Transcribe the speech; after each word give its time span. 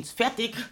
Linz. 0.00 0.12
Fertig. 0.12 0.54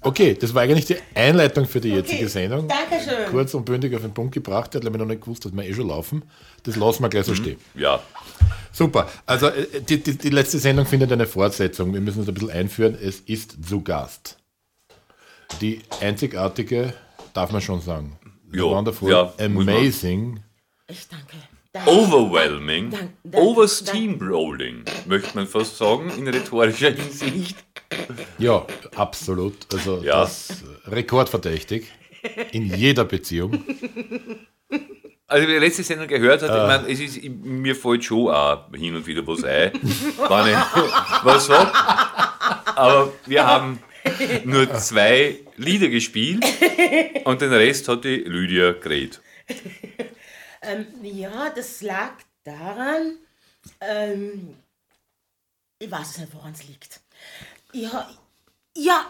Okay, 0.00 0.34
das 0.40 0.54
war 0.54 0.62
eigentlich 0.62 0.86
die 0.86 0.96
Einleitung 1.14 1.66
für 1.66 1.80
die 1.80 1.90
jetzige 1.90 2.20
Okay, 2.20 2.28
Sendung. 2.28 2.68
Dankeschön. 2.68 3.26
Kurz 3.30 3.52
und 3.52 3.64
bündig 3.64 3.94
auf 3.94 4.00
den 4.00 4.14
Punkt 4.14 4.32
gebracht. 4.32 4.72
Der 4.72 4.78
hat 4.78 4.84
nämlich 4.84 5.00
noch 5.00 5.08
nicht 5.08 5.20
gewusst, 5.20 5.44
dass 5.44 5.52
wir 5.52 5.64
eh 5.64 5.74
schon 5.74 5.88
laufen. 5.88 6.22
Das 6.62 6.76
lassen 6.76 7.02
wir 7.02 7.08
gleich 7.10 7.26
so 7.26 7.34
stehen. 7.34 7.58
Ja. 7.74 8.00
Super. 8.72 9.10
Also 9.26 9.48
äh, 9.48 9.82
die, 9.82 10.02
die, 10.02 10.16
die 10.16 10.30
letzte 10.30 10.60
Sendung 10.60 10.86
findet 10.86 11.12
eine 11.12 11.26
Fortsetzung. 11.26 11.92
Wir 11.92 12.00
müssen 12.00 12.20
uns 12.20 12.28
ein 12.28 12.34
bisschen 12.34 12.50
einführen. 12.50 12.96
Es 12.98 13.20
ist 13.20 13.56
zu 13.68 13.82
Gast. 13.82 14.38
Die 15.60 15.82
einzigartige, 16.00 16.94
darf 17.34 17.50
man 17.50 17.60
schon 17.60 17.82
sagen. 17.82 18.18
Ja, 18.52 18.62
Wonderful, 18.62 19.10
ja, 19.10 19.34
amazing. 19.38 20.40
Ich 20.86 21.06
danke. 21.08 21.36
Overwhelming, 21.86 22.90
Dank- 22.90 23.10
dank- 23.24 23.44
oversteamrolling, 23.44 24.84
möchte 25.06 25.36
man 25.36 25.46
fast 25.46 25.76
sagen, 25.76 26.10
in 26.16 26.26
rhetorischer 26.28 26.90
Hinsicht. 26.92 27.56
Ja, 28.38 28.66
absolut. 28.96 29.54
Also 29.72 30.02
Ja. 30.02 30.20
das 30.22 30.62
äh, 30.86 30.90
rekordverdächtig 30.90 31.86
in 32.52 32.74
jeder 32.74 33.04
Beziehung. 33.04 33.62
Also, 35.30 35.46
wer 35.46 35.60
die 35.60 35.64
letzte 35.66 35.82
Sendung 35.82 36.08
gehört 36.08 36.42
hat, 36.42 36.48
ich 36.50 36.66
meine, 36.66 36.90
es 36.90 37.00
ist, 37.00 37.22
mir 37.44 37.76
fällt 37.76 38.02
schon 38.04 38.28
auch 38.28 38.64
hin 38.74 38.96
und 38.96 39.06
wieder 39.06 39.26
was 39.26 39.44
ein, 39.44 39.72
wenn 39.74 40.52
ich 40.52 40.58
was 41.24 41.46
sag. 41.46 42.76
Aber 42.76 43.12
wir 43.26 43.46
haben 43.46 43.78
nur 44.44 44.72
zwei 44.74 45.36
Lieder 45.58 45.88
gespielt 45.88 46.42
und 47.24 47.40
den 47.42 47.52
Rest 47.52 47.88
hat 47.88 48.04
die 48.04 48.16
Lydia 48.16 48.72
geredet. 48.72 49.20
Ähm, 50.62 50.86
ja, 51.02 51.50
das 51.50 51.80
lag 51.82 52.12
daran, 52.44 53.18
ähm, 53.80 54.56
ich 55.78 55.90
weiß 55.90 56.10
es 56.10 56.18
nicht, 56.18 56.34
woran 56.34 56.52
es 56.52 56.64
liegt. 56.66 57.00
Ja, 57.72 58.10
ja, 58.76 59.06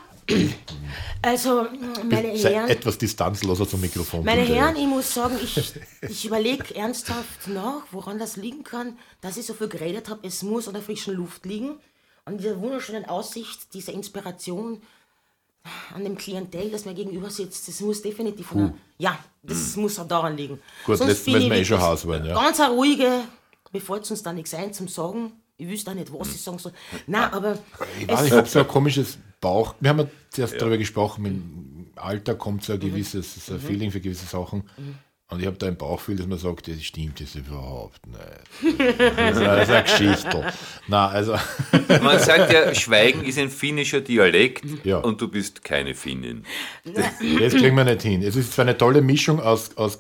also, 1.23 1.67
meine 2.05 2.37
Sei 2.37 2.55
Herren, 2.55 2.69
etwas 2.69 2.99
distanzloser 2.99 3.69
zum 3.69 3.81
Mikrofon. 3.81 4.25
meine 4.25 4.43
bitte. 4.43 4.55
Herren, 4.55 4.77
ich 4.77 4.87
muss 4.87 5.13
sagen, 5.13 5.39
ich, 5.43 5.75
ich 6.03 6.25
überlege 6.27 6.75
ernsthaft 6.75 7.49
nach, 7.49 7.83
woran 7.91 8.19
das 8.19 8.37
liegen 8.37 8.63
kann, 8.63 8.99
dass 9.21 9.37
ich 9.37 9.47
so 9.47 9.55
viel 9.55 9.69
geredet 9.69 10.09
habe. 10.09 10.27
Es 10.27 10.43
muss 10.43 10.69
an 10.69 10.75
der 10.75 10.83
frischen 10.83 11.15
Luft 11.15 11.45
liegen, 11.47 11.81
an 12.25 12.39
dieser 12.39 12.61
wunderschönen 12.61 13.07
Aussicht, 13.07 13.73
dieser 13.75 13.93
Inspiration, 13.93 14.83
an 15.95 16.05
dem 16.05 16.17
Klientel, 16.17 16.71
das 16.71 16.85
mir 16.85 16.95
gegenüber 16.95 17.31
sitzt. 17.31 17.69
Das 17.69 17.81
muss 17.81 18.03
definitiv 18.03 18.49
der, 18.55 18.75
ja, 18.99 19.19
das 19.43 19.77
muss 19.77 19.99
auch 19.99 20.09
daran 20.09 20.37
liegen. 20.37 20.55
Hm. 20.55 20.61
Gut, 20.87 20.99
Sonst 20.99 21.09
letztes 21.09 21.33
bin 21.33 21.49
Mal 21.49 21.59
eh 21.59 21.65
schon 21.65 21.81
Haus 21.81 22.03
geworden, 22.03 22.25
ja. 22.27 22.35
Ganz 22.35 22.61
eine 22.61 22.75
ruhige, 22.75 23.23
mir 23.73 23.81
fällt 23.81 24.11
uns 24.11 24.23
da 24.23 24.33
nichts 24.33 24.55
ein 24.55 24.73
zum 24.73 24.89
Sagen. 24.89 25.33
Ich 25.57 25.69
wüsste 25.69 25.91
auch 25.91 25.95
nicht, 25.95 26.13
was 26.13 26.29
ich 26.29 26.41
sagen 26.41 26.59
soll. 26.59 26.73
Nein, 27.07 27.33
aber 27.33 27.59
Ich 28.01 28.09
weiß, 28.09 28.27
ich 28.27 28.33
habe 28.33 28.49
so 28.49 28.61
ein 28.61 28.69
komisches 28.69 29.19
Bauch. 29.41 29.75
Wir 29.81 29.91
haben 29.91 29.99
ja 29.99 30.07
zuerst 30.31 30.61
darüber 30.61 30.79
gesprochen, 30.79 31.23
mit 31.23 31.33
dem 31.33 31.91
Alter 31.97 32.37
kommt 32.37 32.65
so 32.65 32.75
ein 32.75 32.81
gewisses 32.81 33.47
so 33.47 33.55
ein 33.55 33.61
Feeling 33.61 33.91
für 33.91 34.01
gewisse 34.01 34.27
Sachen. 34.27 34.69
Und 35.31 35.41
ich 35.41 35.47
habe 35.47 35.59
da 35.59 35.67
ein 35.67 35.77
Bauchgefühl, 35.77 36.17
dass 36.17 36.27
man 36.27 36.39
sagt, 36.39 36.69
das 36.69 36.83
stimmt 36.83 37.21
das 37.21 37.35
überhaupt 37.35 38.01
nicht. 38.07 38.79
Das 39.19 39.37
ist 39.37 39.43
eine- 39.43 39.67
das 39.67 39.85
Geschichte. 39.85 40.53
Na, 40.87 41.09
also, 41.09 41.35
Man 42.03 42.19
sagt 42.19 42.51
ja, 42.51 42.75
Schweigen 42.75 43.23
ist 43.25 43.39
ein 43.39 43.51
finnischer 43.51 44.01
Dialekt 44.01 44.65
Ja. 44.85 44.99
und 44.99 45.21
du 45.21 45.29
bist 45.29 45.63
keine 45.63 45.95
Finnin. 45.95 46.45
das 46.85 47.53
kriegen 47.53 47.77
wir 47.77 47.85
nicht 47.85 48.01
hin. 48.03 48.23
Es 48.23 48.37
ist 48.37 48.55
zwar 48.55 48.65
eine 48.65 48.79
tolle 48.79 49.03
Mischung 49.03 49.39
aus, 49.39 49.77
aus 49.77 49.99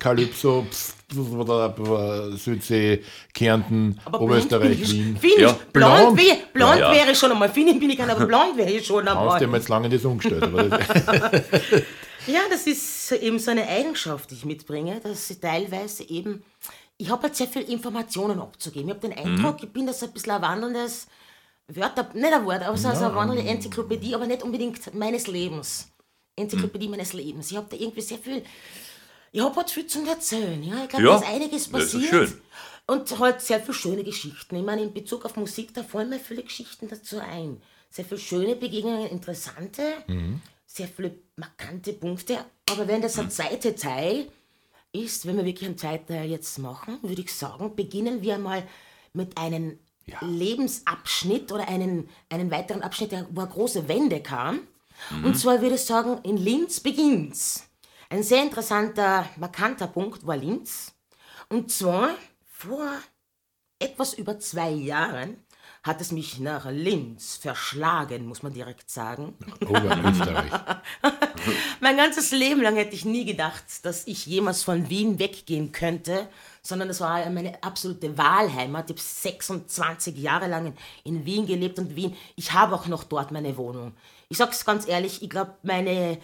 oder 1.36 2.32
Südsee, 2.36 3.02
Kärnten, 3.34 4.00
Oberösterreich, 4.10 4.80
Wien. 4.90 5.16
Finnisch, 5.20 5.40
Ja. 5.40 5.58
blond, 5.74 6.14
Blond. 6.14 6.18
wär- 6.20 6.36
blond 6.54 6.78
Ja. 6.80 6.92
wäre 6.92 7.14
schon 7.14 7.32
einmal. 7.32 7.50
Finnisch 7.50 7.78
bin 7.78 7.90
ich 7.90 7.98
kein, 7.98 8.08
aber 8.08 8.24
blond 8.26 8.56
wäre 8.56 8.70
ich 8.70 8.86
schon 8.86 9.06
einmal. 9.06 9.38
dem 9.38 9.54
jetzt 9.54 9.68
lange 9.68 9.90
nicht 9.90 10.04
umgestellt. 10.06 10.42
Aber 10.42 10.62
das, 10.64 10.86
Ja, 12.26 12.40
das 12.50 12.66
ist 12.66 12.97
eben 13.16 13.38
so 13.38 13.50
eine 13.50 13.66
Eigenschaft, 13.68 14.30
die 14.30 14.34
ich 14.34 14.44
mitbringe, 14.44 15.00
dass 15.00 15.30
ich 15.30 15.40
teilweise 15.40 16.08
eben, 16.08 16.42
ich 16.96 17.10
habe 17.10 17.24
halt 17.24 17.36
sehr 17.36 17.46
viel 17.48 17.62
Informationen 17.62 18.40
abzugeben. 18.40 18.88
Ich 18.88 18.94
habe 18.96 19.08
den 19.08 19.16
Eindruck, 19.18 19.62
ich 19.62 19.70
bin 19.72 19.86
das 19.86 20.02
ein 20.02 20.12
bisschen 20.12 20.32
ein 20.32 20.42
wandelndes 20.42 21.06
Wörter, 21.68 22.08
nicht 22.14 22.32
ein 22.32 22.44
Wort, 22.44 22.62
aber 22.62 22.76
so 22.76 22.90
so 22.94 23.04
eine 23.04 23.14
wandelnde 23.14 23.48
Enzyklopädie, 23.50 24.14
aber 24.14 24.26
nicht 24.26 24.42
unbedingt 24.42 24.94
meines 24.94 25.26
Lebens. 25.26 25.88
Enzyklopädie 26.36 26.88
meines 26.88 27.12
Lebens. 27.12 27.50
Ich 27.50 27.56
habe 27.56 27.66
da 27.70 27.76
irgendwie 27.76 28.00
sehr 28.00 28.18
viel, 28.18 28.42
ich 29.32 29.40
habe 29.40 29.54
halt 29.56 29.70
viel 29.70 29.86
zu 29.86 30.04
erzählen. 30.06 30.62
Ja? 30.62 30.84
Ich 30.84 30.88
glaube, 30.88 31.04
Ja, 31.04 31.12
da 31.12 31.18
ist 31.18 31.28
einiges 31.28 31.70
das 31.70 31.82
ist 31.84 31.92
passiert. 31.92 32.10
schön. 32.28 32.40
Und 32.86 33.18
halt 33.18 33.42
sehr 33.42 33.60
viele 33.60 33.74
schöne 33.74 34.02
Geschichten. 34.04 34.56
Ich 34.56 34.62
meine, 34.64 34.82
in 34.82 34.94
Bezug 34.94 35.24
auf 35.26 35.36
Musik, 35.36 35.74
da 35.74 35.82
fallen 35.82 36.08
mir 36.08 36.18
viele 36.18 36.42
Geschichten 36.42 36.88
dazu 36.88 37.18
ein. 37.18 37.60
Sehr 37.90 38.04
viele 38.06 38.20
schöne 38.20 38.56
Begegnungen, 38.56 39.06
interessante, 39.08 39.82
sehr 40.66 40.88
viele 40.88 41.18
markante 41.36 41.92
Punkte. 41.92 42.38
Aber 42.70 42.86
wenn 42.86 43.00
das 43.00 43.18
ein 43.18 43.30
zweiter 43.30 43.74
Teil 43.74 44.30
ist, 44.92 45.26
wenn 45.26 45.36
wir 45.36 45.44
wirklich 45.44 45.68
einen 45.68 45.78
zweiten 45.78 46.06
Teil 46.06 46.30
jetzt 46.30 46.58
machen, 46.58 46.98
würde 47.02 47.22
ich 47.22 47.34
sagen, 47.34 47.74
beginnen 47.74 48.22
wir 48.22 48.38
mal 48.38 48.66
mit 49.12 49.36
einem 49.38 49.78
Lebensabschnitt 50.20 51.52
oder 51.52 51.68
einen, 51.68 52.08
einen 52.30 52.50
weiteren 52.50 52.82
Abschnitt, 52.82 53.12
der, 53.12 53.26
wo 53.30 53.40
eine 53.40 53.50
große 53.50 53.88
Wende 53.88 54.22
kam. 54.22 54.60
Und 55.22 55.38
zwar 55.38 55.60
würde 55.60 55.76
ich 55.76 55.84
sagen, 55.84 56.18
in 56.24 56.36
Linz 56.36 56.80
beginnt's. 56.80 57.68
Ein 58.10 58.22
sehr 58.22 58.42
interessanter, 58.42 59.28
markanter 59.36 59.86
Punkt 59.86 60.26
war 60.26 60.36
Linz. 60.36 60.94
Und 61.48 61.70
zwar 61.70 62.10
vor 62.44 62.90
etwas 63.78 64.14
über 64.14 64.38
zwei 64.38 64.70
Jahren 64.70 65.36
hat 65.82 66.00
es 66.00 66.12
mich 66.12 66.38
nach 66.38 66.70
Linz 66.70 67.36
verschlagen, 67.36 68.26
muss 68.26 68.42
man 68.42 68.52
direkt 68.52 68.90
sagen. 68.90 69.34
Oberösterreich. 69.60 70.52
Mein 71.80 71.96
ganzes 71.96 72.30
Leben 72.30 72.62
lang 72.62 72.76
hätte 72.76 72.94
ich 72.94 73.04
nie 73.04 73.24
gedacht, 73.24 73.64
dass 73.82 74.06
ich 74.06 74.26
jemals 74.26 74.62
von 74.62 74.88
Wien 74.90 75.18
weggehen 75.18 75.72
könnte, 75.72 76.28
sondern 76.62 76.90
es 76.90 77.00
war 77.00 77.28
meine 77.30 77.62
absolute 77.62 78.18
Wahlheimat. 78.18 78.90
Ich 78.90 78.96
habe 78.96 79.00
26 79.00 80.18
Jahre 80.18 80.48
lang 80.48 80.74
in, 81.04 81.24
Wien 81.24 81.46
gelebt 81.46 81.78
und 81.78 81.96
Wien, 81.96 82.16
ich 82.36 82.52
habe 82.52 82.74
auch 82.74 82.86
noch 82.86 83.04
dort 83.04 83.30
meine 83.30 83.56
Wohnung. 83.56 83.92
Ich 84.28 84.38
sag's 84.38 84.64
ganz 84.64 84.86
ehrlich, 84.86 85.22
ich 85.22 85.30
glaube, 85.30 85.54
meine, 85.62 86.18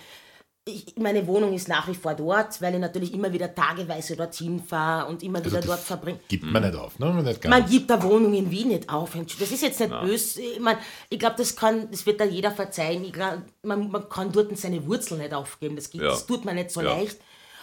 ich, 0.67 0.97
meine 0.97 1.27
Wohnung 1.27 1.53
ist 1.53 1.69
nach 1.69 1.87
wie 1.89 1.95
vor 1.95 2.15
dort, 2.15 2.61
weil 2.63 2.75
ich 2.75 2.81
natürlich 2.81 3.13
immer 3.13 3.31
wieder 3.33 3.55
tageweise 3.55 4.17
dorthin 4.17 4.63
fahre 4.63 5.09
und 5.11 5.23
immer 5.23 5.45
wieder 5.45 5.61
dort 5.61 5.81
verbringe. 5.81 6.21
Gibt 6.27 6.45
man 6.45 6.63
nicht 6.63 6.75
auf, 6.75 6.99
ne? 6.99 7.23
Nicht. 7.23 7.45
Man 7.47 7.67
gibt 7.69 7.91
eine 7.91 8.03
Wohnung 8.03 8.33
in 8.33 8.51
Wien 8.51 8.69
nicht 8.69 8.89
auf. 8.89 9.13
Das 9.39 9.51
ist 9.51 9.63
jetzt 9.63 9.79
nicht 9.81 9.91
böse. 10.01 10.41
Ich, 10.41 10.61
mein, 10.61 10.79
ich 11.11 11.19
glaube, 11.19 11.37
das 11.37 11.55
kann, 11.55 11.91
das 11.91 12.07
wird 12.07 12.19
da 12.19 12.25
jeder 12.25 12.51
verzeihen. 12.51 13.05
Ich 13.05 13.13
glaub, 13.13 13.43
man, 13.63 13.91
man 13.91 14.09
kann 14.09 14.33
dort 14.33 14.57
seine 14.57 14.87
Wurzeln 14.87 15.21
nicht 15.21 15.35
aufgeben. 15.35 15.77
Das, 15.77 15.91
geht, 15.91 16.01
Ja. 16.01 16.09
das 16.09 16.25
tut 16.27 16.47
man 16.47 16.55
nicht 16.55 16.71
so 16.71 16.81
Ja. 16.81 16.97
leicht. 16.97 17.19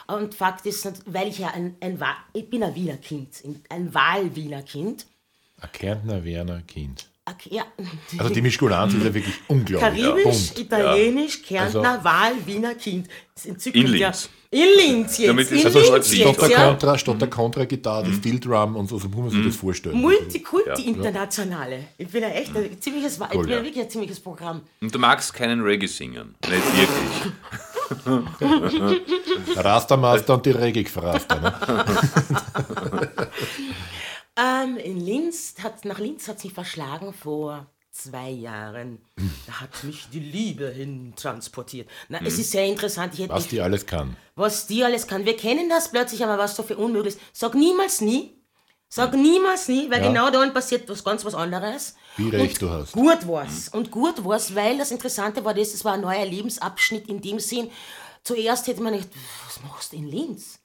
Und 0.06 0.36
Fakt 0.36 0.65
ist, 0.68 0.88
weil 1.06 1.30
ich 1.30 1.39
ja 1.39 1.50
ein, 1.50 1.77
ein 1.80 2.00
ich 2.33 2.50
bin 2.50 2.63
ein 2.63 2.75
Wiener 2.75 2.98
Kind, 2.98 3.42
ein 3.69 3.94
Wahl-Wiener 3.94 4.62
Kind. 4.62 5.07
Ein 5.59 5.71
Kärntner 5.71 6.24
Werner 6.24 6.62
Kind. 6.62 7.07
Okay, 7.23 7.50
ja. 7.56 7.65
Also 8.18 8.33
die 8.33 8.41
Mischkulanz 8.41 8.95
ist 8.95 9.03
ja 9.03 9.13
wirklich 9.13 9.35
unglaublich. 9.47 10.03
Karibisch, 10.03 10.23
Bunt. 10.23 10.59
Italienisch, 10.59 11.44
Kärntner, 11.44 11.91
Also- 11.91 12.03
Wahl, 12.03 12.33
Wiener 12.45 12.73
Kind. 12.73 13.07
Das 13.35 13.45
ist 13.45 13.51
entzückend, 13.51 13.89
In 13.89 13.95
ja. 13.95 14.07
Linz. 14.07 14.29
In 14.50 14.68
Linz 14.75 15.18
jetzt. 15.18 15.29
Damit 15.29 15.51
ist 15.51 15.59
in 15.59 15.65
also 15.65 15.79
Linz 15.79 16.07
statt 16.07 16.18
jetzt, 16.25 16.41
der, 16.41 16.50
ja. 16.50 16.68
Kontra, 16.69 16.97
statt 16.97 17.21
der 17.21 17.29
Kontragitarre, 17.29 18.12
Steel 18.12 18.39
Drum 18.39 18.75
und 18.75 18.88
so, 18.89 18.97
so 18.97 19.07
muss 19.07 19.31
man 19.33 19.44
sich 19.44 19.45
das 19.45 19.56
vorstellen. 19.56 20.01
Multikulti 20.01 20.81
internationale. 20.89 21.85
Ich 21.97 22.07
bin 22.07 22.23
ja 22.23 22.29
echt 22.29 22.56
ein 22.57 22.81
ziemliches, 22.81 23.19
ich 23.19 23.29
bin 23.29 23.47
ja 23.47 23.57
ja. 23.57 23.63
wirklich 23.63 23.83
ein 23.83 23.89
ziemliches 23.89 24.19
Programm. 24.19 24.62
Und 24.81 24.94
du 24.94 25.00
magst 25.00 25.33
keinen 25.33 25.62
Reggae 25.62 25.88
singen. 25.88 26.35
Nicht 26.50 26.63
wirklich. 26.77 27.31
Rastermaster 29.57 30.33
und 30.33 30.45
die 30.45 30.51
Regig-Fraster. 30.51 31.39
Ne? 31.39 31.53
Ähm, 34.38 34.78
in 34.78 35.00
Linz, 35.00 35.56
hat, 35.62 35.83
nach 35.86 36.00
Linz 36.00 36.28
hat 36.28 36.39
sie 36.39 36.50
verschlagen 36.50 37.13
vor 37.13 37.68
zwei 37.92 38.30
Jahren. 38.30 39.00
Da 39.45 39.60
hat 39.60 39.83
mich 39.83 40.07
die 40.13 40.19
Liebe 40.22 40.69
hin 40.69 41.13
transportiert. 41.16 41.89
Na, 42.07 42.19
es 42.24 42.39
ist 42.39 42.51
sehr 42.51 42.66
interessant. 42.66 43.13
Was 43.28 43.48
die 43.50 43.60
alles 43.62 43.86
kann. 43.86 44.16
was 44.36 44.68
die 44.68 44.83
alles 44.83 45.06
kann. 45.07 45.25
Wir 45.25 45.36
kennen 45.36 45.69
das 45.69 45.92
plötzlich, 45.92 46.24
aber 46.24 46.38
was 46.38 46.56
so 46.56 46.63
für 46.63 46.78
unmöglich 46.78 47.16
ist. 47.16 47.22
Sag 47.33 47.54
niemals 47.56 48.00
nie. 48.00 48.38
Sag 48.88 49.13
niemals 49.13 49.68
nie, 49.68 49.89
weil 49.89 50.01
Ja. 50.01 50.07
genau 50.07 50.30
dann 50.31 50.54
passiert 50.54 50.88
was 50.89 51.04
ganz 51.04 51.24
was 51.25 51.36
anderes. 51.36 51.95
Wie 52.18 52.30
recht 52.30 52.62
und 52.62 52.69
du 52.69 52.74
hast. 52.74 52.92
Gut 52.94 53.27
war's. 53.27 53.69
Und 53.69 53.92
gut 53.92 54.24
war's, 54.24 54.56
weil 54.56 54.77
das 54.77 54.92
Interessante 54.92 55.44
war, 55.45 55.54
das, 55.54 55.74
es 55.74 55.84
war 55.86 55.94
ein 55.94 56.01
neuer 56.01 56.25
Lebensabschnitt 56.25 57.07
in 57.07 57.22
dem 57.22 57.39
Sinn. 57.39 57.69
Zuerst 58.24 58.68
hätte 58.68 58.81
man 58.81 58.94
gedacht, 58.94 59.10
was 59.45 59.62
machst 59.63 59.92
du 59.94 59.98
in 59.98 60.07
Linz? 60.07 60.60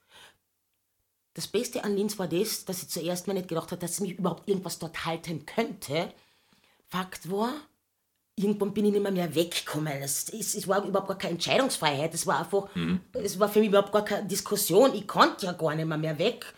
Das 1.37 1.47
Beste 1.47 1.85
an 1.85 1.95
Linz 1.95 2.19
war 2.19 2.29
das, 2.29 2.65
dass 2.65 2.83
ich 2.83 2.89
zuerst 2.89 3.27
mir 3.27 3.35
nicht 3.35 3.49
gedacht 3.49 3.71
habe, 3.71 3.79
dass 3.79 4.01
mich 4.01 4.13
überhaupt 4.13 4.49
irgendwas 4.49 4.79
dort 4.79 5.05
halten 5.05 5.45
könnte. 5.45 6.11
Fakt 6.89 7.31
war, 7.31 7.53
irgendwann 8.37 8.73
bin 8.73 8.87
ich 8.87 8.93
nicht 8.93 9.03
mehr, 9.03 9.13
mehr 9.13 9.35
weggekommen. 9.35 9.93
Es, 10.01 10.31
es, 10.31 10.55
es 10.55 10.67
war 10.67 10.83
überhaupt 10.83 11.09
gar 11.09 11.19
keine 11.19 11.35
Entscheidungsfreiheit. 11.35 12.15
Es 12.15 12.27
war 12.27 12.39
einfach, 12.39 12.71
es 13.13 13.39
war 13.39 13.51
für 13.51 13.59
mich 13.59 13.69
überhaupt 13.69 13.93
gar 13.93 14.07
keine 14.07 14.27
Diskussion. 14.27 14.95
Ich 14.95 15.07
konnte 15.07 15.45
ja 15.45 15.53
gar 15.53 15.75
nicht 15.75 15.85
mehr, 15.85 15.99
mehr 15.99 16.19
weg. 16.19 16.55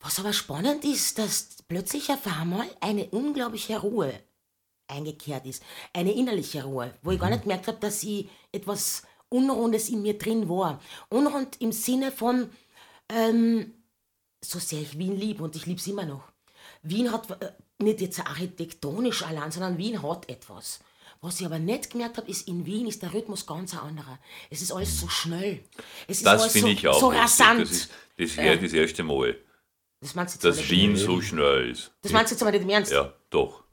Was 0.00 0.18
aber 0.18 0.32
spannend 0.32 0.84
ist, 0.84 1.20
dass 1.20 1.58
plötzlich 1.68 2.10
auf 2.10 2.26
einmal 2.26 2.66
eine 2.80 3.06
unglaubliche 3.10 3.78
Ruhe 3.78 4.12
eingekehrt 4.88 5.46
ist. 5.46 5.62
Eine 5.92 6.10
innerliche 6.10 6.64
Ruhe, 6.64 6.92
wo 7.02 7.12
ich 7.12 7.20
gar 7.20 7.30
nicht 7.30 7.42
gemerkt 7.42 7.68
habe, 7.68 7.78
dass 7.78 8.02
ich 8.02 8.28
etwas 8.50 9.04
Unrundes 9.28 9.88
in 9.90 10.02
mir 10.02 10.18
drin 10.18 10.48
war. 10.48 10.80
Unrund 11.08 11.60
im 11.60 11.70
Sinne 11.70 12.10
von, 12.10 12.50
ähm, 13.10 13.74
so 14.42 14.58
sehr 14.58 14.80
ich 14.80 14.98
Wien 14.98 15.16
liebe 15.16 15.42
und 15.42 15.56
ich 15.56 15.66
liebe 15.66 15.80
es 15.80 15.86
immer 15.86 16.06
noch. 16.06 16.30
Wien 16.82 17.12
hat 17.12 17.30
äh, 17.42 17.52
nicht 17.78 18.00
jetzt 18.00 18.20
architektonisch 18.20 19.22
allein, 19.22 19.50
sondern 19.50 19.78
Wien 19.78 20.02
hat 20.02 20.28
etwas. 20.28 20.80
Was 21.22 21.38
ich 21.40 21.46
aber 21.46 21.58
nicht 21.58 21.90
gemerkt 21.90 22.16
habe, 22.16 22.30
ist, 22.30 22.48
in 22.48 22.64
Wien 22.64 22.86
ist 22.86 23.02
der 23.02 23.12
Rhythmus 23.12 23.46
ganz 23.46 23.74
ein 23.74 23.80
anderer. 23.80 24.18
Es 24.48 24.62
ist 24.62 24.72
alles 24.72 24.98
so 24.98 25.08
schnell. 25.08 25.62
Es 26.06 26.22
Das 26.22 26.34
ist 26.34 26.40
alles 26.42 26.52
finde 26.52 26.68
so, 26.68 26.72
ich 26.72 26.88
auch. 26.88 27.00
so 27.00 27.08
rasant. 27.08 27.60
Das 27.60 27.70
ist 27.70 27.90
das, 28.16 28.36
wäre 28.36 28.58
das 28.58 28.72
erste 28.72 29.02
Mal, 29.02 29.36
das 30.00 30.14
meinst 30.14 30.42
du 30.42 30.48
jetzt 30.48 30.58
dass 30.60 30.70
Wien 30.70 30.96
so 30.96 31.20
schnell 31.20 31.70
ist. 31.70 31.92
Das 32.00 32.12
meinst 32.12 32.30
du 32.30 32.34
jetzt 32.34 32.42
aber 32.42 32.52
nicht 32.52 32.62
im 32.62 32.70
Ernst? 32.70 32.92
Ja, 32.92 33.12
doch. 33.28 33.64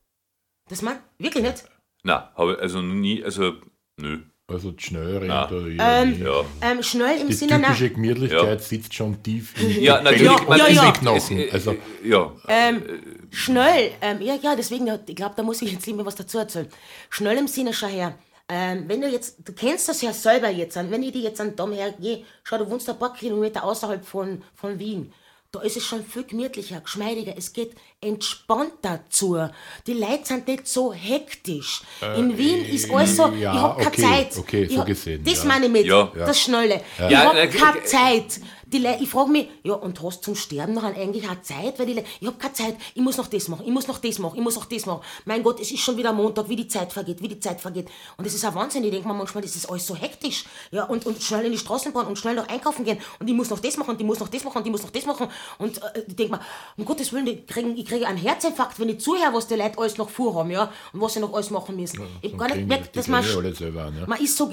Das 0.67 0.81
meinst 0.81 1.01
wirklich 1.17 1.43
nicht? 1.43 1.63
Na, 2.03 2.33
habe 2.35 2.53
ich 2.53 2.59
also 2.59 2.81
nie, 2.81 3.23
also, 3.23 3.55
nö. 3.97 4.23
Also 4.49 4.71
die 4.71 4.81
Schnelleren 4.81 5.29
Ah. 5.29 6.05
nicht. 6.05 6.21
Ja. 6.21 6.41
Ähm, 6.61 6.81
schnell 6.81 7.19
im 7.19 7.27
Die 7.27 7.33
Sinne 7.33 7.59
nach. 7.59 7.67
typische 7.75 7.89
Gemütlichkeit 7.89 8.59
Ja. 8.61 8.65
sitzt 8.65 8.94
schon 8.94 9.21
tief 9.21 9.53
in 9.61 9.81
Ja, 9.83 10.01
natürlich. 10.01 10.21
Ja, 10.23 10.41
man- 10.47 10.57
ja, 10.59 10.67
ja. 10.69 10.91
Knochen, 10.94 11.39
es- 11.39 11.53
also- 11.53 11.75
ja. 12.01 12.31
Ähm, 12.47 12.81
schnell, 13.29 13.91
ähm, 14.01 14.21
ja, 14.21 14.35
ja, 14.41 14.55
deswegen, 14.55 14.88
ich 15.05 15.15
glaube, 15.17 15.33
da 15.35 15.44
muss 15.44 15.61
ich 15.61 15.73
jetzt 15.73 15.85
lieber 15.85 16.05
was 16.05 16.15
dazu 16.15 16.38
erzählen. 16.38 16.67
Schnell 17.09 17.38
im 17.38 17.47
Sinne, 17.49 17.73
schau 17.73 17.88
her. 17.88 18.13
Ähm, 18.47 18.85
wenn 18.88 19.01
du 19.01 19.09
jetzt, 19.09 19.35
du 19.45 19.51
kennst 19.51 19.89
das 19.89 20.01
ja 20.01 20.13
selber 20.13 20.49
jetzt, 20.49 20.77
an, 20.77 20.89
wenn 20.91 21.03
ich 21.03 21.11
dir 21.11 21.23
jetzt 21.23 21.41
an 21.41 21.53
Dom 21.53 21.73
hergehe, 21.73 22.23
schau, 22.45 22.57
du 22.57 22.69
wohnst 22.69 22.89
ein 22.89 22.97
paar 22.97 23.13
Kilometer 23.13 23.65
außerhalb 23.65 24.05
von, 24.05 24.41
von 24.55 24.79
Wien. 24.79 25.11
Da 25.51 25.61
ist 25.61 25.77
es 25.77 25.83
schon 25.85 26.03
viel 26.05 26.23
gemütlicher, 26.25 26.81
geschmeidiger, 26.81 27.33
es 27.38 27.53
geht 27.53 27.71
entspannter 28.01 28.99
zu. 29.09 29.49
Die 29.88 29.94
Leute 29.94 30.25
sind 30.25 30.47
nicht 30.47 30.67
so 30.67 30.91
hektisch. 30.94 31.83
In 32.17 32.38
Wien 32.38 32.65
ist 32.65 32.91
alles 32.91 33.15
so, 33.15 33.27
ja, 33.29 33.53
ich 33.53 33.59
hab 33.61 33.77
keine 33.77 33.88
okay, 33.88 34.01
Zeit. 34.01 34.38
okay, 34.38 34.63
ich 34.63 34.71
so 34.73 34.79
hab, 34.79 34.85
gesehen, 34.88 35.23
Das 35.23 35.38
ja. 35.39 35.45
meine 35.45 35.65
ich 35.67 35.71
mit, 35.71 35.85
Ja. 35.85 36.11
das 36.15 36.41
Schnelle. 36.41 36.81
Ich 36.97 37.09
Ja, 37.11 37.25
hab 37.25 37.35
äh, 37.35 37.47
keine 37.47 37.79
äh, 37.79 37.83
Zeit. 37.85 38.41
Die 38.71 38.79
Le 38.79 38.97
ich 38.99 39.09
frage 39.09 39.31
mich, 39.31 39.47
ja, 39.63 39.73
und 39.73 40.01
hast 40.01 40.23
zum 40.23 40.35
Sterben 40.35 40.73
noch 40.73 40.83
eigentlich 40.83 41.27
auch 41.29 41.41
Zeit? 41.41 41.79
Weil 41.79 41.85
die 41.85 41.93
Le 41.93 42.03
ich 42.19 42.27
habe 42.27 42.37
keine 42.37 42.53
Zeit, 42.53 42.75
ich 42.93 43.01
muss 43.01 43.17
noch 43.17 43.27
das 43.27 43.47
machen, 43.47 43.65
ich 43.65 43.71
muss 43.71 43.87
noch 43.87 43.99
das 43.99 44.19
machen, 44.19 44.37
ich 44.37 44.43
muss 44.43 44.55
noch 44.55 44.65
das 44.65 44.85
machen. 44.85 45.01
Mein 45.25 45.43
Gott, 45.43 45.59
es 45.59 45.71
ist 45.71 45.79
schon 45.79 45.97
wieder 45.97 46.13
Montag, 46.13 46.49
wie 46.49 46.55
die 46.55 46.67
Zeit 46.67 46.91
vergeht, 46.91 47.21
wie 47.21 47.27
die 47.27 47.39
Zeit 47.39 47.61
vergeht. 47.61 47.87
Und 48.17 48.25
das 48.25 48.33
ist 48.33 48.43
ein 48.45 48.53
Wahnsinn. 48.55 48.83
Ich 48.83 48.91
denke 48.91 49.07
mir 49.07 49.13
manchmal, 49.13 49.41
das 49.41 49.55
ist 49.55 49.69
alles 49.69 49.87
so 49.87 49.95
hektisch. 49.95 50.45
Ja, 50.71 50.83
und, 50.83 51.05
und 51.05 51.21
schnell 51.21 51.45
in 51.45 51.51
die 51.51 51.57
Straßenbahn 51.57 52.07
und 52.07 52.17
schnell 52.17 52.35
noch 52.35 52.47
einkaufen 52.47 52.85
gehen. 52.85 52.99
Und 53.19 53.27
ich 53.27 53.33
muss 53.33 53.49
noch 53.49 53.59
das 53.59 53.77
machen, 53.77 53.91
und 53.91 54.01
ich 54.01 54.05
muss 54.05 54.19
noch 54.19 54.27
das 54.27 54.43
machen, 54.43 54.57
und 54.57 54.65
ich 54.65 54.71
muss 54.71 54.83
noch 54.83 54.91
das 54.91 55.05
machen. 55.05 55.27
Und 55.57 55.81
äh, 55.81 56.03
ich 56.07 56.15
denke 56.15 56.33
mir, 56.33 56.41
um 56.77 56.85
Gottes 56.85 57.13
Willen, 57.13 57.27
ich 57.27 57.45
kriege 57.47 57.69
ich 57.69 57.85
krieg 57.85 58.05
einen 58.05 58.17
Herzinfarkt, 58.17 58.79
wenn 58.79 58.89
ich 58.89 58.99
zuhöre, 58.99 59.33
was 59.33 59.47
die 59.47 59.55
Leute 59.55 59.77
alles 59.77 59.97
noch 59.97 60.09
vorhaben, 60.09 60.51
ja, 60.51 60.71
und 60.93 61.01
was 61.01 61.13
sie 61.13 61.19
noch 61.19 61.33
alles 61.33 61.49
machen 61.49 61.75
müssen. 61.75 62.01
ich 62.21 62.31
habe 62.33 62.37
gar 62.37 62.47
nicht 62.47 62.61
gemerkt, 62.61 62.95
dass 62.95 63.07
man, 63.07 63.23
selber 63.23 63.91
ja. 63.97 64.07
man 64.07 64.19
ist 64.21 64.35
so 64.35 64.49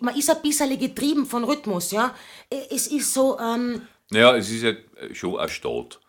man 0.00 0.16
ist 0.16 0.30
ein 0.30 0.42
bisschen 0.42 0.78
getrieben 0.78 1.26
von 1.26 1.44
Rhythmus, 1.44 1.90
ja. 1.90 2.14
Es 2.70 2.86
ist 2.88 3.12
so, 3.12 3.38
ähm, 3.54 3.82
Naja, 4.10 4.36
es 4.36 4.50
ist 4.50 4.62
ja 4.62 4.72
schon 5.14 5.38
eine 5.38 5.48
Stadt. 5.48 6.00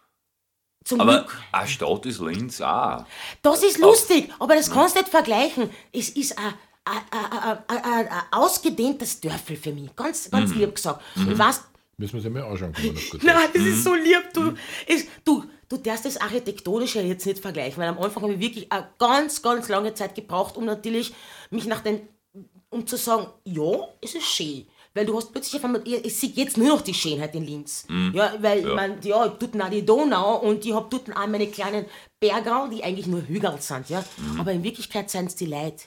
zum 0.84 1.02
Aber 1.02 1.20
Glück. 1.20 1.42
eine 1.52 1.68
Stadt 1.68 2.06
ist 2.06 2.20
Linz 2.22 2.62
auch. 2.62 3.06
Das 3.42 3.64
ist 3.64 3.78
lustig, 3.80 4.32
aber 4.40 4.56
das 4.56 4.70
kannst 4.72 4.96
du 4.96 5.00
nicht 5.00 5.10
vergleichen. 5.12 5.70
Es 5.92 6.10
ist 6.10 6.38
ein, 6.38 6.54
ein, 6.86 7.02
ein, 7.12 7.58
ein, 7.68 7.84
ein, 7.84 8.08
ein 8.08 8.22
ausgedehntes 8.32 9.20
Dörfel 9.22 9.56
für 9.58 9.72
mich. 9.74 9.96
Ganz, 9.96 10.30
ganz 10.30 10.52
Mhm. 10.52 10.60
lieb 10.60 10.76
gesagt. 10.76 11.02
Ich 11.16 11.38
weiß, 11.38 11.64
Müssen 11.98 12.12
wir 12.14 12.18
uns 12.18 12.26
einmal 12.26 12.44
anschauen 12.44 12.74
können. 12.74 13.00
Nein, 13.24 13.50
das 13.54 13.62
Mhm. 13.64 13.68
ist 13.74 13.84
so 13.86 13.94
lieb. 13.96 14.24
Du, 14.34 14.54
es, 14.86 15.06
du, 15.24 15.46
du 15.70 15.78
darfst 15.78 16.04
das 16.06 16.18
Architektonische 16.18 17.00
jetzt 17.02 17.26
nicht 17.26 17.40
vergleichen, 17.40 17.78
weil 17.82 17.88
am 17.88 17.98
Anfang 18.00 18.22
habe 18.24 18.34
ich 18.34 18.40
wirklich 18.42 18.70
eine 18.72 18.90
ganz, 19.00 19.42
ganz 19.42 19.70
lange 19.70 19.94
Zeit 19.94 20.14
gebraucht, 20.14 20.58
um 20.58 20.66
natürlich 20.66 21.14
mich 21.52 21.66
nach 21.68 21.80
den, 21.80 22.06
um 22.70 22.86
zu 22.86 22.98
sagen, 22.98 23.28
ja, 23.46 23.88
es 24.02 24.14
ist 24.14 24.26
schön. 24.26 24.68
Weil 24.96 25.06
du 25.06 25.16
hast 25.18 25.34
plötzlich 25.34 25.58
auf 25.58 25.66
einmal, 25.66 25.82
ich, 25.86 26.06
ich 26.06 26.16
sehe 26.16 26.32
jetzt 26.34 26.58
nur 26.58 26.70
noch 26.70 26.82
die 26.82 26.94
Schönheit 26.94 27.36
in 27.36 27.46
Linz. 27.46 27.86
Ja, 28.14 28.34
weil, 28.40 28.60
ich 28.60 28.74
mein, 28.74 29.02
ja, 29.04 29.28
dort 29.28 29.62
auch 29.62 29.70
die 29.70 29.86
Donau 29.86 30.38
und 30.38 30.66
ich 30.66 30.74
habe 30.74 30.88
dort 30.90 31.16
auch 31.16 31.28
meine 31.28 31.48
kleinen 31.48 31.86
Berge, 32.20 32.70
die 32.72 32.82
eigentlich 32.82 33.06
nur 33.06 33.22
Hügel 33.28 33.58
sind, 33.60 33.90
ja. 33.90 34.04
Aber 34.40 34.54
in 34.54 34.64
Wirklichkeit 34.64 35.10
sind 35.10 35.28
es 35.28 35.36
die 35.36 35.48
Leute. 35.48 35.84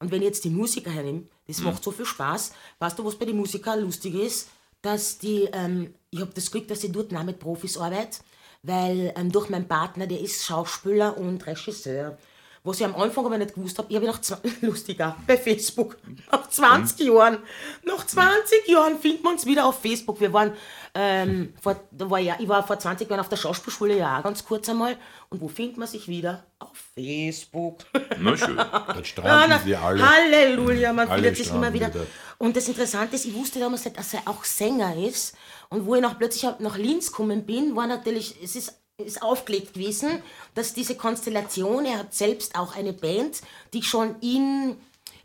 Und 0.00 0.10
wenn 0.10 0.22
ich 0.22 0.26
jetzt 0.28 0.44
die 0.44 0.50
Musiker 0.50 0.90
hernehme, 0.90 1.22
das 1.46 1.60
macht 1.60 1.82
so 1.84 1.92
viel 1.92 2.04
Spaß. 2.04 2.52
Weißt 2.80 2.98
du, 2.98 3.04
was 3.04 3.14
bei 3.14 3.26
den 3.26 3.36
Musikern 3.36 3.80
lustig 3.80 4.14
ist? 4.14 4.48
Dass 4.82 5.18
die, 5.18 5.48
ähm, 5.52 5.94
ich 6.10 6.20
habe 6.20 6.32
das 6.34 6.50
Glück, 6.50 6.66
dass 6.68 6.84
ich 6.84 6.92
dort 6.92 7.14
auch 7.14 7.22
mit 7.22 7.38
Profis 7.38 7.78
arbeite, 7.78 8.18
weil 8.62 9.12
ähm, 9.16 9.30
durch 9.30 9.50
meinen 9.50 9.68
Partner, 9.68 10.06
der 10.06 10.20
ist 10.20 10.44
Schauspieler 10.44 11.16
und 11.16 11.46
Regisseur. 11.46 12.18
Was 12.64 12.80
ich 12.80 12.84
am 12.86 12.94
Anfang 12.96 13.24
aber 13.24 13.38
nicht 13.38 13.54
gewusst 13.54 13.78
habe, 13.78 13.88
ich 13.90 13.96
habe 13.96 14.06
nach 14.06 14.20
zwa- 14.20 14.40
lustiger 14.60 15.16
bei 15.26 15.36
Facebook, 15.38 15.96
nach 16.30 16.48
20 16.48 17.06
Jahren, 17.06 17.38
nach 17.84 18.04
20 18.06 18.68
Jahren 18.68 18.98
finden 18.98 19.22
wir 19.22 19.30
uns 19.30 19.46
wieder 19.46 19.64
auf 19.64 19.80
Facebook. 19.80 20.20
Wir 20.20 20.32
waren, 20.32 20.52
ähm, 20.94 21.54
vor, 21.62 21.76
da 21.92 22.10
war 22.10 22.18
ja, 22.18 22.36
ich 22.38 22.48
war 22.48 22.66
vor 22.66 22.78
20 22.78 23.08
Jahren 23.08 23.20
auf 23.20 23.28
der 23.28 23.36
Schauspielschule 23.36 23.96
ja 23.96 24.20
ganz 24.20 24.44
kurz 24.44 24.68
einmal. 24.68 24.96
Und 25.30 25.40
wo 25.40 25.48
findet 25.48 25.76
man 25.78 25.86
sich 25.88 26.08
wieder? 26.08 26.44
Auf 26.58 26.76
Facebook. 26.94 27.80
Na 28.18 28.36
schön. 28.36 28.58
Stranden 29.04 29.50
na, 29.50 29.58
sie 29.60 29.76
alle. 29.76 30.08
Halleluja, 30.08 30.92
man 30.92 31.08
Alle 31.08 31.22
findet 31.22 31.36
sich 31.38 31.50
immer 31.54 31.72
wieder. 31.72 31.88
wieder. 31.94 32.06
Und 32.38 32.56
das 32.56 32.68
Interessante 32.68 33.16
ist, 33.16 33.24
ich 33.24 33.34
wusste 33.34 33.60
damals 33.60 33.84
nicht, 33.84 33.96
dass 33.98 34.14
er 34.14 34.22
auch 34.26 34.44
Sänger 34.44 34.96
ist. 34.96 35.36
Und 35.70 35.86
wo 35.86 35.94
ich 35.94 36.02
noch 36.02 36.18
plötzlich 36.18 36.50
nach 36.58 36.76
Linz 36.76 37.08
gekommen 37.10 37.44
bin, 37.46 37.76
war 37.76 37.86
natürlich, 37.86 38.36
es 38.42 38.56
ist, 38.56 38.80
ist 39.04 39.22
aufgelegt 39.22 39.74
gewesen, 39.74 40.22
dass 40.54 40.74
diese 40.74 40.96
Konstellation, 40.96 41.84
er 41.84 41.98
hat 42.00 42.14
selbst 42.14 42.56
auch 42.56 42.74
eine 42.74 42.92
Band, 42.92 43.40
die 43.72 43.82
schon 43.82 44.16
in 44.20 44.76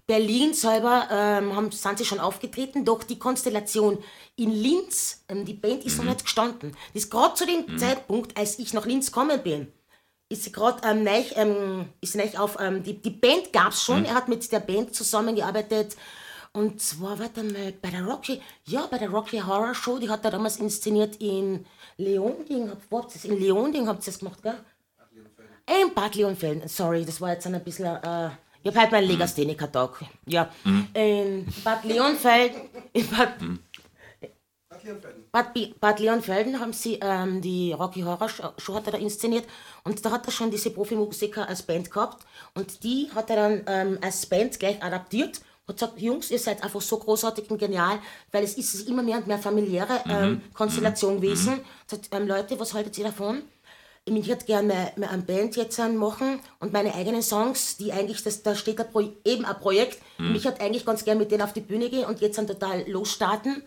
Berlin 0.06 0.54
selber 0.54 1.08
ähm, 1.10 1.56
haben, 1.56 1.72
sind 1.72 1.98
sie 1.98 2.06
schon 2.06 2.20
aufgetreten, 2.20 2.86
doch 2.86 3.04
die 3.04 3.18
Konstellation 3.18 3.98
in 4.36 4.52
Linz, 4.52 5.24
ähm, 5.28 5.46
die 5.46 5.54
Band 5.54 5.86
ist 5.86 5.98
noch 5.98 6.04
nicht 6.04 6.24
gestanden. 6.24 6.76
Das 6.94 7.06
ist 7.06 7.10
gerade 7.10 7.34
zu 7.34 7.48
dem 7.48 7.78
Zeitpunkt, 7.80 8.38
als 8.38 8.60
ich 8.60 8.74
nach 8.74 8.86
Linz 8.86 9.08
gekommen 9.08 9.42
bin, 9.42 9.72
ist 10.30 10.44
sie 10.44 10.52
gerade 10.52 10.88
ähm, 10.88 11.04
neu, 11.04 11.24
ähm, 11.36 11.90
ist 12.00 12.16
neu 12.16 12.30
auf, 12.38 12.58
ähm, 12.60 12.84
die, 12.84 13.02
die 13.02 13.10
Band 13.10 13.52
gab 13.54 13.72
es 13.72 13.82
schon, 13.82 14.06
er 14.06 14.14
hat 14.14 14.28
mit 14.28 14.52
der 14.52 14.60
Band 14.60 14.94
zusammengearbeitet 14.94 15.96
und 16.54 16.80
zwar, 16.82 17.18
warte 17.20 17.44
mal, 17.44 17.74
bei 17.82 17.90
der 17.90 18.06
Rocky, 18.06 18.42
ja, 18.66 18.86
bei 18.90 18.98
der 19.00 19.10
Rocky 19.10 19.40
Horror 19.40 19.74
Show, 19.74 19.98
die 19.98 20.10
hat 20.10 20.24
er 20.26 20.32
damals 20.32 20.58
inszeniert 20.58 21.16
in 21.18 21.66
Leonding, 21.98 22.70
hab- 22.70 22.82
wo 22.90 23.00
habt 23.00 23.10
ihr 23.12 23.22
das, 23.22 23.26
in 23.26 23.40
Leonding 23.40 23.88
habt 23.88 24.04
ihr 24.04 24.06
das 24.12 24.20
gemacht, 24.20 24.42
gell? 24.44 24.56
In 25.66 25.94
Bad 25.94 26.16
Leonfelden, 26.16 26.68
sorry, 26.68 27.06
das 27.06 27.20
war 27.22 27.32
jetzt 27.34 27.48
ein 27.48 27.64
bisschen, 27.64 27.86
äh, 27.86 28.30
ich 28.62 28.68
hab 28.68 28.76
halt 28.76 28.92
meinen 28.92 29.08
Legastheniker-Tag, 29.08 30.04
ja. 30.26 30.50
In 30.94 31.46
Bad 31.64 31.84
Leonfelden, 31.86 32.62
in 32.94 33.08
Bad, 33.10 33.30
Bad, 35.32 35.54
Bi- 35.54 35.74
Bad 35.80 36.00
Leonfelden 36.00 36.60
haben 36.60 36.74
sie 36.74 37.00
ähm, 37.02 37.42
die 37.42 37.72
Rocky 37.72 38.02
Horror 38.02 38.28
Show, 38.28 38.50
Show 38.58 38.74
hat 38.76 38.86
er 38.88 38.94
da 38.94 38.98
inszeniert 38.98 39.46
und 39.86 40.04
da 40.06 40.12
hat 40.12 40.26
er 40.26 40.32
schon 40.32 40.52
diese 40.52 40.72
Profimusiker 40.72 41.48
als 41.48 41.62
Band 41.64 41.90
gehabt 41.90 42.26
und 42.56 42.84
die 42.84 43.10
hat 43.16 43.30
er 43.30 43.36
dann 43.38 43.64
ähm, 43.68 43.98
als 44.02 44.26
Band 44.26 44.60
gleich 44.60 44.84
adaptiert 44.84 45.42
und 45.66 45.76
gesagt, 45.80 46.00
Jungs, 46.00 46.30
ihr 46.30 46.40
seid 46.40 46.62
einfach 46.64 46.82
so 46.82 46.98
großartig 46.98 47.50
und 47.50 47.58
genial, 47.58 48.00
weil 48.32 48.44
es 48.44 48.56
ist 48.56 48.88
immer 48.88 49.02
mehr 49.02 49.18
und 49.18 49.28
mehr 49.28 49.40
familiäre 49.40 50.02
ähm, 50.10 50.42
Konstellation 50.54 51.22
gewesen. 51.22 51.62
Sagt, 51.88 52.10
ähm, 52.12 52.28
Leute, 52.28 52.60
was 52.60 52.74
haltet 52.74 52.98
ihr 52.98 53.06
davon? 53.06 53.44
Ich 54.06 54.28
hätte 54.28 54.46
gerne 54.46 54.92
mehr 54.98 55.10
eine 55.10 55.22
Band 55.22 55.56
jetzt 55.56 55.80
machen 55.80 56.42
und 56.60 56.74
meine 56.74 56.94
eigenen 56.94 57.22
Songs, 57.22 57.78
die 57.78 57.94
eigentlich, 57.94 58.22
das, 58.22 58.44
da 58.44 58.54
steht 58.54 58.82
ein 58.82 58.92
Pro, 58.92 59.00
eben 59.24 59.46
ein 59.46 59.60
Projekt. 59.60 60.02
Mich 60.18 60.46
hat 60.46 60.60
eigentlich 60.60 60.86
ganz 60.86 61.06
gerne 61.06 61.22
mit 61.22 61.32
denen 61.32 61.42
auf 61.42 61.54
die 61.54 61.62
Bühne 61.62 61.90
gehen 61.90 62.06
und 62.06 62.20
jetzt 62.20 62.38
dann 62.38 62.46
total 62.46 62.84
losstarten. 62.90 63.64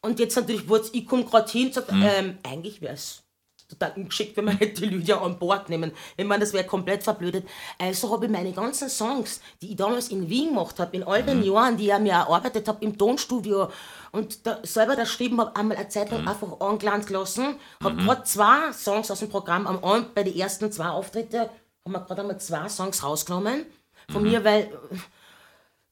Und 0.00 0.20
jetzt 0.20 0.36
natürlich 0.36 0.66
wurde 0.70 0.88
ich 0.92 1.06
komme 1.06 1.24
gerade 1.24 1.52
hin 1.52 1.66
und 1.66 1.74
sage, 1.74 1.92
ähm, 1.92 2.38
eigentlich 2.42 2.80
wäre 2.80 2.94
es 2.94 3.23
total 3.68 3.92
ungeschickt, 3.96 4.36
wenn 4.36 4.44
man 4.44 4.56
hätte 4.58 4.82
die 4.82 4.88
Lydia 4.88 5.20
an 5.20 5.38
Bord 5.38 5.68
nehmen. 5.68 5.92
Ich 6.16 6.24
meine, 6.24 6.40
das 6.44 6.52
wäre 6.52 6.64
komplett 6.64 7.02
verblödet. 7.02 7.46
Also 7.78 8.10
habe 8.12 8.26
ich 8.26 8.30
meine 8.32 8.52
ganzen 8.52 8.88
Songs, 8.88 9.40
die 9.62 9.70
ich 9.70 9.76
damals 9.76 10.08
in 10.08 10.28
Wien 10.28 10.48
gemacht 10.50 10.78
habe, 10.78 10.96
in 10.96 11.02
all 11.02 11.22
den 11.22 11.42
Jahren, 11.42 11.76
die 11.76 11.88
ich 11.90 11.98
mir 11.98 12.12
erarbeitet 12.12 12.68
habe 12.68 12.84
im 12.84 12.96
Tonstudio 12.98 13.70
und 14.12 14.46
da, 14.46 14.58
selber 14.62 14.96
da 14.96 15.02
geschrieben 15.02 15.40
habe, 15.40 15.56
einmal 15.56 15.76
eine 15.76 15.88
Zeit 15.88 16.10
lang 16.10 16.28
einfach 16.28 16.60
angelangt 16.60 17.06
gelassen. 17.06 17.56
Habe 17.82 17.96
gerade 17.96 18.22
zwei 18.24 18.72
Songs 18.72 19.10
aus 19.10 19.20
dem 19.20 19.30
Programm, 19.30 19.66
am, 19.66 19.82
An- 19.82 20.06
bei 20.14 20.22
den 20.22 20.36
ersten 20.36 20.70
zwei 20.70 20.88
Auftritte, 20.88 21.50
haben 21.84 21.92
wir 21.92 22.00
gerade 22.00 22.20
einmal 22.20 22.38
zwei 22.40 22.68
Songs 22.68 23.02
rausgenommen 23.02 23.66
von 24.10 24.22
mir, 24.22 24.44
weil 24.44 24.70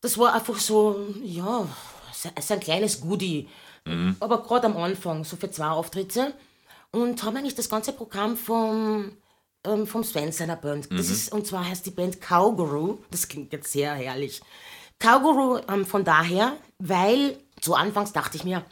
das 0.01 0.19
war 0.19 0.35
einfach 0.35 0.57
so, 0.57 1.07
ja, 1.23 1.67
so 2.13 2.29
so 2.41 2.55
ein 2.55 2.61
kleines 2.61 3.01
Goodie. 3.01 3.49
Aber 4.21 4.43
gerade 4.43 4.67
am 4.67 4.77
Anfang, 4.77 5.25
so 5.25 5.37
für 5.37 5.51
zwei 5.51 5.69
Auftritte. 5.69 6.33
Und 6.93 7.23
haben 7.23 7.37
eigentlich 7.37 7.55
das 7.55 7.69
ganze 7.69 7.93
Programm 7.93 8.37
vom, 8.37 9.17
ähm, 9.65 9.87
vom 9.87 10.05
Sven 10.05 10.31
seiner 10.31 10.57
Band. 10.57 10.89
Das 10.93 11.09
ist, 11.09 11.33
und 11.33 11.47
zwar 11.47 11.67
heißt 11.69 11.87
die 11.87 11.91
Band 11.91 12.21
Cowguru. 12.21 12.99
Das 13.11 13.29
klingt 13.29 13.53
jetzt 13.53 13.73
sehr 13.73 13.95
herrlich. 13.95 14.43
Cowguru 14.99 15.61
ähm, 15.69 15.87
von 15.87 16.05
daher, 16.05 16.57
weil 16.79 17.39
zu 17.61 17.75
Anfangs 17.75 18.13
dachte 18.13 18.37
ich 18.37 18.45
mir, 18.45 18.65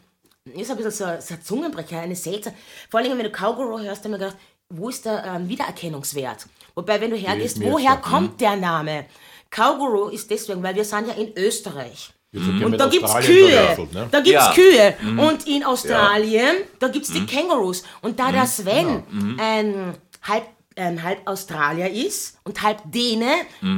ist 0.45 0.71
ein 0.71 0.77
bisschen 0.77 0.93
so, 0.93 1.05
so 1.21 1.35
ein 1.35 1.43
Zungenbrecher, 1.43 2.01
eine 2.01 2.17
seltsame. 2.17 2.57
Vor 2.91 3.01
allem, 3.01 3.19
wenn 3.19 3.25
du 3.25 3.31
Cowguru 3.31 3.79
hörst, 3.81 4.05
dann 4.05 4.13
habe 4.13 4.25
ich 4.25 4.31
gedacht, 4.31 4.45
wo 4.69 4.89
ist 4.89 5.05
der 5.05 5.25
ähm, 5.25 5.49
Wiedererkennungswert? 5.49 6.47
Wobei, 6.75 7.01
wenn 7.01 7.11
du 7.11 7.17
hergehst, 7.17 7.59
mir 7.59 7.73
woher 7.73 7.97
kommt 7.97 8.41
der 8.41 8.57
Name? 8.57 9.07
Cowguru 9.51 10.09
ist 10.09 10.31
deswegen, 10.31 10.63
weil 10.63 10.77
wir 10.77 10.85
sind 10.85 11.09
ja 11.09 11.15
in 11.15 11.37
Österreich. 11.37 12.13
Ja 12.33 12.65
Und 12.67 12.79
da 12.79 12.87
gibt's 12.87 13.11
Australien 13.11 13.77
Kühe. 13.77 13.89
ne? 13.93 14.09
Da 14.11 14.21
gibt's 14.21 14.31
Ja. 14.31 14.53
Kühe. 14.55 14.95
Und 15.19 15.47
in 15.49 15.65
Australien, 15.65 16.57
da 16.79 16.89
gibt's 16.89 17.13
die 17.13 17.27
Kängurus. 17.27 17.83
Und 18.03 18.19
da 18.21 18.31
der 18.31 18.47
Sven 18.47 19.03
ein 19.39 19.95
halb, 20.23 20.45
ein 20.77 21.03
halb 21.03 21.27
Australier 21.27 21.91
ist 21.91 22.39
und 22.45 22.63
halb 22.63 22.81
Däne, 22.85 23.33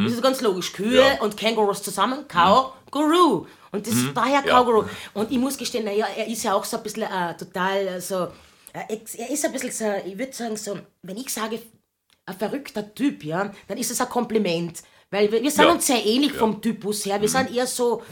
ist 0.06 0.14
es 0.14 0.22
ganz 0.22 0.40
logisch. 0.42 0.72
Kühe 0.74 1.00
Ja. 1.00 1.20
und 1.22 1.36
Kängurus 1.36 1.82
zusammen, 1.82 2.28
Cow-Guru. 2.28 3.46
Und 3.72 3.86
das 3.86 3.94
ist 3.94 4.08
daher 4.14 4.42
Ja. 4.44 4.58
Cowguru. 4.60 4.84
Und 5.14 5.30
ich 5.30 5.38
muss 5.38 5.56
gestehen, 5.56 5.86
naja, 5.86 6.06
er 6.14 6.26
ist 6.26 6.42
ja 6.42 6.52
auch 6.52 6.64
so 6.64 6.76
ein 6.76 6.82
bisschen 6.82 7.04
äh, 7.04 7.34
total 7.38 7.86
äh, 7.88 8.00
so, 8.02 8.24
äh, 8.74 8.98
er 9.16 9.30
ist 9.30 9.44
ein 9.46 9.52
bisschen 9.52 9.72
so, 9.72 9.86
ich 10.06 10.18
würde 10.18 10.32
sagen 10.34 10.56
so, 10.58 10.78
wenn 11.02 11.16
ich 11.16 11.30
sage, 11.32 11.58
ein 12.26 12.36
verrückter 12.36 12.94
Typ, 12.94 13.24
ja, 13.24 13.50
dann 13.66 13.78
ist 13.78 13.90
es 13.90 13.98
ein 14.00 14.10
Kompliment. 14.10 14.82
Weil 15.10 15.32
wir, 15.32 15.42
wir 15.42 15.50
sind 15.50 15.64
Ja. 15.64 15.72
uns 15.72 15.86
sehr 15.86 16.04
ähnlich 16.04 16.34
vom 16.34 16.60
Typus 16.60 17.06
her. 17.06 17.18
Wir 17.20 17.28
sind 17.30 17.50
eher 17.54 17.66
so 17.66 18.02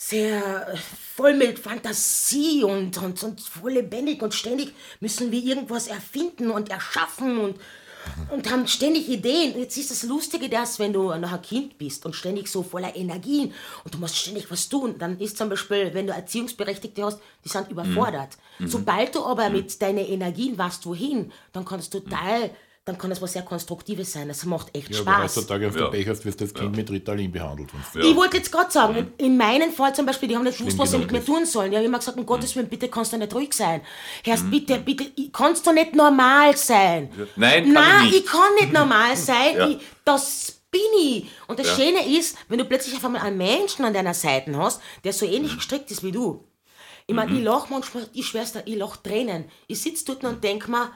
sehr 0.00 0.68
äh, 0.68 0.76
voll 1.16 1.34
mit 1.34 1.58
Fantasie 1.58 2.62
und, 2.62 2.96
und, 2.98 3.20
und 3.20 3.40
voll 3.40 3.72
lebendig 3.72 4.22
und 4.22 4.32
ständig 4.32 4.72
müssen 5.00 5.32
wir 5.32 5.42
irgendwas 5.42 5.88
erfinden 5.88 6.52
und 6.52 6.70
erschaffen 6.70 7.38
und, 7.38 7.56
und 8.30 8.48
haben 8.48 8.68
ständig 8.68 9.08
Ideen. 9.08 9.58
Jetzt 9.58 9.76
ist 9.76 9.90
das 9.90 10.04
Lustige, 10.04 10.48
dass 10.48 10.78
wenn 10.78 10.92
du 10.92 11.12
noch 11.16 11.32
ein 11.32 11.42
Kind 11.42 11.78
bist 11.78 12.06
und 12.06 12.14
ständig 12.14 12.46
so 12.46 12.62
voller 12.62 12.94
Energien 12.94 13.52
und 13.82 13.92
du 13.92 13.98
musst 13.98 14.16
ständig 14.16 14.48
was 14.52 14.68
tun, 14.68 14.94
dann 15.00 15.18
ist 15.18 15.36
zum 15.36 15.48
Beispiel, 15.48 15.92
wenn 15.92 16.06
du 16.06 16.12
Erziehungsberechtigte 16.12 17.02
hast, 17.02 17.18
die 17.44 17.48
sind 17.48 17.68
überfordert. 17.68 18.38
Sobald 18.60 19.16
du 19.16 19.24
aber 19.24 19.50
mit 19.50 19.82
deinen 19.82 19.98
Energien 19.98 20.56
weißt, 20.56 20.86
wohin, 20.86 21.32
dann 21.52 21.64
kann 21.64 21.80
es 21.80 21.90
total, 21.90 22.50
dann 22.88 22.98
kann 22.98 23.10
es 23.12 23.20
was 23.22 23.32
sehr 23.34 23.42
Konstruktives 23.42 24.12
sein. 24.12 24.28
Das 24.28 24.44
macht 24.44 24.74
echt 24.76 24.90
Ja, 24.90 24.96
Spaß. 24.98 25.36
heutzutage 25.36 25.68
auf 25.68 25.74
Ja. 25.74 25.82
der 25.82 25.88
Pech 25.90 26.08
hast, 26.08 26.24
wirst 26.24 26.40
du 26.40 26.44
das 26.46 26.54
Kind 26.54 26.74
mit 26.76 26.90
Ritalin 26.90 27.30
behandelt. 27.30 27.70
wenn's- 27.72 28.04
Ich 28.06 28.16
wollte 28.16 28.38
jetzt 28.38 28.50
gerade 28.50 28.70
sagen, 28.70 29.12
in 29.18 29.36
meinem 29.36 29.70
Fall 29.72 29.94
zum 29.94 30.06
Beispiel, 30.06 30.28
die 30.28 30.36
haben 30.36 30.44
nicht 30.44 30.58
gewusst, 30.58 30.78
was 30.78 30.90
sie 30.90 30.98
mit 30.98 31.12
mir 31.12 31.24
tun 31.24 31.44
sollen. 31.46 31.70
Die 31.70 31.76
haben 31.76 31.84
immer 31.84 31.98
gesagt, 31.98 32.18
um 32.18 32.26
Gottes 32.26 32.56
Willen, 32.56 32.68
bitte 32.68 32.88
kannst 32.88 33.12
du 33.12 33.18
nicht 33.18 33.34
ruhig 33.34 33.52
sein. 33.52 33.82
Herrst, 34.24 34.44
Mhm. 34.44 34.50
bitte, 34.50 34.78
bitte, 34.78 35.04
ich- 35.14 35.32
kannst 35.32 35.66
du 35.66 35.72
nicht 35.72 35.94
normal 35.94 36.56
sein? 36.56 37.10
Nein, 37.36 37.64
kann 37.64 37.72
Nein, 37.74 38.06
ich 38.06 38.12
nicht. 38.12 38.26
kann 38.26 38.54
nicht 38.60 38.72
normal 38.72 39.16
sein. 39.16 39.56
Ja. 39.56 39.68
ich, 39.68 39.78
das 40.04 40.60
bin 40.70 40.80
ich. 41.02 41.26
Und 41.46 41.58
das 41.58 41.66
Ja. 41.68 41.76
Schöne 41.76 42.18
ist, 42.18 42.36
wenn 42.48 42.58
du 42.58 42.64
plötzlich 42.64 42.94
auf 42.96 43.04
einmal 43.04 43.22
einen 43.22 43.36
Menschen 43.38 43.84
an 43.84 43.92
deiner 43.94 44.14
Seite 44.14 44.56
hast, 44.56 44.80
der 45.04 45.12
so 45.12 45.24
ähnlich 45.26 45.54
gestrickt 45.56 45.90
ist 45.90 46.02
wie 46.02 46.12
du. 46.12 46.44
Ich 47.06 47.14
meine, 47.14 47.30
Mhm. 47.30 47.38
ich 47.38 47.44
lach 47.44 47.70
manchmal, 47.70 48.06
ich 48.12 48.26
schwör's 48.26 48.52
dir, 48.52 48.62
ich 48.66 48.76
lach 48.76 48.96
Tränen. 48.98 49.46
Ich 49.66 49.80
sitz 49.80 50.04
dort 50.04 50.24
und 50.24 50.44
denk 50.44 50.68
mir, 50.68 50.90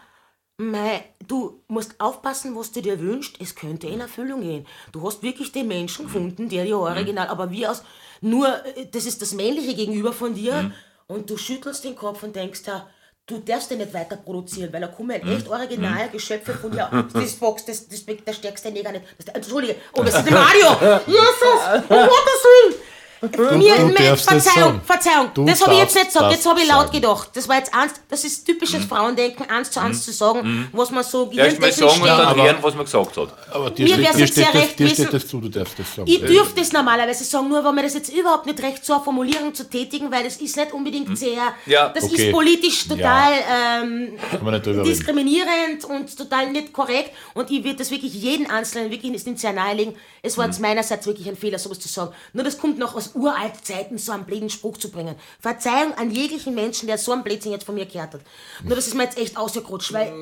Mei, 0.70 1.04
du 1.26 1.62
musst 1.68 1.98
aufpassen, 1.98 2.56
was 2.56 2.72
du 2.72 2.80
dir 2.80 3.00
wünschst. 3.00 3.36
Es 3.40 3.54
könnte 3.54 3.86
in 3.88 4.00
Erfüllung 4.00 4.42
gehen. 4.42 4.66
Du 4.92 5.06
hast 5.06 5.22
wirklich 5.22 5.52
den 5.52 5.68
Menschen 5.68 6.06
gefunden, 6.06 6.48
der 6.48 6.64
dir 6.64 6.78
original, 6.78 7.28
aber 7.28 7.50
wie 7.50 7.66
aus, 7.66 7.82
nur, 8.20 8.48
äh, 8.76 8.86
das 8.90 9.06
ist 9.06 9.20
das 9.20 9.32
Männliche 9.32 9.74
gegenüber 9.74 10.12
von 10.12 10.34
dir 10.34 10.72
und 11.08 11.28
du 11.28 11.36
schüttelst 11.36 11.84
den 11.84 11.96
Kopf 11.96 12.22
und 12.22 12.36
denkst 12.36 12.62
ja, 12.66 12.88
du 13.26 13.38
darfst 13.38 13.70
den 13.70 13.78
nicht 13.78 13.92
weiter 13.92 14.16
produzieren, 14.16 14.72
weil 14.72 14.80
da 14.80 14.88
kommen 14.88 15.10
echt 15.10 15.48
original 15.48 16.08
Geschöpfe 16.10 16.54
von 16.54 16.70
dir. 16.70 16.88
Das 17.12 17.24
ist 17.24 17.38
Fox, 17.38 17.64
das, 17.64 17.88
das, 17.88 18.04
der 18.04 18.32
stärkste 18.32 18.70
Neger 18.70 18.92
nicht. 18.92 19.04
Das, 19.18 19.34
Entschuldige, 19.34 19.76
oh, 19.94 20.02
das 20.02 20.14
ist 20.18 20.24
der 20.24 20.32
Mario! 20.32 21.00
Jesus! 21.06 21.82
Um 21.88 21.96
Gottes 21.96 22.42
Willen! 22.44 22.74
Mir, 23.22 23.76
du 23.76 23.86
mir, 23.86 23.94
das 24.10 24.22
Verzeihung, 24.22 24.42
sagen. 24.42 24.80
Verzeihung, 24.84 25.30
Du 25.32 25.44
das 25.44 25.62
habe 25.62 25.74
ich 25.74 25.78
jetzt 25.80 25.94
nicht 25.94 26.06
gesagt, 26.08 26.24
das 26.26 26.32
jetzt 26.34 26.46
habe 26.46 26.60
ich 26.60 26.68
laut 26.68 26.80
sagen. 26.86 26.92
gedacht. 26.92 27.30
Das 27.34 27.48
war 27.48 27.56
jetzt 27.56 27.72
eins, 27.72 27.92
das 28.08 28.24
ist 28.24 28.44
typisches 28.44 28.84
Frauendenken, 28.84 29.48
eins 29.48 29.70
zu 29.70 29.80
eins 29.80 30.04
zu 30.04 30.10
sagen, 30.12 30.68
was 30.72 30.90
man 30.90 31.04
so 31.04 31.30
Erst 31.32 31.60
mal 31.60 31.70
gehirntechnisch 31.70 31.76
sagen 31.76 32.00
und 32.02 32.08
dann 32.08 32.36
hören, 32.42 32.56
was 32.60 32.74
man 32.74 32.84
gesagt 32.84 33.16
hat. 33.16 33.28
Aber 33.54 33.70
dir, 33.70 33.84
Mir 33.84 33.94
steht, 33.94 34.06
dir, 34.06 34.26
steht, 34.26 34.34
sehr 34.34 34.44
das, 34.46 34.54
recht 34.54 34.78
dir 34.78 34.84
gewesen. 34.86 35.02
steht 35.04 35.12
das 35.14 35.26
zu, 35.28 35.40
du 35.40 35.48
darfst 35.48 35.78
das 35.78 35.94
sagen. 35.94 36.08
Ich 36.10 36.18
dürfte 36.20 36.60
es 36.62 36.72
normalerweise 36.72 37.22
sagen, 37.24 37.48
nur 37.48 37.62
war 37.62 37.72
mir 37.72 37.82
das 37.84 37.94
jetzt 37.94 38.12
überhaupt 38.12 38.46
nicht 38.46 38.60
recht, 38.60 38.84
so 38.84 38.94
eine 38.94 39.02
Formulierung 39.04 39.54
zu 39.54 39.70
tätigen, 39.70 40.10
weil 40.10 40.24
das 40.24 40.38
ist 40.38 40.56
nicht 40.56 40.72
unbedingt 40.72 41.16
sehr, 41.16 41.54
Ja. 41.66 41.90
das 41.90 42.04
Okay. 42.04 42.26
ist 42.28 42.32
politisch 42.32 42.88
total 42.88 43.32
ähm, 43.50 44.04
nicht 44.14 44.32
drüber 44.32 44.52
reden. 44.52 44.84
diskriminierend 44.84 45.84
und 45.84 46.16
total 46.18 46.50
nicht 46.50 46.72
korrekt 46.72 47.10
und 47.34 47.50
ich 47.50 47.62
würde 47.62 47.76
das 47.76 47.90
wirklich 47.92 48.14
jeden 48.14 48.50
Einzelnen 48.50 48.90
wirklich 48.90 49.12
ins 49.26 49.40
sehr 49.40 49.52
nahelegen. 49.52 49.94
Es 50.22 50.36
war 50.38 50.46
jetzt 50.46 50.60
meinerseits 50.60 51.06
wirklich 51.06 51.28
ein 51.28 51.36
Fehler, 51.36 51.58
sowas 51.58 51.78
zu 51.80 51.88
sagen. 51.88 52.12
Nur 52.32 52.44
das 52.44 52.58
kommt 52.58 52.78
noch 52.78 52.94
aus 52.94 53.11
uralt 53.14 53.64
Zeiten, 53.64 53.98
so 53.98 54.12
einen 54.12 54.24
blöden 54.24 54.50
Spruch 54.50 54.76
zu 54.76 54.90
bringen. 54.90 55.16
Verzeihung 55.40 55.94
an 55.94 56.10
jeglichen 56.10 56.54
Menschen, 56.54 56.86
der 56.86 56.98
so 56.98 57.12
einen 57.12 57.22
Blödsinn 57.22 57.52
jetzt 57.52 57.64
von 57.64 57.74
mir 57.74 57.86
gehört 57.86 58.14
hat. 58.14 58.20
Nur 58.62 58.76
das 58.76 58.86
ist 58.86 58.94
mir 58.94 59.04
jetzt 59.04 59.18
echt 59.18 59.36
ausgerutscht, 59.36 59.92
weil 59.92 60.12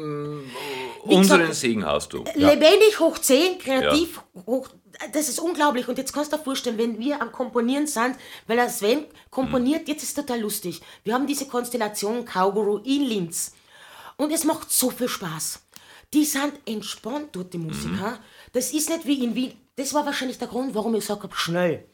Unseren 1.05 1.41
gesagt, 1.41 1.55
Segen 1.55 1.85
hast 1.85 2.13
du. 2.13 2.25
lebendig 2.35 2.99
hoch 3.01 3.19
10, 3.19 3.59
kreativ 3.59 4.23
hoch. 4.47 4.69
Das 5.13 5.29
ist 5.29 5.39
unglaublich. 5.39 5.89
Und 5.89 5.99
jetzt 5.99 6.13
kannst 6.13 6.33
du 6.33 6.37
dir 6.37 6.43
vorstellen, 6.43 6.77
wenn 6.79 6.99
wir 6.99 7.23
am 7.23 7.33
Komponieren 7.33 7.87
sind, 7.87 8.17
weil 8.47 8.57
der 8.57 8.69
Sven 8.69 9.05
komponiert, 9.31 9.89
jetzt 9.89 10.03
ist 10.03 10.11
es 10.11 10.15
total 10.15 10.41
lustig. 10.41 10.81
Wir 11.05 11.15
haben 11.15 11.27
diese 11.27 11.47
Konstellation 11.47 12.25
Kauguru 12.25 12.79
in 12.79 13.05
Linz. 13.05 13.53
Und 14.17 14.31
es 14.33 14.45
macht 14.45 14.71
so 14.71 14.91
viel 14.91 15.09
Spaß. 15.09 15.63
Die 16.13 16.25
sind 16.25 16.53
entspannt 16.67 17.29
dort, 17.33 17.53
die 17.55 17.59
Musiker. 17.59 18.19
Das 18.53 18.73
ist 18.73 18.91
nicht 18.91 19.07
wie 19.07 19.25
in 19.25 19.35
Wien. 19.35 19.55
Das 19.77 19.95
war 19.95 20.05
wahrscheinlich 20.05 20.37
der 20.39 20.49
Grund, 20.49 20.75
warum 20.75 20.95
ich 20.95 21.01
gesagt 21.01 21.23
habe, 21.23 21.35
schnell. 21.35 21.87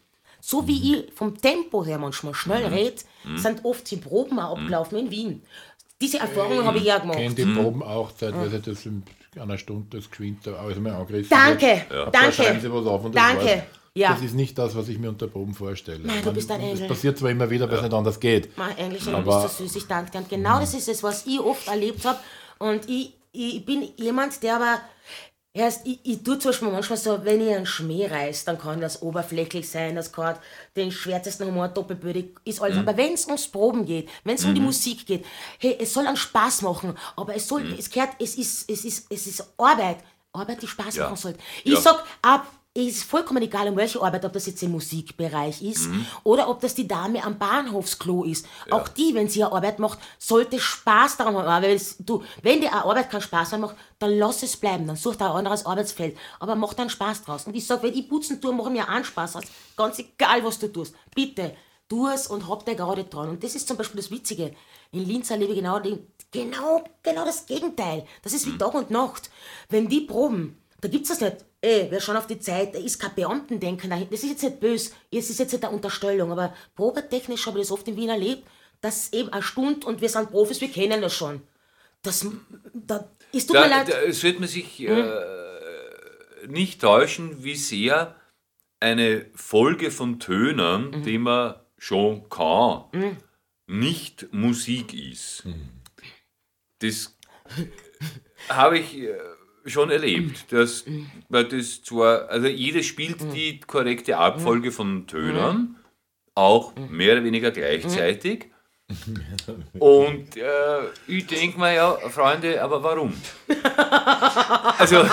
So 0.49 0.65
wie 0.69 0.95
ich 0.95 1.13
vom 1.13 1.37
Tempo 1.37 1.85
her 1.85 1.99
manchmal 1.99 2.33
schnell 2.33 2.67
rede, 2.67 3.03
sind 3.35 3.65
oft 3.65 3.91
die 3.91 3.97
Proben 3.97 4.39
auch 4.39 4.57
abgelaufen 4.57 4.97
in 4.97 5.11
Wien. 5.11 5.43
Diese 6.01 6.21
Erfahrung 6.21 6.63
habe 6.65 6.79
ich 6.79 6.85
ja 6.85 6.99
gemacht. 6.99 7.19
Kennt 7.19 7.37
die 7.37 7.47
Proben 7.47 7.83
auch, 7.83 8.13
zeitweise 8.13 8.61
das 8.61 8.87
in 8.87 9.03
einer 9.41 9.59
Stunde 9.59 9.97
das 9.97 10.09
Geschwind 10.09 10.47
da 10.47 10.53
alles 10.55 10.79
mal 10.79 10.93
angerissen 10.93 11.31
Danke, 11.31 11.83
wird. 11.89 12.15
Da 12.15 12.31
schreiben 12.31 12.61
sie 12.61 12.69
danke. 12.69 12.75
was 12.75 12.87
auf 12.87 13.05
und 13.05 13.17
das 13.17 13.23
Danke. 13.25 13.45
war's. 13.45 13.63
Ja. 13.95 14.13
Das 14.13 14.23
ist 14.23 14.35
nicht 14.35 14.57
das, 14.57 14.77
was 14.77 14.87
ich 14.89 15.01
mir 15.01 15.09
unter 15.09 15.27
Proben 15.27 15.53
vorstelle. 15.53 16.07
Nein, 16.07 16.23
du 16.23 16.33
bist 16.33 16.49
ein 16.53 16.61
Das 16.61 16.71
Engel. 16.79 16.89
passiert 16.89 17.19
zwar 17.19 17.31
immer 17.31 17.51
wieder, 17.51 17.69
weil 17.69 17.79
es 17.79 17.83
nicht 17.83 17.95
anders 17.95 18.21
geht. 18.21 18.57
Mein 18.57 18.79
Englisch, 18.79 19.03
du 19.03 19.11
bist 19.21 19.43
so 19.43 19.65
süß, 19.65 19.75
ich 19.75 19.87
danke 19.89 20.13
dir. 20.13 20.19
Und 20.19 20.29
genau 20.29 20.61
das 20.61 20.75
ist 20.75 20.89
es, 20.89 21.03
was 21.03 21.27
ich 21.27 21.41
oft 21.41 21.67
erlebt 21.67 22.05
habe. 22.05 22.21
Und 22.61 22.89
ich, 22.89 23.15
ich 23.33 23.67
bin 23.67 23.89
jemand, 23.97 24.41
der 24.45 24.57
aber 24.57 24.81
erst, 25.57 25.87
ich, 25.87 25.99
ich 26.05 26.23
tue 26.23 26.39
zum 26.39 26.51
Beispiel 26.51 26.69
manchmal 26.69 26.99
so, 26.99 27.25
wenn 27.25 27.41
ich 27.41 27.55
einen 27.55 27.67
Schmäh 27.67 28.07
reiß, 28.07 28.45
dann 28.45 28.59
kann 28.59 28.81
das 28.81 29.03
oberflächlich 29.03 29.69
sein, 29.69 29.97
das 29.97 30.13
kann 30.13 30.37
den 30.77 30.93
schwärzesten 30.93 31.47
Humor 31.49 31.69
doppelbödig, 31.69 32.37
ist 32.45 32.61
alles. 32.61 32.77
Aber 32.79 32.97
wenn 32.97 33.15
es 33.15 33.27
ums 33.27 33.49
Proben 33.49 33.85
geht, 33.87 34.09
wenn 34.25 34.37
es 34.37 34.45
um 34.45 34.55
die 34.55 34.61
Musik 34.61 35.07
geht, 35.07 35.25
hey, 35.59 35.77
es 35.81 35.93
soll 35.95 36.07
einen 36.07 36.17
Spaß 36.17 36.63
machen, 36.63 36.97
aber 37.17 37.35
es 37.35 37.49
soll, 37.49 37.67
es 37.79 37.91
gehört, 37.91 38.11
es 38.21 38.37
ist, 38.37 38.71
es 38.71 38.85
ist, 38.85 39.07
es 39.11 39.27
ist 39.27 39.45
Arbeit. 39.57 39.99
Arbeit, 40.33 40.61
die 40.63 40.67
Spaß 40.69 40.97
Ja. 40.97 41.05
machen 41.05 41.17
sollte. 41.17 41.39
Ich 41.65 41.73
Ja. 41.73 41.81
sag, 41.81 42.05
ab, 42.21 42.47
ist 42.77 43.05
vollkommen 43.05 43.43
egal, 43.43 43.69
um 43.69 43.77
welche 43.77 44.01
Arbeit, 44.03 44.25
ob 44.25 44.33
das 44.33 44.47
jetzt 44.47 44.63
im 44.63 44.73
Musikbereich 44.73 45.63
ist 45.63 45.87
Mhm. 45.89 46.07
oder 46.25 46.49
ob 46.49 46.61
das 46.61 46.75
die 46.75 46.87
Dame 46.87 47.25
am 47.25 47.39
Bahnhofsklo 47.39 48.25
ist. 48.25 48.47
Auch 48.71 48.89
die, 48.89 49.15
wenn 49.15 49.29
sie 49.29 49.43
eine 49.43 49.53
Arbeit 49.53 49.79
macht, 49.79 49.99
sollte 50.19 50.59
Spaß 50.61 51.17
daran 51.17 51.37
haben. 51.37 51.47
Aber 51.47 51.67
du, 52.01 52.23
wenn 52.43 52.61
dir 52.61 52.73
eine 52.73 52.85
Arbeit 52.85 53.11
keinen 53.11 53.23
Spaß 53.23 53.53
mehr 53.53 53.61
macht, 53.61 53.77
dann 53.99 54.19
lass 54.19 54.43
es 54.43 54.57
bleiben, 54.57 54.87
dann 54.87 54.97
such 54.97 55.17
dir 55.17 55.27
ein 55.31 55.37
anderes 55.39 55.65
Arbeitsfeld. 55.67 56.17
Aber 56.41 56.55
mach 56.55 56.75
dann 56.75 56.91
Spaß 56.91 57.25
draus. 57.25 57.47
Und 57.47 57.57
ich 57.57 57.67
sag, 57.67 57.83
wenn 57.83 57.95
ich 57.95 58.09
putzen 58.09 58.41
tue, 58.41 58.53
mach 58.53 58.69
mir 58.69 58.89
einen 58.89 59.05
Spaß 59.05 59.37
aus. 59.37 59.45
Ganz 59.77 59.99
egal, 59.99 60.45
was 60.45 60.59
du 60.59 60.69
tust. 60.73 60.95
Bitte, 61.15 61.55
tu 61.89 62.07
es 62.09 62.27
und 62.27 62.49
hab 62.49 62.67
dir 62.67 62.75
gerade 62.75 63.05
dran. 63.05 63.31
Und 63.31 63.43
das 63.43 63.55
ist 63.55 63.67
zum 63.69 63.77
Beispiel 63.77 64.01
das 64.01 64.11
Witzige. 64.11 64.55
In 64.93 65.07
Linz 65.07 65.31
erlebe 65.31 65.53
ich 65.53 65.59
genau, 65.59 65.79
den, 65.79 66.07
genau, 66.31 66.85
genau 67.03 67.25
das 67.25 67.47
Gegenteil. 67.47 68.07
Das 68.23 68.33
ist 68.33 68.47
wie 68.47 68.59
Tag 68.59 68.75
und 68.75 68.91
Nacht. 68.91 69.31
Wenn 69.69 69.89
die 69.89 70.01
proben, 70.03 70.59
da 70.81 70.89
gibt's 70.89 71.09
das 71.09 71.21
nicht. 71.21 71.37
Ey, 71.61 71.91
wir 71.91 72.01
schauen 72.01 72.17
auf 72.17 72.27
die 72.27 72.39
Zeit, 72.39 72.75
da 72.75 72.79
ist 72.79 72.99
kein 72.99 73.15
Beamtendenken 73.15 73.91
dahinter. 73.91 74.11
Das 74.13 74.23
ist 74.23 74.31
jetzt 74.31 74.43
nicht 74.43 74.61
böse, 74.61 74.91
es 75.11 75.31
ist 75.31 75.39
jetzt 75.41 75.53
nicht 75.53 75.65
eine 75.65 75.75
Unterstellung, 75.75 76.31
aber 76.33 76.55
probetechnisch 76.75 77.47
habe 77.47 77.59
ich 77.59 77.65
das 77.65 77.73
oft 77.73 77.89
in 77.89 77.97
Wien 77.97 78.11
erlebt, 78.11 78.47
dass 78.81 79.13
eben 79.13 79.31
eine 79.33 79.43
Stunde 79.43 79.87
und 79.87 80.01
wir 80.01 80.09
sind 80.09 80.31
Profis, 80.31 80.61
wir 80.61 80.71
kennen 80.71 81.01
das 81.01 81.15
schon. 81.15 81.43
Das, 82.03 82.27
da, 82.75 83.09
es 83.33 83.47
tut 83.47 83.57
mir 83.57 83.63
Da, 83.63 83.69
leid. 83.69 83.89
da, 83.89 84.01
es 84.03 84.23
wird 84.23 84.39
man 84.39 84.49
sich 84.49 84.81
äh, 84.81 86.47
nicht 86.47 86.81
täuschen, 86.81 87.43
wie 87.43 87.57
sehr 87.57 88.15
eine 88.79 89.27
Folge 89.35 89.91
von 89.91 90.21
Tönen, 90.21 90.91
Mhm. 90.91 91.03
die 91.03 91.19
man 91.19 91.55
schon 91.79 92.29
kann, 92.29 92.85
nicht 93.67 94.33
Musik 94.33 94.93
ist. 94.95 95.45
Das 96.81 97.17
habe 98.49 98.79
ich 98.79 98.95
äh, 98.99 99.19
schon 99.67 99.91
erlebt. 99.91 100.51
Dass, 100.53 100.85
weil 101.29 101.45
das 101.45 101.83
zwar, 101.83 102.29
also 102.29 102.47
jeder 102.47 102.83
spielt 102.83 103.21
Mhm. 103.23 103.31
die 103.33 103.61
korrekte 103.61 104.17
Abfolge 104.17 104.73
von 104.73 105.07
Tönen, 105.07 105.77
auch 106.35 106.73
mehr 106.91 107.15
oder 107.15 107.25
weniger 107.25 107.51
gleichzeitig. 107.51 108.47
Und 109.81 110.37
äh, 110.37 110.79
ich 111.09 111.27
denke 111.27 111.59
mir 111.59 111.75
ja, 111.75 111.97
Freunde, 112.09 112.63
aber 112.63 112.83
warum? 112.83 113.13
Also, 114.79 115.05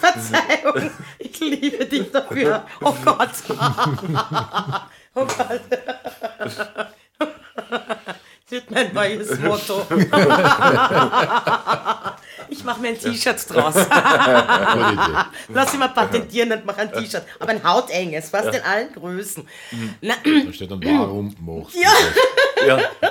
Verzeihung, 0.00 0.90
ich 1.18 1.38
liebe 1.40 1.84
dich 1.86 2.10
dafür. 2.10 2.66
Oh 2.80 2.94
Gott. 3.04 3.30
Oh 5.12 5.26
Gott. 5.26 5.60
Das 7.18 7.36
wird 8.48 8.70
mein 8.70 8.94
neues 8.94 9.36
Motto. 9.40 9.84
Ich 12.60 12.64
mache 12.66 12.80
mir 12.82 12.88
ein 12.88 12.98
T-Shirt 13.00 13.38
draus. 13.48 13.74
Lass 15.48 15.72
ich 15.72 15.78
mal 15.78 15.88
patentieren 15.88 16.52
und 16.52 16.66
mache 16.66 16.82
ein 16.82 16.92
T-Shirt. 16.92 17.22
Aber 17.38 17.50
ein 17.52 17.64
hautenges, 17.64 18.28
fast 18.28 18.54
in 18.54 18.60
allen 18.62 18.92
Größen. 18.92 19.48
Na, 20.02 20.12
Da 20.22 20.52
steht 20.52 20.70
dann, 20.70 20.82
warum 20.84 21.34
machst 21.40 21.74
du 21.74 21.80
Ja. 21.80 21.88
das? 22.58 22.66
Ja. 22.66 22.78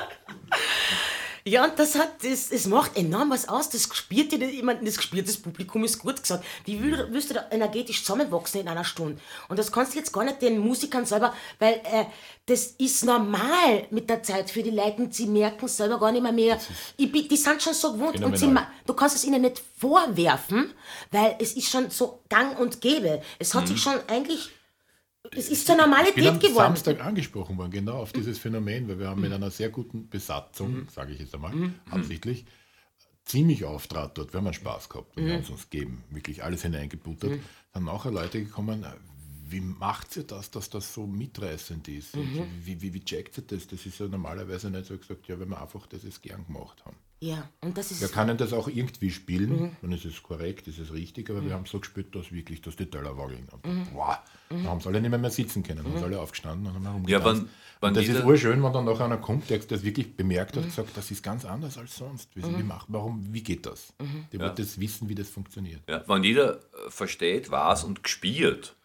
Ja, 1.49 1.65
und 1.65 1.79
das 1.79 1.97
hat, 1.97 2.23
das, 2.23 2.51
es 2.51 2.67
macht 2.67 2.95
enorm 2.95 3.31
was 3.31 3.49
aus. 3.49 3.69
Das 3.69 3.89
gespielt, 3.89 4.31
ich 4.33 4.61
meine, 4.61 4.83
das 4.83 4.97
gespielt, 4.97 5.27
das 5.27 5.37
Publikum 5.37 5.83
ist 5.83 5.97
gut 5.97 6.21
gesagt. 6.21 6.45
Wie 6.65 6.79
will, 6.79 7.07
willst 7.09 7.31
du 7.31 7.33
da 7.33 7.45
energetisch 7.49 8.03
zusammenwachsen 8.03 8.61
in 8.61 8.67
einer 8.67 8.83
Stunde? 8.83 9.19
Und 9.47 9.57
das 9.57 9.71
kannst 9.71 9.93
du 9.93 9.97
jetzt 9.97 10.13
gar 10.13 10.23
nicht 10.23 10.43
den 10.43 10.59
Musikern 10.59 11.05
selber, 11.05 11.33
weil 11.57 11.81
äh, 11.85 12.05
das 12.45 12.75
ist 12.77 13.03
normal 13.03 13.87
mit 13.89 14.09
der 14.11 14.21
Zeit 14.21 14.51
für 14.51 14.61
die 14.61 14.69
Leute. 14.69 15.07
Sie 15.09 15.25
merken 15.25 15.67
selber 15.67 15.99
gar 15.99 16.11
nicht 16.11 16.21
mehr 16.21 16.31
mehr. 16.31 16.59
Ich, 16.97 17.11
die 17.11 17.35
sind 17.35 17.63
schon 17.63 17.73
so 17.73 17.93
gewohnt 17.93 18.23
und 18.23 18.37
sie, 18.37 18.53
du 18.85 18.93
kannst 18.93 19.15
es 19.15 19.23
ihnen 19.23 19.41
nicht 19.41 19.63
vorwerfen, 19.79 20.71
weil 21.09 21.35
es 21.39 21.53
ist 21.53 21.69
schon 21.69 21.89
so 21.89 22.19
gang 22.29 22.59
und 22.59 22.79
gäbe. 22.79 23.23
Es 23.39 23.55
hat 23.55 23.67
sich 23.67 23.81
schon 23.81 23.99
eigentlich, 24.07 24.51
es 25.31 25.49
ist 25.49 25.67
zur 25.67 25.75
Normalität 25.75 26.25
am 26.27 26.39
geworden. 26.39 26.55
Samstag 26.55 27.01
angesprochen 27.01 27.57
worden, 27.57 27.71
genau 27.71 27.97
auf 27.97 28.13
dieses 28.13 28.39
Phänomen, 28.39 28.87
weil 28.87 28.99
wir 28.99 29.09
haben 29.09 29.21
mit 29.21 29.31
einer 29.31 29.51
sehr 29.51 29.69
guten 29.69 30.09
Besatzung, 30.09 30.87
sage 30.89 31.13
ich 31.13 31.19
jetzt 31.19 31.35
einmal, 31.35 31.53
absichtlich, 31.91 32.45
ziemlich 33.25 33.65
auftrat 33.65 34.17
dort. 34.17 34.33
Wir 34.33 34.39
haben 34.39 34.47
einen 34.47 34.53
Spaß 34.53 34.89
gehabt 34.89 35.17
und 35.17 35.25
wir 35.25 35.33
haben 35.33 35.41
es 35.41 35.49
uns 35.49 35.69
gegeben, 35.69 36.03
wirklich 36.09 36.43
alles 36.43 36.61
hineingebuttert. 36.63 37.39
Dann 37.73 37.83
nachher 37.83 38.11
Leute 38.11 38.43
gekommen, 38.43 38.85
wie 39.47 39.61
macht 39.61 40.13
sie 40.13 40.25
das, 40.25 40.51
dass 40.51 40.69
das 40.69 40.93
so 40.93 41.05
mitreißend 41.07 41.87
ist? 41.87 42.15
Wie, 42.63 42.81
wie, 42.81 42.93
wie 42.93 43.03
checkt 43.03 43.35
sie 43.35 43.41
das? 43.41 43.67
Das 43.67 43.85
ist 43.85 43.99
ja 43.99 44.07
normalerweise 44.07 44.69
nicht 44.69 44.85
so 44.85 44.97
gesagt, 44.97 45.27
ja, 45.27 45.39
wenn 45.39 45.49
wir 45.49 45.61
einfach 45.61 45.85
das 45.87 46.21
gern 46.21 46.45
gemacht 46.45 46.83
haben. 46.85 46.95
Ja, 47.21 47.49
und 47.61 47.77
das 47.77 47.91
ist. 47.91 47.99
Wir 48.01 48.07
können 48.07 48.37
das 48.37 48.53
auch 48.53 48.69
irgendwie 48.69 49.11
spielen, 49.11 49.75
dann 49.81 49.91
ist 49.91 50.05
es 50.05 50.23
korrekt, 50.23 50.67
ist 50.69 50.79
es 50.79 50.93
richtig, 50.93 51.29
aber 51.29 51.43
wir 51.43 51.53
haben 51.53 51.65
so 51.65 51.79
gespürt, 51.79 52.15
dass 52.15 52.31
wirklich, 52.31 52.61
dass 52.61 52.77
die 52.77 52.85
Teller 52.85 53.17
wackeln. 53.17 53.45
Und 53.51 53.93
boah, 53.93 54.23
da 54.49 54.63
haben 54.63 54.79
sie 54.79 54.87
alle 54.87 55.01
nicht 55.01 55.09
mehr, 55.09 55.19
mehr 55.19 55.29
sitzen 55.29 55.61
können, 55.61 55.79
dann 55.83 55.87
haben 55.91 55.97
sie 55.99 56.05
alle 56.05 56.19
aufgestanden 56.21 56.67
und 56.67 56.73
haben 56.75 56.83
Ja, 57.09 57.19
herumgetanzt. 57.19 57.41
wenn- 57.41 57.49
wenn 57.81 57.87
und 57.89 57.97
das 57.97 58.07
ist 58.07 58.23
urschön, 58.25 58.63
wenn 58.63 58.73
dann 58.73 58.85
noch 58.85 58.99
einer 59.01 59.17
kommt, 59.17 59.49
der 59.49 59.59
das 59.59 59.83
wirklich 59.83 60.15
bemerkt 60.15 60.55
hat 60.55 60.63
und 60.63 60.69
gesagt, 60.69 60.95
das 60.95 61.11
ist 61.11 61.21
ganz 61.23 61.43
anders 61.45 61.77
als 61.77 61.95
sonst. 61.97 62.29
Wie, 62.35 62.43
wie, 62.57 62.63
macht, 62.63 62.87
warum, 62.89 63.25
wie 63.33 63.41
geht 63.43 63.65
das? 63.65 63.93
Der 64.31 64.39
wird 64.39 64.59
das 64.59 64.79
wissen, 64.79 65.07
wie 65.09 65.15
das 65.15 65.29
funktioniert. 65.29 65.81
Ja, 65.89 66.03
wenn 66.07 66.23
jeder 66.23 66.57
äh, 66.57 66.89
versteht, 66.89 67.51
was 67.51 67.83
und 67.85 68.01
gespielt, 68.03 68.75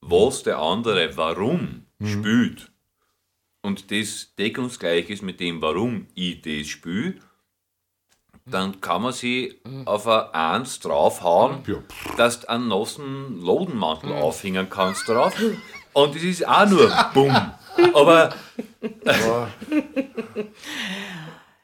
was 0.00 0.42
der 0.44 0.58
andere 0.58 1.16
warum 1.16 1.86
spielt 2.04 2.70
und 3.62 3.90
das 3.90 4.34
deckungsgleich 4.38 5.10
ist 5.10 5.22
mit 5.22 5.40
dem, 5.40 5.60
warum 5.62 6.06
ich 6.14 6.42
das 6.42 6.66
spiele, 6.68 7.14
dann 8.46 8.80
kann 8.80 9.02
man 9.02 9.12
sie 9.12 9.60
auf 9.84 10.06
ein 10.06 10.32
Eins 10.32 10.78
draufhauen, 10.80 11.58
Ja. 11.66 11.76
dass 12.16 12.40
du 12.40 12.48
einen 12.48 12.68
nassen 12.68 13.40
Lodenmantel 13.42 14.12
aufhängen 14.12 14.68
kannst 14.70 15.08
drauf. 15.08 15.34
Und 15.92 16.14
das 16.14 16.22
ist 16.22 16.46
auch 16.46 16.66
nur 16.68 16.90
Bumm. 17.12 17.34
Aber 17.94 18.32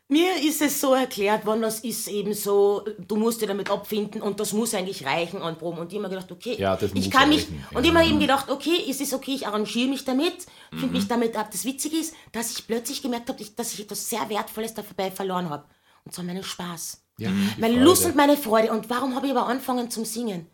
Mir 0.08 0.36
ist 0.46 0.60
es 0.60 0.78
so 0.78 0.92
erklärt 0.94 1.46
worden, 1.46 1.62
das 1.62 1.80
ist 1.80 2.06
eben 2.08 2.34
so, 2.34 2.84
du 2.98 3.16
musst 3.16 3.40
dir 3.40 3.46
damit 3.46 3.70
abfinden 3.70 4.20
und 4.20 4.38
das 4.40 4.52
muss 4.52 4.74
eigentlich 4.74 5.06
reichen 5.06 5.40
an 5.40 5.56
Proben. 5.56 5.78
Und 5.78 5.90
ich 5.90 5.94
hab 5.96 6.02
mir 6.02 6.10
gedacht, 6.10 6.30
okay, 6.30 6.54
Ja, 6.58 6.76
das 6.76 6.90
ich 6.92 7.10
kann 7.10 7.30
mich, 7.30 7.44
reichen, 7.46 7.64
und 7.72 7.86
ja. 7.86 7.92
mir 7.92 8.04
eben 8.04 8.18
gedacht, 8.20 8.50
okay, 8.50 8.84
es 8.90 9.00
ist 9.00 9.14
okay, 9.14 9.32
ich 9.36 9.46
arrangiere 9.46 9.88
mich 9.88 10.04
damit, 10.04 10.44
finde 10.70 10.86
Mhm. 10.88 10.92
mich 10.92 11.08
damit 11.08 11.34
ab. 11.36 11.48
Das 11.50 11.64
Witzige 11.64 11.96
ist, 11.96 12.14
dass 12.32 12.50
ich 12.50 12.66
plötzlich 12.66 13.00
gemerkt 13.00 13.30
habe, 13.30 13.42
dass 13.56 13.72
ich 13.72 13.80
etwas 13.80 14.10
sehr 14.10 14.28
Wertvolles 14.28 14.74
dabei 14.74 15.10
verloren 15.10 15.48
habe. 15.48 15.64
Und 16.04 16.14
zwar 16.14 16.24
meinen 16.24 16.42
Spaß. 16.44 17.02
ja, 17.18 17.30
die 17.30 17.60
Meine 17.60 17.74
Freude. 17.74 17.84
Lust 17.84 18.04
und 18.04 18.16
meine 18.16 18.36
Freude. 18.36 18.72
Und 18.72 18.90
warum 18.90 19.14
habe 19.14 19.26
ich 19.26 19.32
aber 19.32 19.46
angefangen 19.46 19.90
zum 19.90 20.04
Singen? 20.04 20.46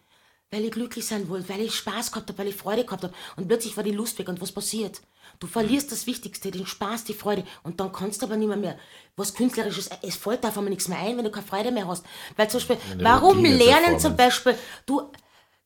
Weil 0.50 0.64
ich 0.64 0.70
glücklich 0.70 1.04
sein 1.06 1.28
wollte, 1.28 1.48
weil 1.50 1.60
ich 1.60 1.74
Spaß 1.74 2.10
gehabt 2.10 2.28
habe, 2.30 2.38
weil 2.38 2.48
ich 2.48 2.56
Freude 2.56 2.84
gehabt 2.84 3.02
habe. 3.02 3.12
Und 3.36 3.48
plötzlich 3.48 3.76
war 3.76 3.84
die 3.84 3.92
Lust 3.92 4.18
weg. 4.18 4.28
Und 4.28 4.40
was 4.40 4.50
passiert? 4.52 5.02
Du 5.40 5.46
verlierst 5.46 5.92
das 5.92 6.06
Wichtigste, 6.06 6.50
den 6.50 6.66
Spaß, 6.66 7.04
die 7.04 7.12
Freude. 7.12 7.44
Und 7.62 7.80
dann 7.80 7.92
kannst 7.92 8.22
du 8.22 8.26
aber 8.26 8.36
nicht 8.36 8.48
mehr, 8.48 8.56
mehr 8.56 8.78
was 9.14 9.34
Künstlerisches. 9.34 9.90
Es 10.02 10.16
fällt 10.16 10.44
auf 10.46 10.56
einmal 10.56 10.70
nichts 10.70 10.88
mehr 10.88 10.98
ein, 10.98 11.18
wenn 11.18 11.24
du 11.24 11.30
keine 11.30 11.46
Freude 11.46 11.70
mehr 11.70 11.86
hast. 11.86 12.04
Weil 12.36 12.48
zum 12.48 12.60
Beispiel, 12.60 12.78
Eine 12.92 13.04
warum 13.04 13.36
Routine, 13.38 13.56
lernen 13.56 14.00
zum. 14.00 14.16
Beispiel, 14.16 14.56
du, 14.86 15.12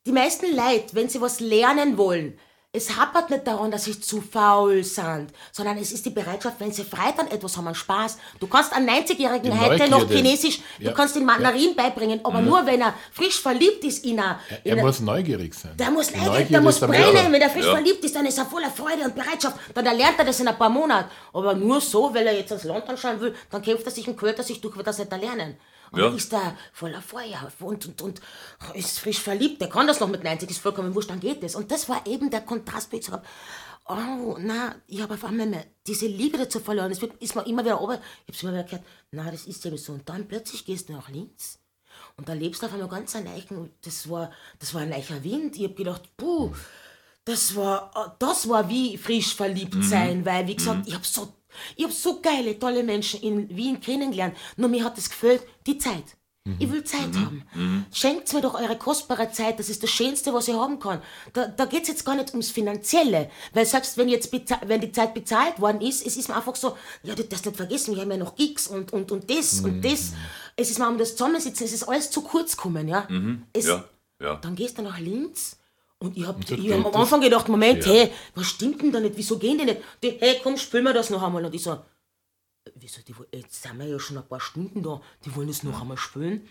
die 0.05 0.11
meisten 0.11 0.53
Leute, 0.53 0.93
wenn 0.93 1.07
sie 1.07 1.21
was 1.21 1.39
lernen 1.39 1.97
wollen, 1.97 2.37
es 2.75 2.97
hapert 2.97 3.29
nicht 3.29 3.45
daran, 3.45 3.69
dass 3.69 3.83
sie 3.83 3.99
zu 3.99 4.19
faul 4.19 4.83
sind, 4.83 5.27
sondern 5.51 5.77
es 5.77 5.91
ist 5.91 6.03
die 6.07 6.09
Bereitschaft, 6.09 6.59
wenn 6.59 6.71
sie 6.71 6.83
Freude 6.83 7.19
an 7.19 7.27
etwas 7.27 7.55
haben, 7.55 7.73
Spaß. 7.75 8.17
Du 8.39 8.47
kannst 8.47 8.73
einen 8.73 8.89
90-Jährigen 8.89 9.51
Die 9.51 9.59
heute 9.59 9.87
noch. 9.91 10.09
Chinesisch, 10.09 10.59
du 10.79 10.85
Ja. 10.85 10.91
kannst 10.91 11.15
ihn 11.15 11.23
Mandarin 11.23 11.75
beibringen, 11.75 12.19
aber 12.23 12.41
nur 12.41 12.65
wenn 12.65 12.81
er 12.81 12.95
frisch 13.11 13.39
verliebt 13.39 13.83
ist 13.83 14.03
in 14.03 14.19
eine, 14.19 14.39
in 14.63 14.71
Er 14.71 14.73
eine 14.73 14.81
muss 14.81 14.99
neugierig 15.01 15.53
sein. 15.53 15.77
der 15.77 15.91
muss 15.91 16.11
Neugierde 16.15 16.45
der 16.45 16.61
muss 16.61 16.79
brennen. 16.79 17.31
Wenn 17.31 17.41
er 17.41 17.49
frisch 17.51 17.65
Ja. 17.65 17.73
verliebt 17.73 18.03
ist, 18.03 18.15
dann 18.15 18.25
ist 18.25 18.39
er 18.39 18.45
voller 18.47 18.71
Freude 18.71 19.03
und 19.03 19.13
Bereitschaft. 19.13 19.55
Dann 19.75 19.85
erlernt 19.85 20.17
er 20.17 20.25
das 20.25 20.39
in 20.39 20.47
ein 20.47 20.57
paar 20.57 20.69
Monaten. 20.69 21.11
Aber 21.31 21.53
nur 21.53 21.79
so, 21.79 22.11
weil 22.11 22.25
er 22.25 22.33
jetzt 22.35 22.49
das 22.49 22.63
Land 22.63 22.89
anschauen 22.89 23.21
will, 23.21 23.35
dann 23.51 23.61
kämpft 23.61 23.85
er 23.85 23.91
sich 23.91 24.07
und 24.07 24.17
quält 24.17 24.39
er 24.39 24.43
sich 24.43 24.59
durch, 24.59 24.75
wird 24.75 24.87
das 24.87 24.97
nicht 24.97 25.11
erlernen. 25.11 25.57
Und 25.93 25.99
Ja. 25.99 26.09
ist 26.09 26.33
er 26.33 26.57
voller 26.73 27.01
Feuer 27.01 27.51
und, 27.59 27.85
und, 27.85 28.01
und 28.01 28.21
ist 28.73 28.99
frisch 28.99 29.19
verliebt. 29.19 29.61
Der 29.61 29.69
kann 29.69 29.87
das 29.87 29.99
noch 29.99 30.09
mit 30.09 30.23
90, 30.23 30.49
ist 30.49 30.59
vollkommen 30.59 30.93
wurscht, 30.95 31.09
dann 31.11 31.19
geht 31.19 31.41
das. 31.43 31.55
Und 31.55 31.71
das 31.71 31.87
war 31.87 32.05
eben 32.07 32.29
der 32.29 32.41
Kontrast, 32.41 32.91
wo 32.91 32.97
ich 32.97 33.05
gesagt 33.05 33.23
habe, 33.85 34.01
oh, 34.25 34.37
na, 34.39 34.75
ich 34.87 35.01
habe 35.01 35.13
auf 35.13 35.23
einmal 35.23 35.45
mehr 35.47 35.65
diese 35.85 36.07
Liebe 36.07 36.37
dazu 36.37 36.59
verloren. 36.59 36.91
Es 36.91 37.01
ist 37.19 37.35
mir 37.35 37.45
immer 37.45 37.63
wieder 37.63 37.79
ober, 37.79 37.99
ich 38.27 38.35
habe 38.43 38.47
immer 38.47 38.53
wieder 38.59 38.63
gehört, 38.63 38.85
na, 39.11 39.29
das 39.31 39.45
ist 39.45 39.65
eben 39.65 39.77
so. 39.77 39.93
Und 39.93 40.09
dann 40.09 40.27
plötzlich 40.27 40.65
gehst 40.65 40.89
du 40.89 40.93
nach 40.93 41.09
links 41.09 41.59
und 42.17 42.27
da 42.27 42.33
lebst 42.33 42.61
du 42.61 42.65
auf 42.65 42.73
einmal 42.73 42.89
ganz 42.89 43.15
einen 43.15 43.27
Eichen, 43.27 43.69
das 43.83 44.09
war, 44.09 44.31
das 44.59 44.73
war 44.73 44.81
ein 44.81 44.93
eicher 44.93 45.23
Wind. 45.23 45.55
Ich 45.57 45.63
hab 45.65 45.75
gedacht, 45.75 46.01
puh, 46.17 46.51
das 47.25 47.55
war, 47.55 48.15
das 48.19 48.49
war 48.49 48.67
wie 48.67 48.97
frisch 48.97 49.35
verliebt 49.35 49.75
sein, 49.83 50.25
weil, 50.25 50.47
wie 50.47 50.55
gesagt, 50.55 50.87
ich 50.87 50.95
hab 50.95 51.05
so, 51.05 51.31
ich 51.75 51.83
hab 51.83 51.91
so 51.91 52.21
geile, 52.21 52.57
tolle 52.57 52.83
Menschen 52.83 53.21
in 53.21 53.49
Wien 53.55 53.79
kennengelernt. 53.79 54.35
Nur 54.57 54.69
mir 54.69 54.83
hat 54.83 54.97
das 54.97 55.09
gefällt, 55.09 55.43
die 55.65 55.77
Zeit. 55.77 56.17
Ich 56.59 56.69
will 56.69 56.83
Zeit 56.83 57.15
haben. 57.15 57.85
Schenkt 57.93 58.33
mir 58.33 58.41
doch 58.41 58.55
eure 58.55 58.77
kostbare 58.77 59.31
Zeit, 59.31 59.59
das 59.59 59.69
ist 59.69 59.81
das 59.81 59.89
Schönste, 59.89 60.33
was 60.33 60.49
ich 60.49 60.53
haben 60.53 60.77
kann. 60.77 61.01
Da, 61.31 61.47
da 61.47 61.63
geht 61.63 61.83
es 61.83 61.87
jetzt 61.87 62.05
gar 62.05 62.15
nicht 62.15 62.31
ums 62.31 62.51
Finanzielle, 62.51 63.31
weil 63.53 63.65
selbst 63.65 63.97
wenn 63.97 64.09
jetzt 64.09 64.29
wenn 64.65 64.81
die 64.81 64.91
Zeit 64.91 65.13
bezahlt 65.13 65.61
worden 65.61 65.79
ist, 65.79 66.05
es 66.05 66.17
ist 66.17 66.27
mir 66.27 66.35
einfach 66.35 66.57
so, 66.57 66.75
ja, 67.03 67.15
du 67.15 67.23
darfst 67.23 67.45
nicht 67.45 67.55
vergessen, 67.55 67.95
wir 67.95 68.01
haben 68.01 68.11
ja 68.11 68.17
noch 68.17 68.35
Gigs 68.35 68.67
und, 68.67 68.91
und, 68.91 69.13
und 69.13 69.29
das 69.29 69.61
und 69.61 69.85
das. 69.85 70.11
Es 70.57 70.69
ist 70.69 70.79
mal 70.79 70.89
um 70.89 70.97
das 70.97 71.15
Zusammensitzen, 71.15 71.65
es 71.65 71.71
ist 71.71 71.83
alles 71.83 72.11
zu 72.11 72.21
kurz 72.21 72.57
gekommen, 72.57 72.89
ja. 72.89 73.07
Es, 73.53 73.67
ja, 73.67 73.85
ja. 74.21 74.35
dann 74.35 74.55
gehst 74.55 74.77
du 74.77 74.81
nach 74.81 74.99
linz 74.99 75.57
und 76.03 76.17
ich 76.17 76.25
hab, 76.27 76.37
ich 76.51 76.71
hab 76.71 76.85
am 76.85 77.01
Anfang 77.01 77.21
gedacht, 77.21 77.47
Moment, 77.47 77.85
Ja. 77.85 77.91
hey, 77.93 78.11
was 78.35 78.45
stimmt 78.47 78.81
denn 78.81 78.91
da 78.91 78.99
nicht? 78.99 79.15
Wieso 79.17 79.37
gehen 79.39 79.57
die 79.57 79.65
nicht? 79.65 79.81
Die, 80.03 80.11
hey, 80.19 80.39
komm, 80.43 80.57
spielen 80.57 80.83
wir 80.83 80.93
das 80.93 81.09
noch 81.09 81.21
einmal. 81.23 81.43
Und 81.45 81.55
ich 81.55 81.63
so, 81.63 81.77
wieso, 82.75 83.01
die, 83.01 83.13
jetzt 83.37 83.61
sind 83.63 83.77
wir 83.79 83.87
ja 83.87 83.99
schon 83.99 84.17
ein 84.17 84.27
paar 84.27 84.39
Stunden 84.41 84.83
da, 84.83 85.01
die 85.25 85.35
wollen 85.35 85.49
es 85.49 85.63
noch 85.63 85.81
einmal 85.81 85.97
spielen. 85.97 86.47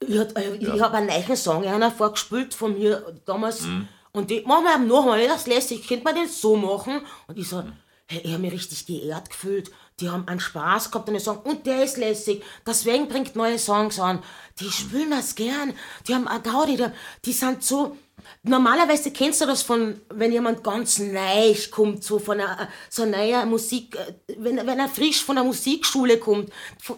Ich, 0.00 0.18
hat- 0.18 0.36
äh, 0.36 0.56
ich 0.56 0.80
habe 0.80 0.96
einen 0.96 1.06
neuen 1.06 1.36
Song 1.36 1.64
einer 1.64 1.90
vorgespielt 1.90 2.52
von 2.54 2.74
mir 2.78 3.20
damals 3.24 3.64
und 4.12 4.28
die 4.30 4.40
machen 4.42 4.64
wir 4.64 4.78
noch 4.78 5.02
einmal, 5.02 5.26
das 5.28 5.46
lässt 5.46 5.68
sich, 5.68 5.86
könnte 5.86 6.04
man 6.04 6.14
den 6.16 6.28
so 6.28 6.56
machen? 6.56 7.00
Und 7.28 7.38
ich 7.38 7.48
so, 7.48 7.62
hey, 8.06 8.20
ich 8.24 8.32
habe 8.32 8.42
mich 8.42 8.52
richtig 8.52 8.86
geehrt 8.86 9.30
gefühlt. 9.30 9.70
Die 10.00 10.08
haben 10.08 10.26
einen 10.26 10.40
Spaß 10.40 10.90
gehabt 10.90 11.08
und 11.08 11.14
die 11.14 11.20
sagen, 11.20 11.40
und 11.44 11.66
der 11.66 11.84
ist 11.84 11.96
lässig. 11.98 12.42
Deswegen 12.66 13.08
bringt 13.08 13.36
neue 13.36 13.58
Songs 13.58 13.98
an. 14.00 14.22
Die 14.58 14.70
spielen 14.70 15.10
das 15.10 15.34
gern. 15.34 15.74
Die 16.06 16.14
haben 16.14 16.26
eine 16.26 16.42
Gaudi, 16.42 16.76
die, 16.76 16.86
die 17.24 17.32
sind 17.32 17.62
so. 17.62 17.96
Normalerweise 18.42 19.12
kennst 19.12 19.40
du 19.40 19.46
das 19.46 19.62
von, 19.62 20.00
wenn 20.10 20.32
jemand 20.32 20.62
ganz 20.62 20.98
neu 20.98 21.54
kommt, 21.70 22.04
so 22.04 22.18
von 22.18 22.40
einer, 22.40 22.68
so 22.88 23.06
neuer 23.06 23.46
Musik, 23.46 23.96
äh, 23.96 24.34
wenn, 24.38 24.56
wenn 24.56 24.78
er 24.78 24.88
frisch 24.88 25.22
von 25.24 25.36
der 25.36 25.44
Musikschule 25.44 26.18
kommt, 26.18 26.50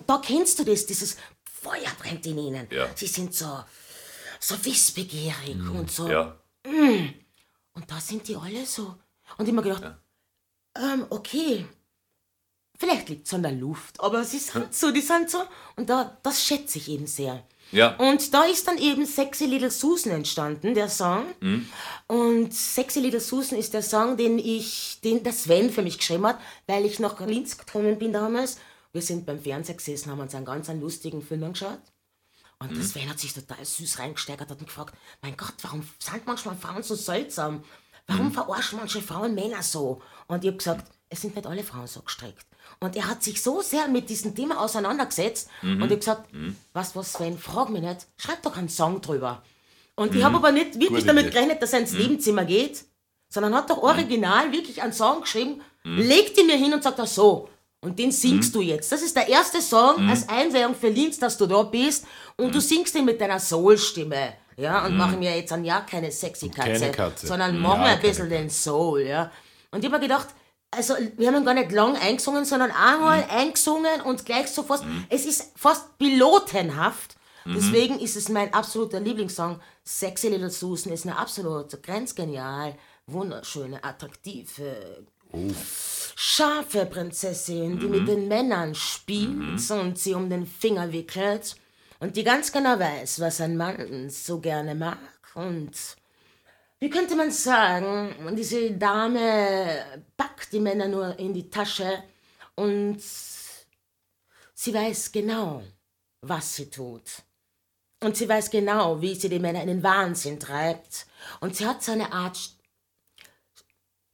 da 0.07 0.19
kennst 0.19 0.59
du 0.59 0.65
das, 0.65 0.85
dieses 0.87 1.17
Feuer 1.45 1.91
brennt 2.01 2.27
in 2.27 2.39
ihnen. 2.39 2.67
Ja. 2.71 2.89
Sie 2.95 3.07
sind 3.07 3.35
so, 3.35 3.63
so 4.41 4.65
wissbegierig 4.65 5.57
und 5.73 5.91
so. 5.91 6.09
ja. 6.09 6.37
Und 6.65 7.91
da 7.91 8.01
sind 8.01 8.27
die 8.27 8.37
alle 8.37 8.67
so. 8.67 8.97
Und 9.39 9.47
ich 9.47 9.55
mir 9.55 9.63
gedacht, 9.63 9.85
ähm, 10.77 11.07
okay, 11.11 11.67
vielleicht 12.83 13.09
liegt 13.09 13.29
es 13.29 13.35
an 13.35 13.45
der 13.45 13.53
Luft, 13.53 14.01
aber 14.01 14.25
sie 14.25 14.41
sind 14.41 14.75
so, 14.75 14.91
die 14.91 15.01
sind 15.01 15.31
so. 15.31 15.39
Und 15.77 15.89
da, 15.89 16.19
das 16.25 16.45
schätze 16.45 16.79
ich 16.79 16.89
eben 16.89 17.07
sehr. 17.07 17.45
Ja. 17.71 17.95
Und 17.97 18.35
da 18.35 18.43
ist 18.43 18.67
dann 18.67 18.77
eben 18.77 19.07
Sexy 19.07 19.47
Little 19.47 19.71
Susan 19.71 20.13
entstanden, 20.13 20.75
der 20.75 20.89
Song. 20.89 21.27
Und 22.09 22.53
Sexy 22.53 22.99
Little 22.99 23.21
Susan 23.21 23.57
ist 23.57 23.73
der 23.73 23.83
Song, 23.83 24.17
den 24.17 24.39
ich, 24.39 25.01
den 25.05 25.23
der 25.23 25.33
Sven 25.33 25.71
für 25.71 25.83
mich 25.83 25.97
geschrieben 25.97 26.27
hat, 26.27 26.41
weil 26.67 26.85
ich 26.85 26.99
nach 26.99 27.21
Linz 27.21 27.57
gekommen 27.57 27.99
bin 27.99 28.13
damals. 28.13 28.59
Wir 28.93 29.01
sind 29.01 29.27
beim 29.27 29.41
Fernseher 29.41 29.77
gesessen, 29.77 30.11
haben 30.11 30.21
uns 30.21 30.35
einen 30.35 30.45
ganz 30.45 30.69
einen 30.69 30.81
lustigen 30.81 31.23
Film 31.23 31.45
angeschaut. 31.45 31.81
Und 32.59 32.77
der 32.77 32.83
Sven 32.83 33.09
hat 33.09 33.21
sich 33.21 33.33
total 33.33 33.65
süß 33.65 34.01
reingesteigert 34.01 34.51
und 34.51 34.59
gefragt, 34.59 34.95
mein 35.21 35.37
Gott, 35.37 35.55
warum 35.63 35.89
sind 35.99 36.27
manchmal 36.27 36.57
Frauen 36.57 36.83
so 36.83 36.97
seltsam? 36.97 37.63
Warum 38.09 38.33
verarschen 38.33 38.79
manche 38.79 39.01
Frauen 39.01 39.35
Männer 39.35 39.63
so? 39.63 40.03
Und 40.27 40.45
ich 40.45 40.49
habe 40.49 40.59
gesagt, 40.59 40.91
es 41.09 41.21
sind 41.21 41.37
nicht 41.37 41.47
alle 41.47 41.63
Frauen 41.63 41.87
so 41.87 42.03
gestrickt. 42.03 42.47
Und 42.81 42.97
er 42.97 43.09
hat 43.09 43.23
sich 43.23 43.41
so 43.43 43.61
sehr 43.61 43.87
mit 43.89 44.11
diesem 44.11 44.35
Thema 44.35 44.61
auseinandergesetzt 44.61 45.49
und 45.63 45.77
ich 45.77 45.83
habe 45.83 45.97
gesagt, 45.99 46.29
was, 46.73 46.97
was, 46.97 47.13
Sven, 47.13 47.39
frag 47.39 47.71
mich 47.71 47.83
nicht, 47.83 48.07
schreib 48.17 48.43
doch 48.43 48.57
einen 48.57 48.69
Song 48.69 49.01
drüber. 49.01 49.43
Und 49.95 50.15
ich 50.15 50.25
habe 50.25 50.37
aber 50.37 50.51
nicht 50.53 50.75
wirklich 50.75 50.89
Gute 50.91 51.07
damit 51.07 51.27
Idee. 51.27 51.35
gerechnet, 51.35 51.63
dass 51.63 51.73
er 51.75 51.81
ins 51.81 51.93
Nebenzimmer 51.93 52.45
geht, 52.45 52.85
sondern 53.29 53.55
hat 53.55 53.71
doch 53.71 53.79
original 53.83 54.51
wirklich 54.53 54.83
einen 54.83 54.93
Song 54.93 55.21
geschrieben, 55.21 55.61
legt 55.85 56.39
ihn 56.41 56.47
mir 56.47 56.57
hin 56.57 56.73
und 56.75 56.83
sagt 56.83 56.99
er 56.99 57.07
so. 57.07 57.49
Und 57.81 57.99
den 57.99 58.11
singst 58.13 58.55
du 58.55 58.61
jetzt. 58.61 58.91
Das 58.93 59.03
ist 59.03 59.17
der 59.17 59.29
erste 59.29 59.61
Song 59.61 60.09
als 60.09 60.29
Einweihung 60.29 60.75
für 60.75 60.89
Linz, 60.89 61.19
dass 61.19 61.37
du 61.37 61.47
da 61.47 61.63
bist. 61.65 62.05
Und 62.37 62.55
du 62.55 62.61
singst 62.61 62.95
ihn 62.95 63.05
mit 63.05 63.21
deiner 63.21 63.41
Soul-Stimme. 63.41 64.35
Ja, 64.57 64.87
und 64.87 64.97
machen 64.97 65.21
wir 65.21 65.35
jetzt 65.35 65.53
ein 65.53 65.65
Jahr 65.65 65.85
keine 65.87 66.11
sexy 66.13 66.49
Katze, 66.49 66.73
Keine 66.79 66.91
Katze. 66.93 67.27
sondern 67.27 67.57
Mhm. 67.57 67.63
machen 67.63 67.81
wir 67.81 67.89
Ja, 67.89 67.95
ein 67.95 68.01
bisschen 68.03 68.29
den 68.29 68.51
Soul. 68.51 69.01
Ja. 69.03 69.33
Und 69.73 69.81
ich 69.81 69.85
habe 69.87 69.97
mir 69.97 70.03
gedacht, 70.07 70.29
also 70.73 70.95
wir 71.17 71.29
haben 71.29 71.37
ihn 71.37 71.45
gar 71.45 71.55
nicht 71.55 71.71
lang 71.71 71.97
eingesungen, 71.97 72.45
sondern 72.45 72.71
einmal 72.71 73.25
eingesungen 73.29 74.01
und 74.01 74.25
gleich 74.25 74.49
so 74.49 74.63
fast, 74.63 74.85
es 75.09 75.27
ist 75.27 75.53
fast 75.57 75.99
pilotenhaft. 75.99 77.17
Deswegen 77.45 77.99
ist 77.99 78.17
es 78.17 78.29
mein 78.29 78.55
absoluter 78.55 79.01
Lieblingssong. 79.01 79.61
Sexy 79.85 80.29
Little 80.29 80.51
Susan 80.51 80.93
ist 80.93 81.07
eine 81.07 81.19
absolut 81.19 81.83
grenzgenial, 81.83 82.77
wunderschöne, 83.07 83.83
attraktive, 83.83 85.05
scharfe 86.15 86.87
Prinzessin, 86.87 87.81
die 87.81 87.89
mit 87.89 88.07
den 88.07 88.29
Männern 88.29 88.75
spielt 88.75 89.71
und 89.71 89.99
sie 89.99 90.15
um 90.15 90.31
den 90.31 90.47
Finger 90.47 90.93
wickelt 90.93 91.57
und 91.99 92.17
die 92.17 92.25
ganz 92.25 92.53
genau 92.53 92.79
weiß, 92.79 93.21
was 93.21 93.41
ein 93.41 93.57
Mann 93.57 94.09
so 94.09 94.39
gerne 94.39 94.75
mag 94.75 94.99
und 95.35 95.73
wie 96.83 96.91
könnte 96.91 97.15
man 97.15 97.31
sagen, 97.31 98.35
diese 98.37 98.73
Dame 98.73 100.03
packt 100.17 100.53
die 100.53 100.59
Männer 100.59 100.89
nur 100.89 101.17
in 101.17 101.33
die 101.33 101.49
Tasche 101.49 102.03
und 102.57 103.01
sie 104.53 104.75
weiß 104.75 105.13
genau, 105.13 105.63
was 106.23 106.57
sie 106.57 106.69
tut. 106.69 107.23
Und 108.03 108.17
sie 108.17 108.29
weiß 108.29 108.51
genau, 108.51 109.01
wie 109.01 109.15
sie 109.15 109.29
die 109.29 109.39
Männer 109.39 109.63
in 109.63 109.69
den 109.69 109.83
Wahnsinn 109.85 110.41
treibt. 110.41 111.07
Und 111.39 111.55
sie 111.55 111.69
hat 111.69 111.85
so 111.85 111.93
eine 111.93 112.11
Art, 112.13 112.37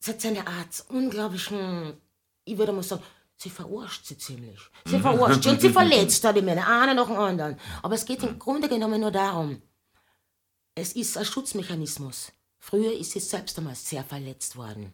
sie 0.01 0.11
hat 0.11 0.21
so 0.21 0.29
eine 0.29 0.47
Art 0.47 0.85
unglaublichen, 0.91 1.99
ich 2.45 2.59
würde 2.59 2.73
mal 2.73 2.83
sagen, 2.83 3.03
sie 3.39 3.49
verarscht 3.49 4.05
sie 4.05 4.19
ziemlich. 4.19 4.61
Sie 4.85 5.01
verarscht 5.01 5.43
sie 5.43 5.49
und 5.49 5.63
sie 5.63 5.71
verletzt 5.81 6.23
da 6.23 6.35
die 6.35 6.43
Männer, 6.43 6.69
einer 6.69 6.93
nach 6.93 7.07
dem 7.07 7.17
anderen. 7.17 7.59
Aber 7.83 7.95
es 7.95 8.05
geht 8.05 8.23
im 8.25 8.39
Grunde 8.39 8.69
genommen 8.69 9.01
nur 9.01 9.11
darum, 9.11 9.63
es 10.75 10.93
ist 10.93 11.17
ein 11.17 11.25
Schutzmechanismus. 11.25 12.33
Früher 12.59 12.93
ist 12.93 13.13
sie 13.13 13.21
selbst 13.21 13.59
einmal 13.59 13.75
sehr 13.75 14.05
verletzt 14.05 14.57
worden. 14.57 14.93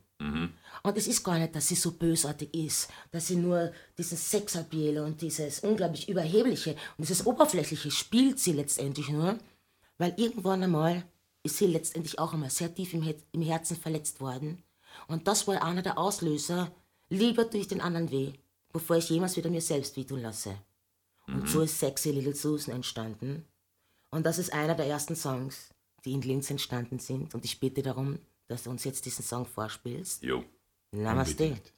Und 0.83 0.96
es 0.96 1.07
ist 1.07 1.24
gar 1.24 1.38
nicht, 1.38 1.55
dass 1.55 1.68
sie 1.68 1.74
so 1.74 1.92
bösartig 1.92 2.55
ist, 2.55 2.88
dass 3.11 3.27
sie 3.27 3.37
nur 3.37 3.72
dieses 3.98 4.31
Sexappeal 4.31 4.98
und 4.98 5.20
dieses 5.20 5.61
unglaublich 5.61 6.09
Überhebliche 6.09 6.72
und 6.96 7.09
dieses 7.09 7.27
Oberflächliche 7.27 7.90
spielt 7.90 8.38
sie 8.38 8.53
letztendlich 8.53 9.09
nur, 9.09 9.38
weil 9.98 10.14
irgendwann 10.16 10.62
einmal 10.62 11.05
ist 11.42 11.59
sie 11.59 11.66
letztendlich 11.66 12.18
auch 12.18 12.33
einmal 12.33 12.50
sehr 12.50 12.74
tief 12.74 12.94
im, 12.94 13.03
Her 13.03 13.16
im 13.33 13.42
Herzen 13.42 13.77
verletzt 13.77 14.20
worden. 14.20 14.62
Und 15.09 15.27
das 15.27 15.46
war 15.46 15.62
einer 15.62 15.83
der 15.83 15.98
Auslöser, 15.98 16.72
lieber 17.09 17.50
tue 17.50 17.61
ich 17.61 17.68
den 17.68 17.81
anderen 17.81 18.11
weh, 18.11 18.33
bevor 18.72 18.96
ich 18.96 19.11
jemals 19.11 19.37
wieder 19.37 19.50
mir 19.50 19.61
selbst 19.61 19.96
wehtun 19.96 20.22
lasse. 20.22 20.57
Und 21.27 21.48
so 21.48 21.62
ist 21.62 21.79
Sexy 21.79 22.12
Little 22.12 22.35
Susan 22.35 22.74
entstanden. 22.74 23.44
Und 24.11 24.24
das 24.24 24.38
ist 24.38 24.53
einer 24.53 24.74
der 24.74 24.87
ersten 24.87 25.16
Songs, 25.16 25.73
die 26.04 26.12
in 26.12 26.22
Linz 26.22 26.50
entstanden 26.50 26.98
sind. 26.98 27.34
Und 27.34 27.44
ich 27.44 27.60
bitte 27.60 27.82
darum, 27.82 28.18
dass 28.46 28.64
du 28.64 28.70
uns 28.70 28.84
jetzt 28.84 29.06
diesen 29.06 29.24
Song 29.24 29.46
vorspielst. 29.46 30.22
Jo. 30.22 30.44
Namaste. 30.92 31.44
Unbedingt. 31.44 31.72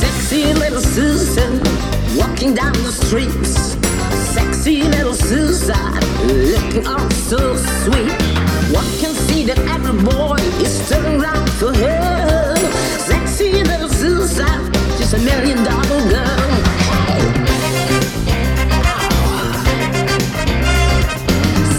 Sexy 0.00 0.52
little 0.54 0.80
Susan 0.80 1.60
walking 2.16 2.54
down 2.54 2.74
the 2.74 2.92
streets. 2.92 3.57
Looking 6.68 6.86
all 6.86 7.10
so 7.10 7.56
sweet. 7.56 8.12
One 8.72 8.86
can 9.00 9.14
see 9.14 9.44
that 9.44 9.58
every 9.58 9.96
boy 10.02 10.36
is 10.62 10.88
turning 10.88 11.20
round 11.20 11.50
for 11.52 11.72
her. 11.74 12.56
Sexy 12.98 13.62
little 13.64 13.88
Susan, 13.88 14.72
she's 14.96 15.14
a 15.14 15.18
million 15.18 15.64
dollar 15.64 16.00
girl. 16.12 16.38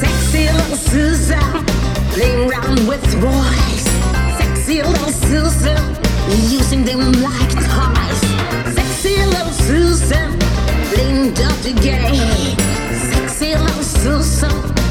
Sexy 0.02 0.47
little 0.58 0.78
Susan 0.78 1.65
playing 2.13 2.49
around 2.49 2.88
with 2.88 3.04
boys. 3.21 3.86
Sexy 4.38 4.82
little 4.82 5.13
Susan 5.30 5.82
using 6.49 6.84
them 6.84 7.12
like 7.21 7.54
toys. 7.69 8.21
Sexy 8.73 9.17
little 9.25 9.54
Susan 9.67 10.39
playing 10.91 11.34
dirty 11.34 11.73
game. 11.73 12.58
Sexy 13.12 13.56
little 13.56 13.84
Susan, 13.84 14.48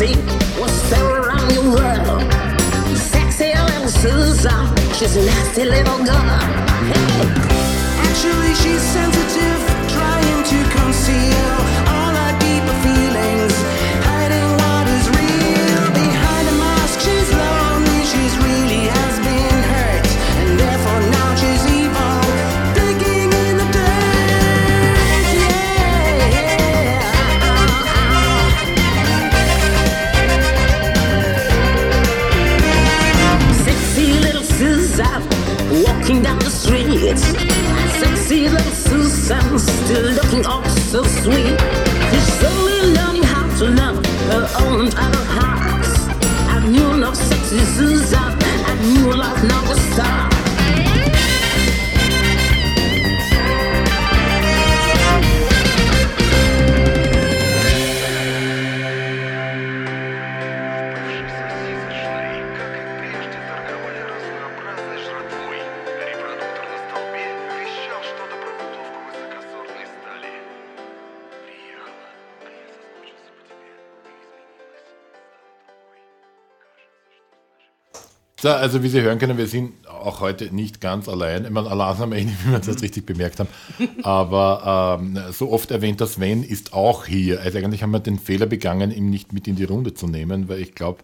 will 0.00 0.68
stir 0.68 1.22
around 1.22 1.52
your 1.52 1.64
world. 1.64 2.22
Sexy 2.96 3.52
little 3.52 3.90
Susan, 3.90 4.66
she's 4.94 5.16
a 5.16 5.24
nasty 5.26 5.64
little 5.64 5.98
girl. 6.04 6.38
Hey. 6.86 7.26
Actually, 8.06 8.54
she's 8.54 8.80
sensitive, 8.80 9.60
trying 9.88 10.44
to 10.44 10.58
conceal 10.78 12.07
So, 78.48 78.54
also 78.54 78.82
wie 78.82 78.88
Sie 78.88 79.02
hören 79.02 79.18
können, 79.18 79.36
wir 79.36 79.46
sind 79.46 79.74
auch 79.86 80.20
heute 80.20 80.54
nicht 80.54 80.80
ganz 80.80 81.06
allein. 81.06 81.44
Ich 81.44 81.50
meine, 81.50 81.70
allein 81.70 82.00
am 82.00 82.12
Ende, 82.12 82.32
wie 82.44 82.52
wir 82.52 82.58
das 82.58 82.80
richtig 82.80 83.04
bemerkt 83.04 83.40
haben. 83.40 83.48
Aber 84.02 84.98
ähm, 85.02 85.18
so 85.32 85.52
oft 85.52 85.70
erwähnter 85.70 86.06
Sven 86.06 86.42
ist 86.42 86.72
auch 86.72 87.04
hier. 87.04 87.42
Also 87.42 87.58
eigentlich 87.58 87.82
haben 87.82 87.90
wir 87.90 88.00
den 88.00 88.18
Fehler 88.18 88.46
begangen, 88.46 88.90
ihn 88.90 89.10
nicht 89.10 89.34
mit 89.34 89.46
in 89.48 89.56
die 89.56 89.64
Runde 89.64 89.92
zu 89.92 90.06
nehmen, 90.06 90.48
weil 90.48 90.60
ich 90.60 90.74
glaube, 90.74 91.00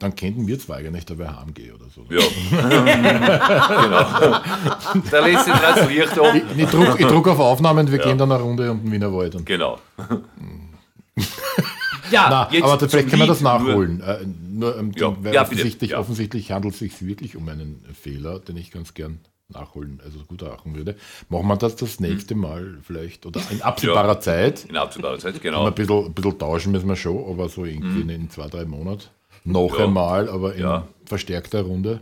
dann 0.00 0.14
könnten 0.16 0.46
wir 0.46 0.58
zwei 0.58 0.76
eigentlich 0.76 1.06
dabei 1.06 1.28
heimgehen 1.28 1.76
oder 1.76 1.86
so. 1.88 2.04
Ja. 2.10 2.20
genau. 3.82 5.00
Da 5.10 5.26
lässt 5.26 5.46
sich 5.46 5.54
das 5.54 5.88
Licht 5.88 6.18
um. 6.18 6.42
Ich 6.58 6.68
druck, 6.68 7.00
ich 7.00 7.06
druck 7.06 7.28
auf 7.28 7.38
Aufnahmen 7.38 7.86
und 7.86 7.92
wir 7.92 8.00
gehen 8.00 8.18
dann 8.18 8.30
eine 8.32 8.42
Runde 8.42 8.70
um 8.70 8.82
den 8.82 8.92
Wiener 8.92 9.14
Wald. 9.14 9.34
Genau. 9.46 9.78
ja, 12.12 12.28
na, 12.52 12.64
aber 12.64 12.78
vielleicht 12.88 13.08
können 13.08 13.22
wir 13.22 13.26
das 13.26 13.40
Lied. 13.40 13.44
Nur- 13.50 13.58
nachholen. 13.58 14.00
Äh, 14.00 14.18
nur, 14.52 14.78
ähm, 14.78 14.92
Ja, 14.94 15.16
ja, 15.32 15.42
offensichtlich, 15.42 15.90
Ja. 15.92 15.98
offensichtlich 15.98 16.52
handelt 16.52 16.74
es 16.74 16.80
sich 16.80 17.04
wirklich 17.04 17.36
um 17.36 17.48
einen 17.48 17.84
Fehler, 18.00 18.38
den 18.38 18.56
ich 18.56 18.70
ganz 18.70 18.94
gern 18.94 19.20
nachholen, 19.48 20.00
also 20.04 20.20
gutachten 20.20 20.74
würde. 20.74 20.96
Machen 21.28 21.46
wir 21.48 21.56
das 21.56 21.76
das 21.76 22.00
nächste 22.00 22.34
Mal 22.34 22.78
vielleicht 22.82 23.26
oder 23.26 23.40
in 23.50 23.60
absehbarer. 23.62 24.18
Zeit. 24.20 24.64
In 24.68 24.76
absehbarer 24.76 25.18
Zeit, 25.18 25.34
Ein 25.34 25.40
genau. 25.40 25.70
bisschen, 25.70 26.06
ein 26.06 26.14
bisschen 26.14 26.38
tauschen 26.38 26.72
müssen 26.72 26.88
wir 26.88 26.96
schon, 26.96 27.28
aber 27.30 27.48
so 27.48 27.64
irgendwie 27.64 28.00
in 28.14 28.30
zwei, 28.30 28.46
drei 28.48 28.64
Monaten. 28.64 29.04
Noch 29.44 29.78
einmal, 29.78 30.28
aber 30.28 30.54
in 30.54 30.82
verstärkter 31.04 31.62
Runde 31.62 32.00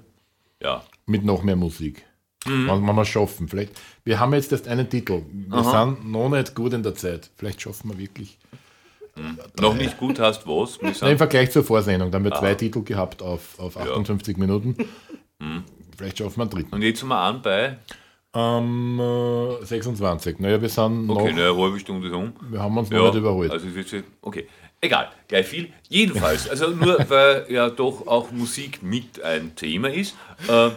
Ja. 0.62 0.84
mit 1.06 1.24
noch 1.24 1.42
mehr 1.42 1.56
Musik. 1.56 2.04
Mhm. 2.46 2.68
Wenn 2.68 2.94
wir 2.96 3.04
schaffen. 3.04 3.48
Vielleicht, 3.48 3.72
wir 4.04 4.18
haben 4.20 4.32
jetzt 4.32 4.50
erst 4.52 4.66
einen 4.68 4.88
Titel. 4.88 5.22
Wir 5.32 5.64
sind 5.64 6.10
noch 6.10 6.28
nicht 6.30 6.54
gut 6.54 6.72
in 6.72 6.82
der 6.82 6.94
Zeit. 6.94 7.30
Vielleicht 7.36 7.60
schaffen 7.60 7.90
wir 7.90 7.98
wirklich. 7.98 8.38
Noch 9.60 9.74
nicht 9.74 9.98
gut 9.98 10.18
hast, 10.18 10.46
was? 10.46 10.78
Na, 11.00 11.10
Im 11.10 11.18
Vergleich 11.18 11.50
zur 11.50 11.64
Vorsendung, 11.64 12.10
da 12.10 12.16
haben 12.16 12.24
wir 12.24 12.32
Ah. 12.34 12.38
zwei 12.40 12.54
Titel 12.54 12.82
gehabt 12.82 13.22
auf, 13.22 13.58
auf 13.58 13.76
58 13.76 14.36
Minuten. 14.36 14.76
Vielleicht 15.96 16.18
schaffen 16.18 16.36
wir 16.38 16.42
einen 16.42 16.50
dritten. 16.50 16.74
und 16.74 16.82
jetzt 16.82 17.00
sind 17.00 17.08
wir 17.08 17.18
an 17.18 17.42
bei, 17.42 17.76
Am 18.32 19.00
äh, 19.00 19.64
26. 19.64 20.38
Naja, 20.38 20.62
wir 20.62 20.68
sind 20.68 21.10
okay, 21.10 21.32
noch, 21.32 21.42
eine 21.42 21.56
halbe 21.56 21.80
Stunde 21.80 22.14
um. 22.14 22.32
wir 22.48 22.60
haben 22.62 22.78
uns 22.78 22.88
noch 22.90 23.06
nicht 23.06 23.16
überholt. 23.16 23.50
Also 23.50 23.66
okay, 24.22 24.46
egal, 24.80 25.08
gleich 25.26 25.46
viel. 25.46 25.72
Jedenfalls, 25.88 26.48
also 26.48 26.68
nur 26.68 27.04
weil 27.08 27.46
ja 27.48 27.68
doch 27.70 28.06
auch 28.06 28.30
Musik 28.30 28.82
mit 28.82 29.20
ein 29.22 29.56
Thema 29.56 29.90
ist, 29.90 30.14
äh, 30.48 30.68
äh, 30.68 30.70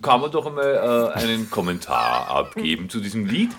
kann 0.00 0.20
man 0.20 0.30
doch 0.30 0.46
einmal 0.46 1.12
äh, 1.14 1.18
einen 1.18 1.50
Kommentar 1.50 2.28
abgeben 2.28 2.88
zu 2.88 3.00
diesem 3.00 3.26
Lied. 3.26 3.50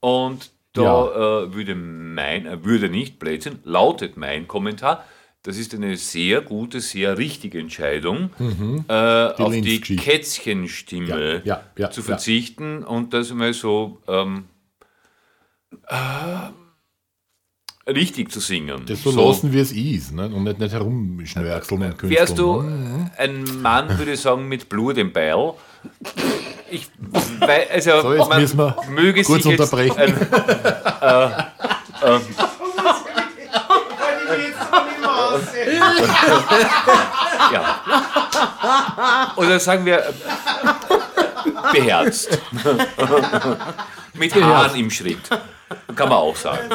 Und 0.00 0.50
da 0.72 1.42
äh, 1.44 1.54
würde 1.54 1.74
mein, 1.74 2.46
äh, 2.46 2.64
würde 2.64 2.88
nicht 2.88 3.18
Blödsinn, 3.18 3.58
lautet 3.64 4.16
mein 4.16 4.46
Kommentar. 4.46 5.04
Das 5.42 5.56
ist 5.56 5.74
eine 5.74 5.96
sehr 5.96 6.42
gute, 6.42 6.80
sehr 6.80 7.16
richtige 7.16 7.58
Entscheidung, 7.58 8.28
äh, 8.88 8.92
auf 8.92 9.52
die. 9.52 9.80
Kätzchenstimme 9.80 11.42
Ja, 11.44 11.56
ja, 11.56 11.62
ja, 11.78 11.90
zu 11.90 12.02
ja. 12.02 12.06
verzichten 12.06 12.84
und 12.84 13.14
das 13.14 13.32
mal 13.32 13.54
so 13.54 14.02
ähm, 14.06 14.44
äh, 15.86 16.50
richtig 17.90 18.30
zu 18.30 18.40
singen. 18.40 18.82
das 18.86 19.02
so, 19.02 19.28
lassen, 19.28 19.52
wie 19.52 19.60
es 19.60 19.72
ist. 19.72 20.12
Ne? 20.12 20.26
Und 20.26 20.44
nicht, 20.44 20.58
nicht 20.58 20.72
herumschnörkeln 20.72 21.80
und. 21.80 22.10
Wärst 22.10 22.38
du 22.38 22.60
ein 23.16 23.62
Mann, 23.62 23.98
würde 23.98 24.12
ich 24.12 24.20
sagen, 24.20 24.46
mit 24.46 24.68
Blut 24.68 24.98
im 24.98 25.10
Beil? 25.10 25.54
Ich, 26.70 26.88
weil, 27.40 27.66
also, 27.72 28.02
So, 28.02 28.28
man 28.28 28.40
wir 28.40 28.76
möge 28.88 29.22
kurz 29.24 29.42
sich 29.42 29.52
unterbrechen. 29.52 29.98
Äh, 29.98 30.12
äh, 31.02 32.20
ja. 37.52 39.32
Oder 39.36 39.60
sagen 39.60 39.84
wir 39.84 39.98
äh, 39.98 40.12
beherzt. 41.72 42.38
Mit 44.14 44.34
Haaren 44.34 44.76
im 44.76 44.90
Schritt. 44.90 45.28
Kann 45.94 46.08
man 46.08 46.18
auch 46.18 46.36
sagen. 46.36 46.68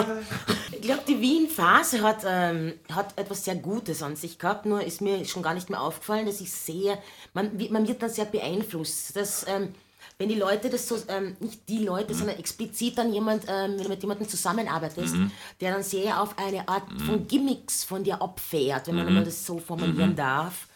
Ich 0.85 0.91
glaube, 0.91 1.01
die 1.07 1.19
Wien-Phase 1.19 2.03
hat, 2.03 2.19
ähm, 2.27 2.73
hat 2.91 3.17
etwas 3.17 3.43
sehr 3.43 3.55
Gutes 3.55 4.03
an 4.03 4.15
sich 4.15 4.37
gehabt, 4.37 4.67
nur 4.67 4.83
ist 4.83 5.01
mir 5.01 5.25
schon 5.25 5.41
gar 5.41 5.55
nicht 5.55 5.71
mehr 5.71 5.81
aufgefallen, 5.81 6.27
dass 6.27 6.39
ich 6.41 6.51
sehr, 6.51 6.99
man, 7.33 7.57
wird- 7.57 7.71
man 7.71 7.87
wird 7.87 8.03
dann 8.03 8.11
sehr 8.11 8.25
beeinflusst, 8.25 9.15
dass, 9.15 9.47
ähm, 9.47 9.73
wenn 10.19 10.29
die 10.29 10.35
Leute 10.35 10.69
das 10.69 10.87
so, 10.87 10.95
ähm, 11.07 11.35
nicht 11.39 11.67
die 11.67 11.79
Leute, 11.83 12.13
sondern 12.13 12.37
explizit 12.37 12.99
dann 12.99 13.11
jemand, 13.11 13.45
ähm, 13.47 13.71
wenn 13.77 13.83
du 13.83 13.89
mit 13.89 14.01
jemandem 14.03 14.29
zusammenarbeitest, 14.29 15.15
der 15.59 15.73
dann 15.73 15.81
sehr 15.81 16.21
auf 16.21 16.37
eine 16.37 16.69
Art 16.69 16.83
von 17.03 17.27
Gimmicks 17.27 17.83
von 17.83 18.03
dir 18.03 18.21
abfährt, 18.21 18.85
wenn 18.87 18.95
man 18.97 19.05
mal 19.15 19.23
das 19.25 19.43
so 19.43 19.57
formulieren 19.57 20.15
darf, 20.15 20.67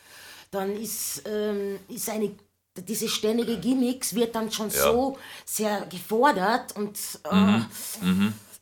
dann 0.49 0.75
ist, 0.75 1.21
ähm, 1.27 1.77
ist 1.87 2.09
eine 2.09 2.31
diese 2.87 3.09
ständige 3.09 3.57
Gimmicks 3.59 4.15
wird 4.15 4.33
dann 4.33 4.51
schon 4.51 4.71
so 4.71 5.17
sehr 5.45 5.85
gefordert 5.87 6.75
und 6.77 6.97
äh, 7.25 7.29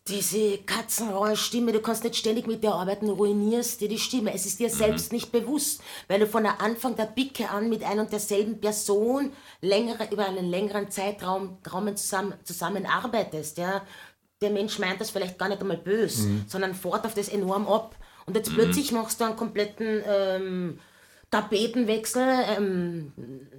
diese 0.08 0.60
Katzenrollstimme, 0.60 1.72
du 1.72 1.82
kannst 1.82 2.04
nicht 2.04 2.15
ständig 2.15 2.48
mit 2.48 2.63
der 2.63 2.74
arbeiten, 2.74 3.10
ruinierst 3.10 3.82
dir 3.82 3.89
die 3.89 4.00
Stimme. 4.00 4.34
Es 4.34 4.46
ist 4.46 4.60
dir 4.60 4.70
selbst 4.70 5.12
nicht 5.12 5.32
bewusst, 5.32 5.82
weil 6.08 6.20
du 6.20 6.28
von 6.28 6.43
der 6.43 6.62
Anfang 6.62 6.96
der 6.96 7.06
Bicke 7.06 7.50
an 7.50 7.70
mit 7.70 7.84
ein 7.84 8.00
und 8.00 8.12
derselben 8.12 8.60
Person 8.60 9.32
längere, 9.62 10.08
über 10.12 10.26
einen 10.26 10.50
längeren 10.50 10.89
Zeitraum 10.89 11.58
Raum 11.72 11.96
zusammen, 11.96 12.34
zusammenarbeitest. 12.43 13.58
Ja? 13.58 13.82
Der 14.41 14.52
Mensch 14.52 14.80
meint 14.80 15.02
das 15.02 15.10
vielleicht 15.10 15.38
gar 15.38 15.50
nicht 15.50 15.62
einmal 15.62 15.78
böse, 15.78 16.30
sondern 16.48 16.76
fährt 16.76 17.06
auf 17.06 17.13
das 17.13 17.30
enorm 17.30 17.67
ab. 17.67 17.96
Und 18.26 18.36
jetzt 18.36 18.54
plötzlich 18.54 18.91
machst 18.91 19.20
du 19.20 19.26
einen 19.26 19.36
kompletten 19.36 20.04
ähm, 20.06 20.80
Tapetenwechsel, 21.30 22.26
ähm, 22.58 23.12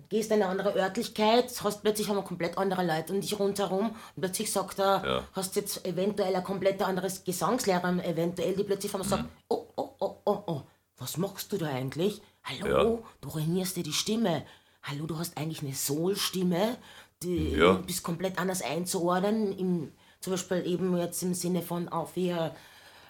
gehst 0.08 0.30
in 0.30 0.36
eine 0.42 0.46
andere 0.50 0.74
Örtlichkeit, 0.74 1.52
hast 1.62 1.82
plötzlich 1.82 2.08
haben 2.08 2.16
wir 2.16 2.22
komplett 2.22 2.56
andere 2.56 2.84
Leute 2.84 3.12
um 3.12 3.20
dich 3.20 3.38
rundherum 3.38 3.90
und 3.90 4.20
plötzlich 4.20 4.50
sagt 4.50 4.78
er, 4.78 5.04
Ja. 5.04 5.24
hast 5.34 5.54
jetzt 5.56 5.84
eventuell 5.86 6.34
ein 6.34 6.44
komplett 6.44 6.80
anderes 6.82 7.24
Gesangslehrer, 7.24 8.02
eventuell, 8.04 8.54
die 8.56 8.64
plötzlich 8.64 8.92
haben 8.94 9.04
sagt, 9.04 9.24
oh, 9.48 9.66
oh, 9.76 9.90
oh, 10.00 10.16
oh, 10.24 10.42
oh, 10.46 10.62
was 10.96 11.18
machst 11.18 11.52
du 11.52 11.58
da 11.58 11.66
eigentlich? 11.66 12.22
Hallo, 12.42 13.04
du 13.20 13.28
ruinierst 13.28 13.76
dir 13.76 13.82
die 13.82 13.92
Stimme. 13.92 14.44
Hallo, 14.82 15.04
du 15.06 15.18
hast 15.18 15.36
eigentlich 15.36 15.62
eine 15.62 15.74
Soul-Stimme, 15.74 16.78
die 17.22 17.50
Ja. 17.52 17.74
bist 17.74 18.02
komplett 18.02 18.38
anders 18.38 18.62
einzuordnen, 18.62 19.52
im, 19.58 19.92
zum 20.20 20.32
Beispiel 20.32 20.66
eben 20.66 20.96
jetzt 20.96 21.22
im 21.22 21.34
Sinne 21.34 21.60
von 21.60 21.88
auf 21.90 22.14
hier 22.14 22.54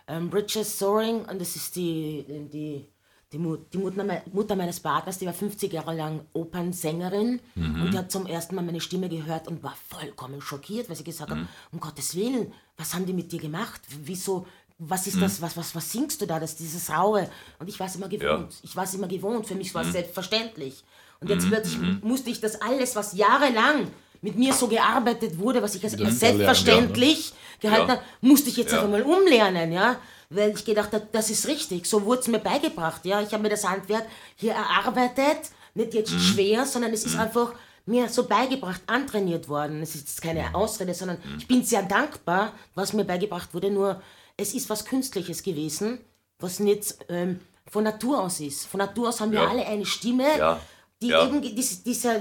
ähm, 0.08 0.30
Bridges 0.30 0.78
Soaring 0.78 1.24
und 1.26 1.40
das 1.40 1.54
ist 1.54 1.76
die, 1.76 2.24
die, 2.52 2.88
die, 3.32 3.38
Mu- 3.38 3.56
die 3.72 3.78
Mutter, 3.78 4.04
mei- 4.04 4.22
Mutter 4.32 4.56
meines 4.56 4.80
Partners, 4.80 5.18
die 5.18 5.26
war 5.26 5.34
50 5.34 5.72
Jahre 5.72 5.94
lang 5.94 6.20
Opernsängerin 6.32 7.40
und 7.56 7.90
die 7.92 7.98
hat 7.98 8.10
zum 8.10 8.26
ersten 8.26 8.54
Mal 8.54 8.62
meine 8.62 8.80
Stimme 8.80 9.08
gehört 9.08 9.48
und 9.48 9.62
war 9.62 9.76
vollkommen 9.88 10.40
schockiert, 10.40 10.88
weil 10.88 10.96
sie 10.96 11.04
gesagt 11.04 11.30
hat, 11.30 11.38
um 11.72 11.80
Gottes 11.80 12.14
Willen, 12.14 12.52
was 12.76 12.94
haben 12.94 13.06
die 13.06 13.12
mit 13.12 13.30
dir 13.32 13.38
gemacht? 13.40 13.80
Wieso, 14.04 14.46
was 14.78 15.06
ist 15.06 15.20
das, 15.20 15.42
was, 15.42 15.56
was, 15.56 15.74
was 15.74 15.92
singst 15.92 16.20
du 16.22 16.26
da, 16.26 16.38
das 16.40 16.56
dieses 16.56 16.88
Raue? 16.90 17.28
Und 17.58 17.68
ich 17.68 17.78
war 17.78 17.86
es 17.86 17.96
immer 17.96 18.08
gewohnt, 18.08 18.54
ich 18.62 18.74
war 18.76 18.84
es 18.84 18.94
immer 18.94 19.08
gewohnt, 19.08 19.46
für 19.46 19.54
mich 19.56 19.74
war 19.74 19.82
es 19.82 19.92
selbstverständlich. 19.92 20.84
Und 21.20 21.28
jetzt 21.30 21.48
plötzlich 21.48 21.78
musste 22.02 22.30
ich 22.30 22.40
das 22.40 22.60
alles, 22.62 22.94
was 22.96 23.12
jahrelang 23.14 23.88
mit 24.22 24.36
mir 24.36 24.52
so 24.52 24.68
gearbeitet 24.68 25.38
wurde, 25.38 25.62
was 25.62 25.74
ich 25.74 25.84
als 25.84 25.94
selbstverständlich 26.18 27.32
gehalten 27.60 27.88
Ja. 27.88 27.94
habe, 27.96 28.02
musste 28.20 28.48
ich 28.50 28.56
jetzt 28.56 28.72
Ja. 28.72 28.78
einfach 28.78 28.90
mal 28.90 29.02
umlernen, 29.02 29.72
ja, 29.72 29.96
weil 30.30 30.50
ich 30.50 30.64
gedacht 30.64 30.92
habe, 30.92 31.06
das 31.12 31.30
ist 31.30 31.46
richtig, 31.48 31.86
so 31.86 32.04
wurde 32.04 32.20
es 32.20 32.28
mir 32.28 32.38
beigebracht, 32.38 33.04
ja, 33.06 33.20
ich 33.22 33.32
habe 33.32 33.42
mir 33.42 33.48
das 33.48 33.66
Handwerk 33.68 34.06
hier 34.36 34.52
erarbeitet, 34.52 35.50
nicht 35.74 35.94
jetzt 35.94 36.12
Mhm. 36.12 36.18
schwer, 36.20 36.66
sondern 36.66 36.92
es 36.92 37.04
ist 37.04 37.16
einfach 37.16 37.54
mir 37.86 38.08
so 38.08 38.26
beigebracht, 38.26 38.82
antrainiert 38.86 39.48
worden. 39.48 39.80
Es 39.82 39.94
ist 39.94 40.00
jetzt 40.08 40.22
Mhm. 40.24 40.28
keine 40.28 40.54
Ausrede, 40.54 40.92
sondern 40.92 41.18
ich 41.38 41.46
bin 41.48 41.64
sehr 41.64 41.82
dankbar, 41.82 42.52
was 42.74 42.92
mir 42.92 43.04
beigebracht 43.04 43.54
wurde, 43.54 43.70
nur 43.70 44.02
es 44.36 44.52
ist 44.54 44.68
was 44.68 44.84
Künstliches 44.84 45.42
gewesen, 45.42 45.98
was 46.38 46.58
nicht 46.60 46.96
ähm, 47.08 47.40
von 47.66 47.84
Natur 47.84 48.20
aus 48.22 48.40
ist. 48.40 48.66
Von 48.66 48.78
Natur 48.78 49.08
aus 49.08 49.20
haben 49.20 49.32
wir 49.32 49.40
Ja. 49.42 49.48
alle 49.48 49.64
eine 49.66 49.86
Stimme, 49.86 50.26
Ja. 50.36 50.60
die 51.00 51.08
Ja. 51.08 51.26
eben 51.26 51.40
dies- 51.40 51.82
dieser, 51.82 52.20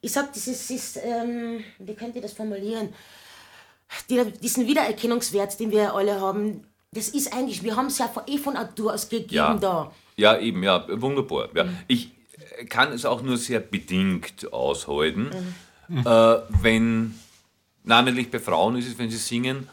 ich 0.00 0.12
sag, 0.12 0.32
dieses 0.32 0.70
ist, 0.70 0.98
ähm, 1.02 1.64
wie 1.78 1.94
könnt 1.94 2.14
ihr 2.14 2.22
das 2.22 2.32
formulieren? 2.32 2.92
Die, 4.10 4.22
diesen 4.42 4.66
Wiedererkennungswert, 4.66 5.58
den 5.60 5.70
wir 5.70 5.94
alle 5.94 6.20
haben, 6.20 6.64
das 6.92 7.08
ist 7.08 7.32
eigentlich, 7.32 7.62
wir 7.62 7.76
haben 7.76 7.86
es 7.86 7.98
ja 7.98 8.08
von, 8.08 8.22
eh 8.26 8.38
von 8.38 8.54
Natur 8.54 8.94
aus 8.94 9.08
gegeben 9.08 9.34
Ja. 9.34 9.54
da. 9.54 9.92
Ja, 10.16 10.38
eben, 10.38 10.62
ja, 10.62 10.84
wunderbar. 11.00 11.48
Ja. 11.54 11.66
Ich 11.86 12.10
äh, 12.58 12.64
kann 12.64 12.92
es 12.92 13.04
auch 13.04 13.22
nur 13.22 13.36
sehr 13.36 13.60
bedingt 13.60 14.52
aushalten, 14.52 15.30
äh, 15.90 16.04
wenn, 16.62 17.14
namentlich 17.84 18.30
bei 18.30 18.38
Frauen 18.38 18.76
ist 18.76 18.88
es, 18.88 18.98
wenn 18.98 19.10
sie 19.10 19.16
singen, 19.16 19.68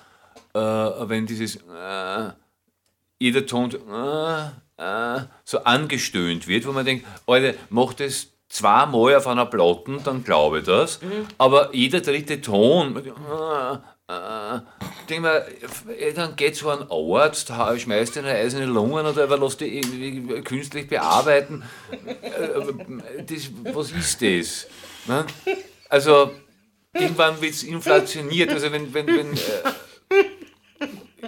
äh, 0.53 0.59
wenn 0.59 1.25
dieses 1.25 1.55
äh, 1.57 2.29
jeder 3.19 3.45
Ton 3.45 3.71
so, 3.71 3.77
äh, 3.77 5.17
äh, 5.17 5.21
so 5.43 5.63
angestöhnt 5.63 6.47
wird, 6.47 6.65
wo 6.67 6.71
man 6.73 6.85
denkt, 6.85 7.05
Alter, 7.27 7.57
mach 7.69 7.93
das 7.93 8.27
zweimal 8.49 9.15
auf 9.15 9.27
einer 9.27 9.45
Platte, 9.45 9.99
dann 10.03 10.23
glaube 10.23 10.59
ich 10.59 10.65
das. 10.65 10.99
Aber 11.37 11.73
jeder 11.73 12.01
dritte 12.01 12.39
Ton, 12.41 12.95
äh, 14.07 14.59
denk 15.09 15.21
mal, 15.21 15.47
dann 16.15 16.35
geht 16.35 16.55
zu 16.55 16.69
einem 16.69 16.87
Arzt, 16.91 17.51
schmeißt 17.77 18.17
in 18.17 18.25
eine 18.25 18.37
eiserne 18.37 18.65
Lungen 18.65 19.05
oder 19.05 19.27
lass 19.37 19.57
die 19.57 19.79
irgendwie 19.79 20.41
künstlich 20.41 20.87
bearbeiten. 20.87 21.63
Äh, 22.05 23.23
das, 23.23 23.49
was 23.73 23.91
ist 23.91 24.21
das? 24.21 24.67
Ne? 25.07 25.25
Also, 25.89 26.31
irgendwann 26.93 27.41
wird 27.41 27.53
es 27.53 27.63
inflationiert. 27.63 28.51
Also, 28.51 28.71
wenn, 28.71 28.93
wenn, 28.93 29.07
wenn 29.07 29.33
äh, 29.33 29.39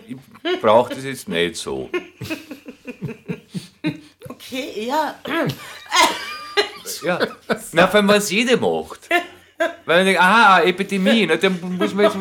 ich 0.06 0.62
brauche 0.62 0.94
das 0.94 1.04
jetzt 1.04 1.28
nicht 1.28 1.56
so. 1.56 1.90
okay, 4.30 4.86
ja. 4.88 5.16
Ja. 7.04 7.20
Na, 7.72 7.88
vor 7.88 7.96
allem, 7.96 8.08
was 8.08 8.30
jede 8.30 8.58
macht. 8.58 9.10
Weil 9.58 9.98
man 9.98 10.06
denkt, 10.06 10.22
aha, 10.22 10.62
Epidemie, 10.62 11.26
ne, 11.26 11.38
dann 11.38 11.60
muss 11.78 11.93
man 11.93 12.06
jetzt 12.06 12.17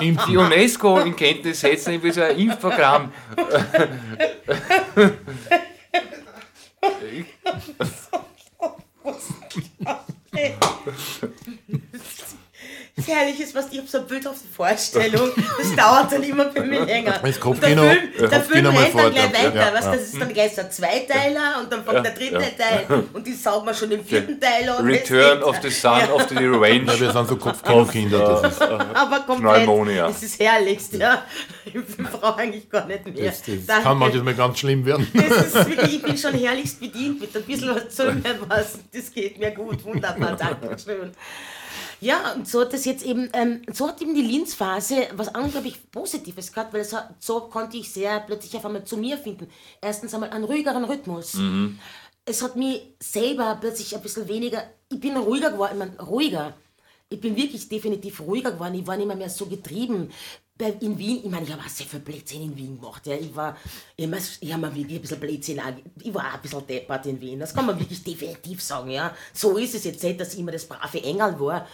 die 0.00 0.36
UNESCO 0.36 0.98
in 1.00 1.16
Kenntnis 1.16 1.60
setzen, 1.60 1.92
irgendwie 1.92 2.10
so 2.12 2.22
ein 2.22 2.38
Impfprogramm. 2.38 3.12
Das 12.96 13.08
Herrlich 13.08 13.40
ist, 13.40 13.52
was 13.56 13.72
ich 13.72 13.78
habe 13.78 13.88
so 13.88 13.98
ein 13.98 14.06
bildhafte 14.06 14.46
Vorstellung. 14.46 15.30
Das 15.58 15.74
dauert 15.74 16.12
dann 16.12 16.22
immer 16.22 16.44
bei 16.44 16.60
mir 16.60 16.84
länger. 16.84 17.18
Das 17.20 17.38
Und 17.38 17.60
der 17.60 17.70
Film, 17.70 17.80
der 18.18 18.28
Kopfkino 18.28 18.42
Film 18.42 18.66
rennt 18.66 18.76
dann 18.76 18.92
fort, 18.92 19.12
gleich 19.12 19.24
ja. 19.24 19.44
weiter. 19.44 19.56
Ja, 19.56 19.74
weißt, 19.74 19.84
ja. 19.86 19.92
Das 19.92 20.02
ist 20.02 20.20
dann 20.20 20.32
gleich 20.32 20.54
so 20.54 20.60
ein 20.60 20.70
Zweiteiler 20.70 21.60
und 21.60 21.72
dann 21.72 21.84
kommt 21.84 22.06
der 22.06 22.12
dritte 22.12 22.34
ja. 22.34 22.86
Teil 22.86 23.04
und 23.12 23.26
die 23.26 23.32
saugen 23.32 23.66
wir 23.66 23.74
schon 23.74 23.90
im 23.90 24.04
vierten 24.04 24.40
Teil 24.40 24.68
an. 24.68 24.86
Return 24.86 25.42
of 25.42 25.56
the 25.60 25.70
Sun 25.70 26.08
of 26.12 26.28
the 26.28 26.36
Revenge. 26.36 26.92
Ja, 26.92 27.00
wir 27.00 27.12
sind 27.12 27.28
so 27.28 27.36
Kopfkino-Kinder. 27.36 28.40
Das 28.42 28.52
ist, 28.52 28.62
Aber 28.62 29.20
komplett. 29.20 29.68
Das 29.98 30.22
ist 30.22 30.38
herrlichst, 30.38 30.92
ja. 30.92 31.22
Ich 31.64 31.74
brauche 31.96 32.36
eigentlich 32.36 32.70
gar 32.70 32.86
nicht 32.86 33.06
mehr. 33.06 33.30
das, 33.30 33.42
das 33.42 33.66
Danke. 33.66 33.82
kann 33.82 33.98
manchmal 33.98 34.34
ganz 34.34 34.60
schlimm 34.60 34.86
werden. 34.86 35.10
Das 35.12 35.46
ist 35.46 35.68
wirklich, 35.68 35.96
ich 35.96 36.02
bin 36.02 36.16
schon 36.16 36.34
herrlichst 36.34 36.78
bedient 36.78 37.20
mit 37.20 37.34
ein 37.34 37.42
bisschen 37.42 37.74
was 37.74 37.88
zu 37.88 38.04
mir 38.12 38.38
was. 38.46 38.78
Das 38.92 39.12
geht 39.12 39.36
mir 39.38 39.50
gut, 39.50 39.84
wunderbar, 39.84 40.36
danke 40.38 40.78
schön. 40.78 41.10
Ja, 42.00 42.32
und 42.32 42.48
so 42.48 42.60
hat 42.60 42.72
das 42.72 42.84
jetzt 42.84 43.04
eben, 43.04 43.30
ähm, 43.32 43.62
so 43.72 43.88
hat 43.88 44.00
eben 44.02 44.14
die 44.14 44.22
Linz-Phase 44.22 45.08
was 45.14 45.28
unglaublich 45.28 45.90
Positives 45.90 46.52
gehabt, 46.52 46.72
weil 46.72 46.80
es 46.80 46.94
so 47.18 47.40
konnte 47.40 47.76
ich 47.76 47.92
sehr 47.92 48.20
plötzlich 48.20 48.56
auf 48.56 48.66
einmal 48.66 48.84
zu 48.84 48.96
mir 48.96 49.18
finden. 49.18 49.48
Erstens 49.80 50.14
einmal 50.14 50.30
einen 50.30 50.44
ruhigeren 50.44 50.84
Rhythmus. 50.84 51.34
Es 52.26 52.42
hat 52.42 52.56
mich 52.56 52.94
selber 53.00 53.56
plötzlich 53.60 53.94
ein 53.94 54.02
bisschen 54.02 54.28
weniger, 54.28 54.64
ich 54.90 55.00
bin 55.00 55.16
ruhiger 55.16 55.50
geworden, 55.50 55.72
ich 55.72 55.78
mein, 55.78 56.06
ruhiger. 56.06 56.54
Ich 57.10 57.20
bin 57.20 57.36
wirklich 57.36 57.68
definitiv 57.68 58.20
ruhiger 58.20 58.52
geworden. 58.52 58.74
Ich 58.74 58.86
war 58.86 58.96
nicht 58.96 59.06
mehr, 59.06 59.16
mehr 59.16 59.30
so 59.30 59.46
getrieben. 59.46 60.10
In 60.56 60.96
Wien, 60.96 61.20
ich 61.24 61.30
meine, 61.30 61.44
ich 61.44 61.52
habe 61.52 61.62
auch 61.62 61.68
sehr 61.68 61.86
viel 61.86 61.98
Blödsinn 61.98 62.42
in 62.42 62.56
Wien 62.56 62.78
gemacht. 62.80 63.04
Ja. 63.08 63.16
Ich 63.16 63.34
war 63.34 63.56
immer, 63.96 64.18
ich 64.18 64.52
habe 64.52 64.62
mir 64.62 64.74
wirklich 64.76 64.98
ein 64.98 65.02
bisschen 65.02 65.18
Blödsinn 65.18 65.60
Ich 66.00 66.14
war 66.14 66.28
auch 66.28 66.34
ein 66.34 66.42
bisschen 66.42 66.64
deppert 66.64 67.06
in 67.06 67.20
Wien. 67.20 67.40
Das 67.40 67.52
kann 67.52 67.66
man 67.66 67.78
wirklich 67.78 68.04
definitiv 68.04 68.62
sagen. 68.62 68.90
Ja. 68.90 69.16
So 69.32 69.56
ist 69.56 69.74
es 69.74 69.82
jetzt 69.82 70.04
nicht, 70.04 70.20
dass 70.20 70.32
ich 70.32 70.38
immer 70.38 70.52
das 70.52 70.66
brave 70.66 71.02
Engel 71.02 71.40
war. 71.40 71.66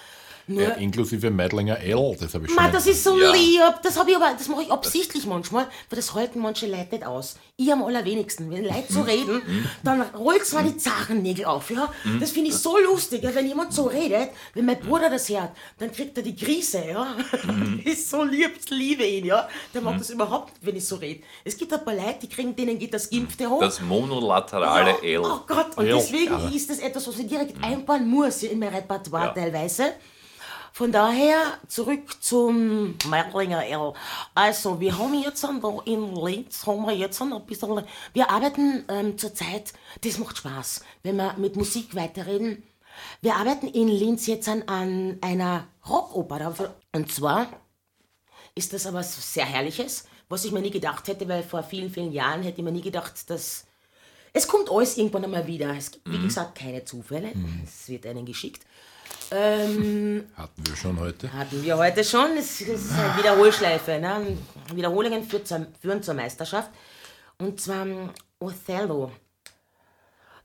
Nur, 0.46 0.62
Ja, 0.62 0.70
inklusive 0.70 1.30
Meidlinger 1.30 1.78
L, 1.80 2.16
das 2.18 2.34
habe 2.34 2.46
ich 2.46 2.52
schon. 2.52 2.62
Ma, 2.62 2.70
das 2.70 2.86
ist 2.86 3.04
so 3.04 3.18
Ja. 3.18 3.32
lieb. 3.32 3.60
Das 3.82 3.98
habe 3.98 4.10
ich 4.10 4.16
aber, 4.16 4.32
das 4.36 4.48
mache 4.48 4.62
ich 4.62 4.70
absichtlich 4.72 5.26
manchmal, 5.26 5.64
weil 5.88 5.96
das 5.96 6.14
halten 6.14 6.40
manche 6.40 6.66
Leute 6.66 6.88
nicht 6.96 7.04
aus. 7.06 7.36
Ich 7.56 7.70
am 7.72 7.82
allerwenigsten. 7.82 8.50
Wenn 8.50 8.64
Leute 8.64 8.92
so 8.92 9.02
reden, 9.02 9.42
dann 9.84 10.00
rollt 10.02 10.46
zwar 10.46 10.62
die 10.62 10.76
Zarennägel 10.76 11.44
auf, 11.44 11.70
ja. 11.70 11.92
Das 12.18 12.30
finde 12.30 12.50
ich 12.50 12.56
so 12.56 12.78
lustig, 12.78 13.22
ja, 13.22 13.34
wenn 13.34 13.46
jemand 13.46 13.72
so 13.74 13.84
redet, 13.84 14.30
wenn 14.54 14.64
mein 14.64 14.80
Bruder 14.80 15.10
das 15.10 15.28
hört, 15.28 15.50
dann 15.78 15.92
kriegt 15.92 16.16
er 16.16 16.22
die 16.22 16.34
Krise, 16.34 16.82
ja. 16.88 17.14
Ist 17.84 18.10
so 18.10 18.24
lieb, 18.24 18.52
ich 18.58 18.70
liebe 18.70 19.04
ihn, 19.04 19.26
ja. 19.26 19.48
Der 19.74 19.82
mag 19.82 19.98
das 19.98 20.10
überhaupt 20.10 20.54
nicht, 20.54 20.66
wenn 20.66 20.76
ich 20.76 20.86
so 20.86 20.96
rede. 20.96 21.22
Es 21.44 21.56
gibt 21.56 21.72
ein 21.72 21.84
paar 21.84 21.94
Leute, 21.94 22.20
die 22.22 22.28
kriegen, 22.28 22.56
denen 22.56 22.78
geht 22.78 22.94
das 22.94 23.08
Gimpfte 23.10 23.48
hoch. 23.48 23.60
Das 23.60 23.80
monolaterale 23.80 24.90
Ja, 25.02 25.02
L. 25.02 25.20
Oh 25.20 25.40
Gott, 25.46 25.76
und 25.76 25.86
deswegen 25.86 26.52
ist 26.54 26.70
das 26.70 26.78
etwas, 26.78 27.06
was 27.06 27.18
ich 27.18 27.26
direkt 27.26 27.62
einbauen 27.62 28.08
muss 28.08 28.42
in 28.42 28.58
mein 28.58 28.70
Repertoire 28.74 29.34
teilweise. 29.34 29.92
Von 30.72 30.92
daher 30.92 31.58
zurück 31.68 32.22
zum 32.22 32.96
Meidlinger 33.08 33.66
L. 33.66 33.92
Also, 34.34 34.80
wir 34.80 34.96
haben 34.96 35.20
jetzt 35.20 35.42
da 35.42 35.78
in 35.84 36.14
Linz, 36.14 36.66
haben 36.66 36.86
wir 36.86 36.94
jetzt 36.94 37.20
ein 37.20 37.46
bisschen, 37.46 37.84
wir 38.12 38.30
arbeiten 38.30 38.84
ähm, 38.88 39.18
zurzeit, 39.18 39.72
das 40.02 40.18
macht 40.18 40.38
Spaß, 40.38 40.84
wenn 41.02 41.16
wir 41.16 41.34
mit 41.38 41.56
Musik 41.56 41.94
weiterreden. 41.94 42.62
Wir 43.20 43.36
arbeiten 43.36 43.66
in 43.68 43.88
Linz 43.88 44.26
jetzt 44.26 44.48
an, 44.48 44.62
an 44.62 45.18
einer 45.20 45.66
Rockoper. 45.88 46.74
Und 46.92 47.12
zwar 47.12 47.48
ist 48.54 48.72
das 48.72 48.86
aber 48.86 48.98
was 48.98 49.32
sehr 49.32 49.46
Herrliches, 49.46 50.06
was 50.28 50.44
ich 50.44 50.52
mir 50.52 50.60
nie 50.60 50.70
gedacht 50.70 51.08
hätte, 51.08 51.28
weil 51.28 51.42
vor 51.42 51.62
vielen, 51.62 51.90
vielen 51.90 52.12
Jahren 52.12 52.42
hätte 52.42 52.58
ich 52.58 52.64
mir 52.64 52.72
nie 52.72 52.82
gedacht, 52.82 53.28
dass 53.30 53.66
es 54.32 54.46
kommt 54.46 54.70
alles 54.70 54.96
irgendwann 54.96 55.24
einmal 55.24 55.46
wieder. 55.46 55.74
Es 55.76 55.90
gibt, 55.90 56.08
wie 56.08 56.18
gesagt, 56.18 56.56
keine 56.56 56.84
Zufälle. 56.84 57.32
Es 57.64 57.88
wird 57.88 58.06
einen 58.06 58.24
geschickt. 58.24 58.64
Ähm, 59.32 60.26
Hatten 60.36 60.66
wir 60.66 60.76
schon 60.76 60.98
heute. 60.98 61.32
hatten 61.32 61.62
wir 61.62 61.76
heute 61.76 62.02
schon. 62.02 62.36
Es 62.36 62.60
ist 62.60 62.92
eine 62.92 63.16
Wiederholschleife. 63.16 63.98
Ne? 63.98 64.36
Wiederholungen 64.74 65.22
führen 65.24 66.02
zur, 66.02 66.14
Meisterschaft. 66.14 66.70
Und 67.38 67.60
zwar 67.60 67.86
ähm, 67.86 68.10
Othello. 68.40 69.12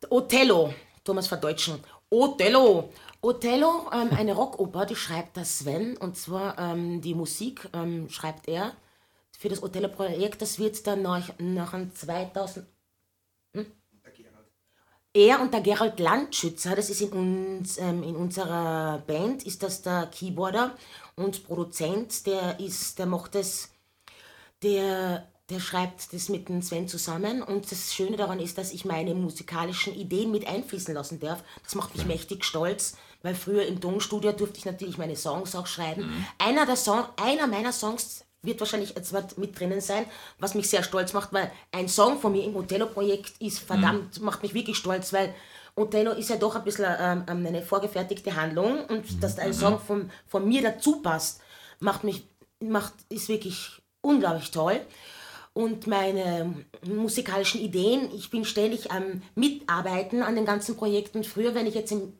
Othello, 0.09 0.73
Thomas 1.03 1.27
verdeutschen. 1.27 1.83
Othello. 2.09 2.91
Othello, 3.21 3.89
ähm, 3.91 4.09
eine 4.15 4.35
Rockoper, 4.35 4.85
die 4.85 4.95
schreibt 4.95 5.35
der 5.37 5.45
Sven. 5.45 5.97
Und 5.97 6.15
zwar 6.15 6.59
ähm, 6.59 7.01
die 7.01 7.15
Musik 7.15 7.67
ähm, 7.73 8.07
schreibt 8.09 8.47
er 8.47 8.73
für 9.31 9.49
das 9.49 9.63
Othello-Projekt. 9.63 10.43
Das 10.43 10.59
wird 10.59 10.85
dann 10.85 11.01
nach, 11.01 11.29
nach 11.39 11.73
einem 11.73 11.93
2000. 11.93 12.67
Hm? 13.53 13.65
Er 15.15 15.39
und 15.39 15.53
der 15.53 15.61
Gerald 15.61 15.97
Landschützer, 15.97 16.75
das 16.75 16.89
ist 16.89 16.99
in, 16.99 17.11
uns, 17.13 17.77
ähm, 17.77 18.03
in 18.03 18.17
unserer 18.17 19.01
Band, 19.07 19.43
ist 19.43 19.63
das 19.63 19.81
der 19.81 20.07
Keyboarder 20.07 20.75
und 21.15 21.45
Produzent, 21.45 22.27
der 22.27 22.59
ist, 22.59 22.99
der 22.99 23.05
macht 23.05 23.33
das, 23.33 23.69
der, 24.61 25.25
der 25.49 25.61
schreibt 25.61 26.11
das 26.11 26.27
mit 26.27 26.49
dem 26.49 26.61
Sven 26.61 26.89
zusammen 26.89 27.41
und 27.41 27.71
das 27.71 27.93
Schöne 27.93 28.17
daran 28.17 28.41
ist, 28.41 28.57
dass 28.57 28.73
ich 28.73 28.83
meine 28.83 29.15
musikalischen 29.15 29.95
Ideen 29.95 30.31
mit 30.31 30.47
einfließen 30.47 30.93
lassen 30.93 31.21
darf. 31.21 31.45
Das 31.63 31.75
macht 31.75 31.95
mich 31.95 32.05
mächtig 32.05 32.43
stolz, 32.43 32.97
weil 33.23 33.35
früher 33.35 33.65
im 33.65 33.79
Tonstudio 33.79 34.33
durfte 34.33 34.57
ich 34.57 34.65
natürlich 34.65 34.97
meine 34.97 35.15
Songs 35.15 35.55
auch 35.55 35.67
schreiben. 35.67 36.25
Einer, 36.39 36.65
der 36.65 36.75
Song, 36.75 37.05
einer 37.15 37.47
meiner 37.47 37.71
Songs 37.71 38.24
wird 38.45 38.59
wahrscheinlich 38.59 38.93
jetzt 38.95 39.13
mit- 39.37 39.59
drinnen 39.59 39.81
sein, 39.81 40.05
was 40.39 40.55
mich 40.55 40.69
sehr 40.69 40.83
stolz 40.83 41.13
macht, 41.13 41.33
weil 41.33 41.51
ein 41.71 41.87
Song 41.87 42.19
von 42.19 42.31
mir 42.31 42.43
im 42.43 42.55
Othello-Projekt 42.55 43.41
ist 43.41 43.59
verdammt, 43.59 44.21
macht 44.21 44.43
mich 44.43 44.53
wirklich 44.53 44.77
stolz, 44.77 45.11
weil 45.13 45.33
Othello 45.75 46.11
ist 46.11 46.29
ja 46.29 46.37
doch 46.37 46.55
ein 46.55 46.63
bisschen 46.63 46.85
ähm, 46.99 47.23
eine 47.27 47.61
vorgefertigte 47.61 48.35
Handlung 48.35 48.85
und 48.85 49.21
dass 49.21 49.37
ein 49.39 49.53
Song 49.53 49.79
von, 49.79 50.09
von 50.27 50.47
mir 50.47 50.61
dazu 50.61 51.01
passt, 51.01 51.41
macht 51.79 52.03
mich, 52.03 52.27
macht, 52.61 52.93
ist 53.09 53.27
wirklich 53.27 53.81
unglaublich 54.01 54.51
toll. 54.51 54.79
Und 55.53 55.87
meine 55.87 56.53
musikalischen 56.85 57.61
Ideen, 57.61 58.09
ich 58.13 58.29
bin 58.29 58.43
ständig 58.43 58.91
am 58.91 59.21
Mitarbeiten 59.35 60.21
an 60.21 60.35
den 60.35 60.45
ganzen 60.45 60.75
Projekten. 60.75 61.23
Früher, 61.23 61.55
wenn 61.55 61.65
ich 61.65 61.75
jetzt 61.75 61.91
im 61.93 62.13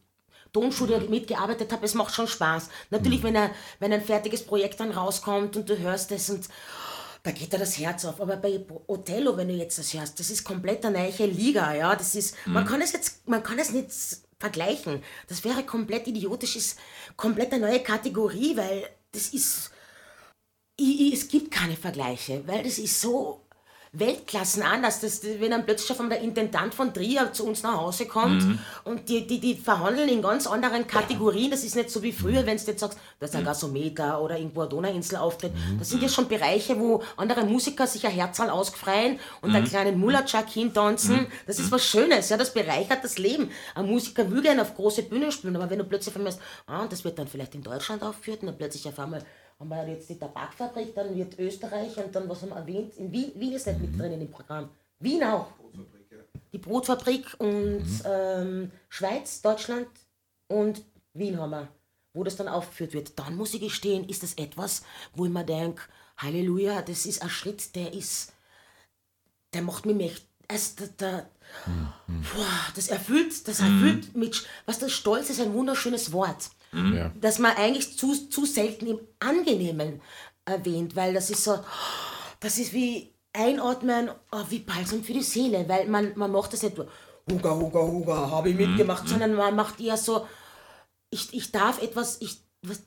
Tonstudio 0.56 1.00
mitgearbeitet 1.10 1.74
habe, 1.74 1.86
es 1.86 1.96
macht 1.96 2.14
schon 2.14 2.28
Spaß. 2.28 2.70
Natürlich, 2.90 3.22
wenn, 3.24 3.36
er, 3.36 3.52
wenn 3.80 3.92
ein 3.92 4.02
fertiges 4.02 4.46
Projekt 4.46 4.80
dann 4.80 4.92
rauskommt 4.92 5.58
und 5.58 5.70
du 5.70 5.78
hörst 5.78 6.14
es 6.14 6.30
und 6.30 6.48
da 7.24 7.32
geht 7.32 7.52
dir 7.52 7.58
das 7.58 7.78
Herz 7.78 8.06
auf. 8.06 8.22
Aber 8.22 8.38
bei 8.38 8.66
Othello, 8.88 9.36
wenn 9.36 9.50
du 9.50 9.54
jetzt 9.54 9.78
das 9.78 9.94
hörst, 9.94 10.18
das 10.18 10.30
ist 10.30 10.46
komplett 10.46 10.86
eine 10.86 11.00
neue 11.00 11.26
Liga, 11.26 11.74
ja. 11.74 11.94
Das 11.94 12.16
ist, 12.16 12.38
man 12.46 12.66
kann 12.66 12.82
es 12.82 12.94
jetzt, 12.94 13.28
man 13.28 13.44
kann 13.44 13.60
es 13.60 13.72
nicht 13.72 13.90
vergleichen. 14.40 15.04
Das 15.28 15.44
wäre 15.44 15.64
komplett 15.64 16.08
idiotisch, 16.08 16.56
ist 16.56 16.80
komplett 17.18 17.52
eine 17.52 17.68
neue 17.68 17.82
Kategorie, 17.82 18.56
weil 18.56 18.88
das 19.12 19.30
ist, 19.30 19.72
ich, 20.78 21.02
ich, 21.02 21.14
es 21.14 21.28
gibt 21.28 21.52
keine 21.52 21.76
Vergleiche, 21.76 22.44
weil 22.48 22.64
das 22.64 22.78
ist 22.78 23.02
so 23.02 23.45
Weltklassen 24.00 24.64
anders, 24.64 25.00
dass, 25.00 25.24
wenn 25.24 25.52
dann 25.52 25.66
plötzlich 25.66 25.92
auf 25.92 26.00
einmal 26.00 26.18
der 26.18 26.26
Intendant 26.26 26.74
von 26.74 26.94
Trier 26.94 27.32
zu 27.34 27.46
uns 27.46 27.64
nach 27.64 27.78
Hause 27.78 28.06
kommt 28.06 28.44
und 28.84 29.08
die, 29.10 29.26
die, 29.26 29.40
die 29.40 29.56
verhandeln 29.56 30.10
in 30.10 30.22
ganz 30.22 30.48
anderen 30.48 30.86
Kategorien. 30.88 31.52
Das 31.52 31.64
ist 31.64 31.76
nicht 31.76 31.90
so 31.90 32.04
wie 32.04 32.12
früher, 32.12 32.46
wenn 32.46 32.58
du 32.58 32.64
jetzt 32.64 32.80
sagst, 32.80 32.98
das 33.20 33.30
ist 33.30 33.36
ein 33.36 33.46
Gasometer 33.46 34.22
oder 34.22 34.38
irgendwo 34.38 34.62
eine 34.62 34.70
Donauinsel 34.70 35.18
auftritt. 35.18 35.52
Das 35.80 35.90
sind 35.90 36.02
ja 36.02 36.10
schon 36.10 36.28
Bereiche, 36.28 36.80
wo 36.80 37.02
andere 37.18 37.46
Musiker 37.46 37.88
sich 37.88 38.06
ein 38.06 38.12
Herzal 38.12 38.50
ausgefreien 38.50 39.20
und 39.42 39.56
einen 39.56 39.66
kleinen 39.66 40.00
Mullerchak 40.00 40.50
hintanzen. 40.50 41.28
Das 41.48 41.60
ist 41.60 41.72
was 41.72 41.86
Schönes, 41.86 42.30
ja, 42.30 42.38
das 42.38 42.54
bereichert 42.54 43.04
das 43.04 43.18
Leben. 43.18 43.50
Ein 43.74 43.86
Musiker 43.86 44.30
will 44.30 44.42
gerne 44.42 44.62
auf 44.62 44.76
große 44.76 45.04
Bühnen 45.04 45.32
spielen, 45.32 45.56
aber 45.56 45.70
wenn 45.70 45.80
du 45.80 45.86
plötzlich 45.86 46.14
sagst, 46.14 46.40
ah, 46.68 46.86
das 46.88 47.04
wird 47.04 47.18
dann 47.20 47.28
vielleicht 47.28 47.56
in 47.56 47.64
Deutschland 47.64 48.04
aufgeführt 48.04 48.42
und 48.42 48.48
dann 48.48 48.58
plötzlich 48.58 48.88
auf 48.88 49.00
einmal 49.00 49.24
haben 49.60 49.70
wir 49.70 49.88
jetzt 49.88 50.10
die 50.10 50.20
Tabakfabrik, 50.20 50.94
dann 50.96 51.16
wird 51.16 51.40
Österreich 51.40 51.98
und 51.98 52.14
dann, 52.14 52.28
was 52.28 52.42
haben 52.42 52.50
wir 52.50 52.58
erwähnt, 52.58 52.96
in 52.98 53.12
Wien, 53.12 53.32
Wien 53.36 53.54
ist 53.54 53.68
nicht 53.68 53.80
mit 53.80 54.00
drin 54.00 54.14
in 54.14 54.20
dem 54.20 54.32
Programm. 54.32 54.70
Wien 55.00 55.24
auch. 55.24 55.48
Die 56.52 56.58
Brotfabrik 56.58 57.36
und 57.40 57.86
ähm, 58.06 58.72
Schweiz, 58.90 59.42
Deutschland 59.42 59.88
und 60.48 60.84
Wien 61.14 61.40
haben 61.40 61.52
wir, 61.52 61.68
wo 62.14 62.24
das 62.24 62.36
dann 62.36 62.48
aufgeführt 62.48 62.94
wird. 62.94 63.20
Dann 63.20 63.36
muss 63.36 63.54
ich 63.54 63.62
gestehen, 63.62 64.08
ist 64.08 64.24
das 64.24 64.34
etwas, 64.36 64.84
wo 65.14 65.26
ich 65.26 65.32
mir 65.32 65.44
denke, 65.44 65.84
Halleluja, 66.18 66.82
das 66.82 67.06
ist 67.06 67.22
ein 67.22 67.30
Schritt, 67.30 67.76
der 67.76 67.94
ist, 67.94 68.34
der 69.54 69.62
macht 69.62 69.86
mich 69.86 69.96
mächtig. 69.96 70.28
Also, 70.48 70.76
der, 70.80 70.88
der, 70.88 71.30
boah, 72.08 72.72
das 72.76 72.88
erfüllt, 72.90 73.48
das 73.48 73.60
erfüllt 73.60 74.16
mit, 74.16 74.46
was 74.66 74.80
das 74.80 74.92
Stolz 74.92 75.30
ist, 75.30 75.42
ein 75.42 75.54
wunderschönes 75.54 76.12
Wort 76.12 76.52
Ja. 76.76 77.12
dass 77.20 77.40
man 77.40 77.56
eigentlich 77.56 77.98
zu, 77.98 78.30
zu 78.30 78.46
selten 78.46 78.88
im 78.88 79.00
Angenehmen 79.20 80.02
erwähnt, 80.46 80.96
weil 80.96 81.14
das 81.14 81.30
ist 81.30 81.44
so, 81.44 81.60
das 82.40 82.58
ist 82.58 82.74
wie 82.74 83.14
einatmen 83.34 84.10
oh, 84.32 84.44
wie 84.50 84.60
Balsam 84.60 85.04
für 85.04 85.14
die 85.14 85.24
Seele, 85.24 85.68
weil 85.68 85.88
man, 85.88 86.14
man 86.16 86.32
macht 86.32 86.54
das 86.54 86.64
nicht 86.64 86.78
Huga, 87.30 87.56
Huga, 87.56 87.80
Huga, 87.82 88.30
habe 88.30 88.50
ich 88.50 88.56
mitgemacht, 88.56 89.08
sondern 89.08 89.34
man 89.34 89.56
macht 89.56 89.80
eher 89.80 89.98
so, 89.98 90.28
ich, 91.10 91.34
ich 91.34 91.52
darf 91.52 91.82
etwas, 91.82 92.22
ich, 92.22 92.40
was, 92.62 92.84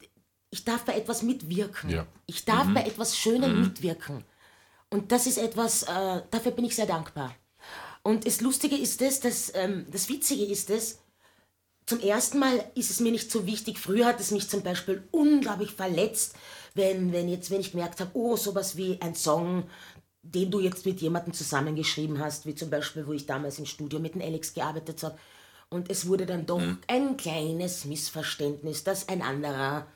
ich 0.51 0.65
darf 0.65 0.85
bei 0.85 0.95
etwas 0.95 1.23
mitwirken. 1.23 1.91
Ja. 1.91 2.07
Ich 2.27 2.45
darf 2.45 2.67
bei 2.73 2.83
etwas 2.83 3.17
Schönem 3.19 3.63
mitwirken. 3.63 4.25
Und 4.91 5.13
das 5.13 5.27
ist 5.27 5.39
etwas, 5.39 5.83
äh, 5.83 6.23
dafür 6.31 6.53
bin 6.53 6.65
ich 6.65 6.77
sehr 6.77 6.87
dankbar. 6.87 7.35
Und 8.03 8.27
das 8.27 8.41
Lustige 8.41 8.77
ist 8.77 9.03
es, 9.03 9.21
das, 9.21 9.53
ähm, 9.55 9.87
das 9.91 10.09
Witzige 10.09 10.45
ist 10.45 10.71
es, 10.71 11.01
zum 11.89 12.01
ersten 12.01 12.39
Mal 12.39 12.63
ist 12.75 12.91
es 12.91 13.01
mir 13.01 13.11
nicht 13.11 13.31
so 13.31 13.47
wichtig. 13.47 13.79
Früher 13.79 14.05
hat 14.05 14.21
es 14.21 14.31
mich 14.31 14.51
zum 14.51 14.63
Beispiel 14.63 15.03
unglaublich 15.11 15.73
verletzt, 15.73 16.35
wenn, 16.75 17.15
wenn, 17.15 17.31
jetzt, 17.31 17.51
wenn 17.51 17.61
ich 17.61 17.71
gemerkt 17.71 18.01
habe, 18.01 18.11
oh, 18.13 18.37
sowas 18.37 18.77
wie 18.77 19.01
ein 19.01 19.15
Song, 19.15 19.65
den 20.23 20.51
du 20.51 20.61
jetzt 20.61 20.85
mit 20.85 21.01
jemandem 21.01 21.33
zusammengeschrieben 21.33 22.19
hast, 22.19 22.45
wie 22.45 22.55
zum 22.55 22.69
Beispiel, 22.69 23.07
wo 23.07 23.13
ich 23.13 23.25
damals 23.25 23.59
im 23.59 23.65
Studio 23.65 24.01
mit 24.01 24.15
dem 24.15 24.21
Alex 24.21 24.53
gearbeitet 24.53 25.03
habe. 25.03 25.19
Und 25.71 25.91
es 25.91 26.07
wurde 26.07 26.27
dann 26.27 26.45
doch 26.45 26.63
ein 26.89 27.17
kleines 27.17 27.87
Missverständnis, 27.87 28.85
dass 28.85 29.09
ein 29.09 29.23
anderer 29.23 29.87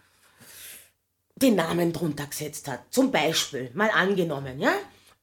den 1.37 1.57
Namen 1.57 1.93
drunter 1.93 2.27
gesetzt 2.27 2.69
hat. 2.69 2.81
Zum 2.91 3.13
Beispiel, 3.13 3.71
mal 3.75 3.91
angenommen, 3.91 4.59
ja? 4.59 4.73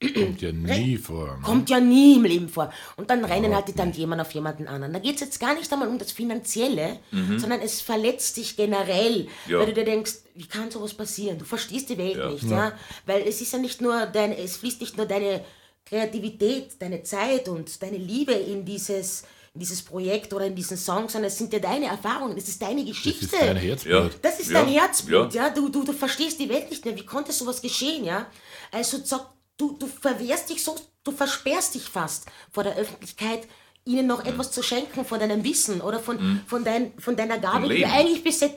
Kommt 0.02 0.42
ja 0.42 0.52
nie 0.54 0.98
vor. 0.98 1.26
ne? 1.38 1.44
Kommt 1.44 1.70
ja 1.70 1.80
nie 1.82 2.16
im 2.16 2.24
Leben 2.24 2.48
vor. 2.48 2.72
Und 2.96 3.10
dann 3.10 3.26
rennen 3.26 3.54
halt 3.54 3.68
die 3.68 3.74
dann 3.74 3.92
jemand 3.92 4.22
auf 4.22 4.32
jemanden 4.32 4.66
anderen. 4.68 4.94
Da 4.94 5.00
geht 5.00 5.16
es 5.16 5.22
jetzt 5.22 5.40
gar 5.42 5.54
nicht 5.56 5.72
einmal 5.74 5.90
um 5.90 5.98
das 6.00 6.14
Finanzielle, 6.14 7.00
sondern 7.38 7.60
es 7.60 7.82
verletzt 7.82 8.38
dich 8.38 8.56
generell, 8.56 9.28
Ja. 9.48 9.60
weil 9.60 9.66
du 9.68 9.74
dir 9.74 9.84
denkst, 9.84 10.14
wie 10.36 10.48
kann 10.48 10.72
sowas 10.72 10.94
passieren? 10.94 11.38
Du 11.38 11.44
verstehst 11.44 11.90
die 11.90 11.98
Welt 11.98 12.18
nicht, 12.32 12.44
ja. 12.50 12.72
Weil 13.06 13.24
es 13.28 13.42
ist 13.42 13.52
ja 13.52 13.60
nicht 13.60 13.82
nur 13.82 14.06
dein, 14.06 14.32
es 14.32 14.56
fließt 14.58 14.80
nicht 14.80 14.96
nur 14.96 15.06
deine 15.06 15.44
Kreativität, 15.86 16.82
deine 16.82 17.04
Zeit 17.04 17.50
und 17.50 17.82
deine 17.82 17.98
Liebe 17.98 18.32
in 18.34 18.64
dieses, 18.64 19.24
in 19.54 19.60
dieses 19.60 19.82
Projekt 19.82 20.32
oder 20.34 20.46
in 20.46 20.56
diesen 20.56 20.78
Song, 20.78 21.10
sondern 21.10 21.28
es 21.30 21.38
sind 21.38 21.52
ja 21.52 21.60
deine 21.60 21.88
Erfahrungen, 21.88 22.38
es 22.38 22.48
ist 22.48 22.62
deine 22.62 22.82
Das 22.86 22.90
Geschichte. 22.90 23.26
ist 23.26 23.34
dein 23.34 23.58
Herzblut. 23.58 24.12
Das 24.22 24.40
ist 24.40 24.52
Ja, 24.52 24.62
dein 24.64 24.72
Herzblut, 24.72 25.34
ja. 25.34 25.48
ja. 25.48 25.50
Du, 25.54 25.68
du, 25.68 25.84
du 25.84 25.92
verstehst 25.92 26.40
die 26.40 26.48
Welt 26.48 26.70
nicht 26.70 26.86
mehr. 26.86 26.96
Wie 26.96 27.06
konnte 27.06 27.34
sowas 27.34 27.62
geschehen, 27.62 28.06
ja? 28.06 28.28
Also 28.72 28.98
sag, 29.04 29.26
du, 29.60 29.74
du 29.78 29.86
verwehrst 29.86 30.50
dich 30.50 30.64
so, 30.64 30.76
du 31.04 31.12
versperrst 31.12 31.76
dich 31.76 31.84
fast 31.84 32.26
vor 32.52 32.64
der 32.64 32.76
Öffentlichkeit, 32.76 33.48
ihnen 33.86 34.08
noch 34.08 34.24
Mhm. 34.24 34.30
etwas 34.32 34.52
zu 34.52 34.64
schenken 34.64 35.06
von 35.06 35.20
deinem 35.20 35.44
Wissen 35.44 35.82
oder 35.82 36.00
von, 36.00 36.44
von, 36.48 36.64
dein, 36.64 36.94
von 37.00 37.16
deiner 37.16 37.38
Gabe, 37.38 37.70
die 37.70 37.82
du 37.82 37.88
eigentlich 37.92 38.24
besit 38.24 38.54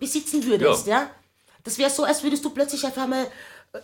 besitzen 0.00 0.42
würdest, 0.44 0.86
ja? 0.86 1.10
Das 1.62 1.76
wäre 1.78 1.90
so, 1.90 2.04
als 2.04 2.22
würdest 2.22 2.42
du 2.44 2.50
plötzlich 2.50 2.84
einfach 2.86 3.06
mal 3.06 3.26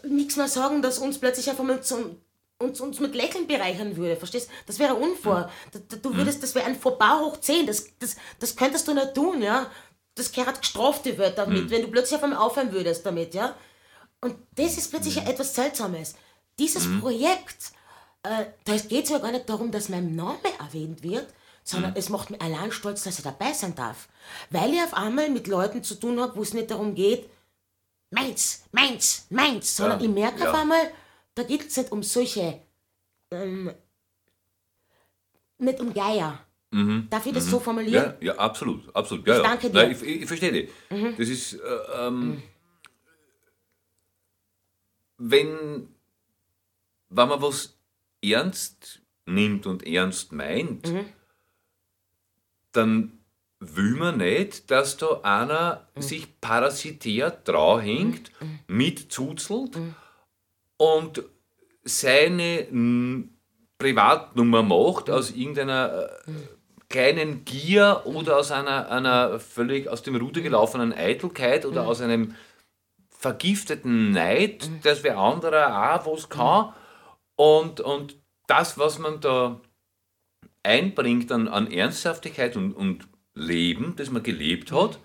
nichts 0.08 0.36
mehr 0.36 0.48
sagen, 0.48 0.80
dass 0.80 0.98
uns 0.98 1.18
plötzlich 1.18 1.50
einfach 1.50 1.64
mal 1.64 1.82
zum, 1.82 2.16
uns, 2.58 2.80
uns 2.80 2.98
mit 3.00 3.14
Lächeln 3.14 3.46
bereichern 3.46 3.94
würde, 3.96 4.16
verstehst? 4.16 4.48
Das 4.66 4.78
wäre 4.78 4.94
unvor. 4.94 5.50
Mhm. 5.74 5.80
Du, 5.88 5.96
du 5.98 6.16
würdest, 6.16 6.42
das 6.42 6.54
wäre 6.54 6.64
ein 6.66 6.80
Fauxpas 6.80 7.20
hoch 7.20 7.36
10, 7.40 7.66
das, 7.66 7.88
das, 7.98 8.16
das 8.38 8.56
könntest 8.56 8.88
du 8.88 8.94
nicht 8.94 9.12
tun, 9.14 9.42
ja? 9.42 9.70
Das 10.14 10.32
gehört 10.32 10.60
gestraft, 10.62 11.04
die 11.04 11.12
Mhm. 11.12 11.34
damit, 11.36 11.70
wenn 11.70 11.82
du 11.82 11.88
plötzlich 11.88 12.16
auf 12.16 12.22
einmal 12.24 12.38
aufhören 12.38 12.72
würdest 12.72 13.04
damit, 13.04 13.34
ja? 13.34 13.54
Und 14.22 14.36
das 14.54 14.78
ist 14.78 14.90
plötzlich 14.90 15.16
Mhm. 15.20 15.26
etwas 15.26 15.54
Seltsames. 15.54 16.14
Dieses 16.58 16.86
Projekt, 17.00 17.72
äh, 18.22 18.46
da 18.64 18.76
geht 18.76 19.04
es 19.04 19.10
ja 19.10 19.18
gar 19.18 19.32
nicht 19.32 19.48
darum, 19.48 19.70
dass 19.70 19.88
mein 19.88 20.14
Name 20.14 20.38
erwähnt 20.58 21.02
wird, 21.02 21.26
sondern 21.64 21.94
es 21.96 22.08
macht 22.08 22.30
mich 22.30 22.40
allein 22.42 22.72
stolz, 22.72 23.04
dass 23.04 23.18
ich 23.18 23.24
dabei 23.24 23.52
sein 23.52 23.74
darf. 23.74 24.08
Weil 24.50 24.72
ich 24.74 24.80
auf 24.82 24.94
einmal 24.94 25.30
mit 25.30 25.46
Leuten 25.46 25.82
zu 25.82 25.94
tun 25.94 26.20
habe, 26.20 26.36
wo 26.36 26.42
es 26.42 26.54
nicht 26.54 26.70
darum 26.70 26.94
geht, 26.94 27.28
meins, 28.10 28.64
meins, 28.72 29.26
meins, 29.30 29.76
sondern 29.76 30.00
Ja, 30.00 30.06
ich 30.06 30.12
merke 30.12 30.40
ja. 30.44 30.50
auf 30.50 30.58
einmal, 30.58 30.92
da 31.34 31.42
geht 31.44 31.66
es 31.68 31.76
nicht 31.76 31.90
um 31.92 32.02
solche, 32.02 32.60
ähm, 33.30 33.72
nicht 35.58 35.80
um 35.80 35.92
Geier. 35.94 36.40
Darf 37.10 37.26
ich 37.26 37.34
das 37.34 37.46
so 37.46 37.60
formulieren? 37.60 38.14
Ja, 38.20 38.32
ja, 38.32 38.38
absolut, 38.38 38.96
absolut. 38.96 39.26
Ja, 39.26 39.36
Ich 39.36 39.42
danke 39.42 39.68
dir. 39.68 39.74
Nein, 39.74 39.90
ich, 39.92 40.02
ich, 40.02 40.22
ich 40.22 40.26
verstehe 40.26 40.52
dich. 40.52 40.70
Das 41.18 41.28
ist, 41.28 41.52
äh, 41.52 41.58
ähm, 41.98 42.42
wenn, 45.18 45.94
wenn 47.14 47.28
man 47.28 47.42
was 47.42 47.78
ernst 48.22 49.00
nimmt 49.26 49.66
und 49.66 49.86
ernst 49.86 50.32
meint, 50.32 50.92
dann 52.72 53.18
will 53.60 53.94
man 53.94 54.18
nicht, 54.18 54.70
dass 54.70 54.96
da 54.96 55.20
einer 55.22 55.86
sich 55.96 56.40
parasitär 56.40 57.30
draufhängt, 57.30 58.32
mitzuzelt 58.66 59.78
und 60.76 61.22
seine 61.84 62.66
mm, 62.70 63.28
Privatnummer 63.78 64.62
macht 64.62 65.10
aus 65.10 65.30
irgendeiner 65.30 66.08
äh, 66.26 66.32
kleinen 66.88 67.44
Gier 67.44 68.02
oder 68.04 68.38
aus 68.38 68.52
einer, 68.52 68.90
einer 68.90 69.40
völlig 69.40 69.88
aus 69.88 70.02
dem 70.02 70.16
Ruder 70.16 70.40
gelaufenen 70.40 70.92
Eitelkeit 70.92 71.66
oder 71.66 71.86
aus 71.86 72.00
einem 72.00 72.34
vergifteten 73.10 74.10
Neid, 74.10 74.68
dass 74.82 75.02
wer 75.02 75.18
anderer 75.18 75.94
auch 75.94 76.06
was 76.06 76.28
kann. 76.28 76.72
Und, 77.42 77.80
und 77.80 78.16
das, 78.46 78.78
was 78.78 79.00
man 79.00 79.20
da 79.20 79.60
einbringt 80.62 81.32
an, 81.32 81.48
an 81.48 81.68
Ernsthaftigkeit 81.68 82.54
und, 82.56 82.72
und 82.72 83.08
Leben, 83.34 83.96
das 83.96 84.12
man 84.12 84.22
gelebt 84.22 84.70
hat, 84.70 85.00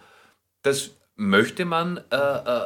das 0.62 0.92
möchte 1.16 1.66
man 1.66 1.98
äh, 2.12 2.16
äh, 2.16 2.66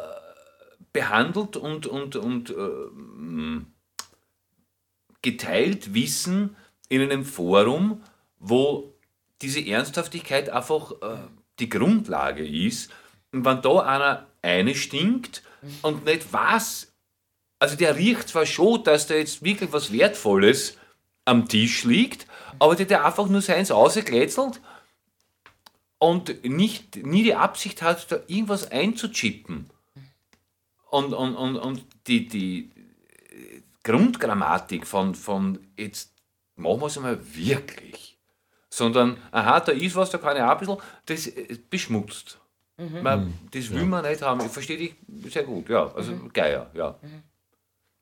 behandelt 0.92 1.56
und, 1.56 1.88
und, 1.88 2.18
und 2.18 2.50
äh, 2.50 2.54
m, 2.54 3.68
geteilt 5.22 5.94
wissen 5.94 6.58
in 6.90 7.02
einem 7.02 7.24
Forum, 7.24 8.04
wo 8.40 8.94
diese 9.42 9.66
Ernsthaftigkeit 9.66 10.50
einfach 10.50 10.92
äh, 11.02 11.18
die 11.60 11.70
Grundlage 11.70 12.46
ist. 12.46 12.92
Und 13.32 13.46
wenn 13.46 13.62
da 13.62 13.80
einer 13.80 14.28
eine 14.42 14.76
stinkt 14.76 15.44
und 15.82 16.04
nicht 16.04 16.34
was, 16.34 16.91
also 17.62 17.76
der 17.76 17.96
riecht 17.96 18.28
zwar 18.30 18.48
schon, 18.48 18.84
dass 18.84 19.06
da 19.06 19.14
jetzt 19.14 19.44
wirklich 19.44 19.72
was 19.72 19.94
Wertvolles 19.94 20.78
am 21.26 21.48
Tisch 21.48 21.84
liegt, 21.84 22.26
aber 22.58 22.76
der, 22.76 22.88
der 22.88 23.06
einfach 23.06 23.28
nur 23.28 23.42
seins 23.42 23.70
ausglätzelt 23.70 24.60
und 26.00 26.44
nicht, 26.44 26.96
nie 27.06 27.22
die 27.22 27.36
Absicht 27.36 27.84
hat, 27.84 28.12
da 28.12 28.18
irgendwas 28.26 28.72
einzuchippen. 28.72 29.70
Und, 30.90 31.14
und, 31.14 31.36
und, 31.36 31.56
und 31.58 31.86
die, 32.08 32.28
die 32.28 32.72
Grundgrammatik 33.84 34.88
von, 34.88 35.14
von 35.14 35.60
jetzt 35.78 36.16
machen 36.56 36.82
wir 36.82 36.88
es 36.88 36.98
einmal 36.98 37.20
wirklich, 37.36 38.18
sondern, 38.72 39.18
aha, 39.30 39.60
da 39.60 39.72
ist 39.72 39.96
was, 39.96 40.10
da 40.10 40.18
kann 40.18 40.36
ich 40.36 40.42
auch 40.42 40.50
ein 40.50 40.58
bisschen, 40.58 40.78
das 41.06 41.28
äh, 41.28 41.60
beschmutzt. 41.70 42.40
Man, 43.04 43.36
das 43.52 43.70
will 43.70 43.86
man 43.86 44.04
nicht 44.04 44.24
haben. 44.24 44.44
Ich 44.44 44.52
verstehe 44.52 44.78
dich 44.78 44.96
sehr 45.32 45.44
gut, 45.44 45.70
ja. 45.70 45.94
Also 45.94 46.14
Geier, 46.34 46.72
ja. 46.74 46.98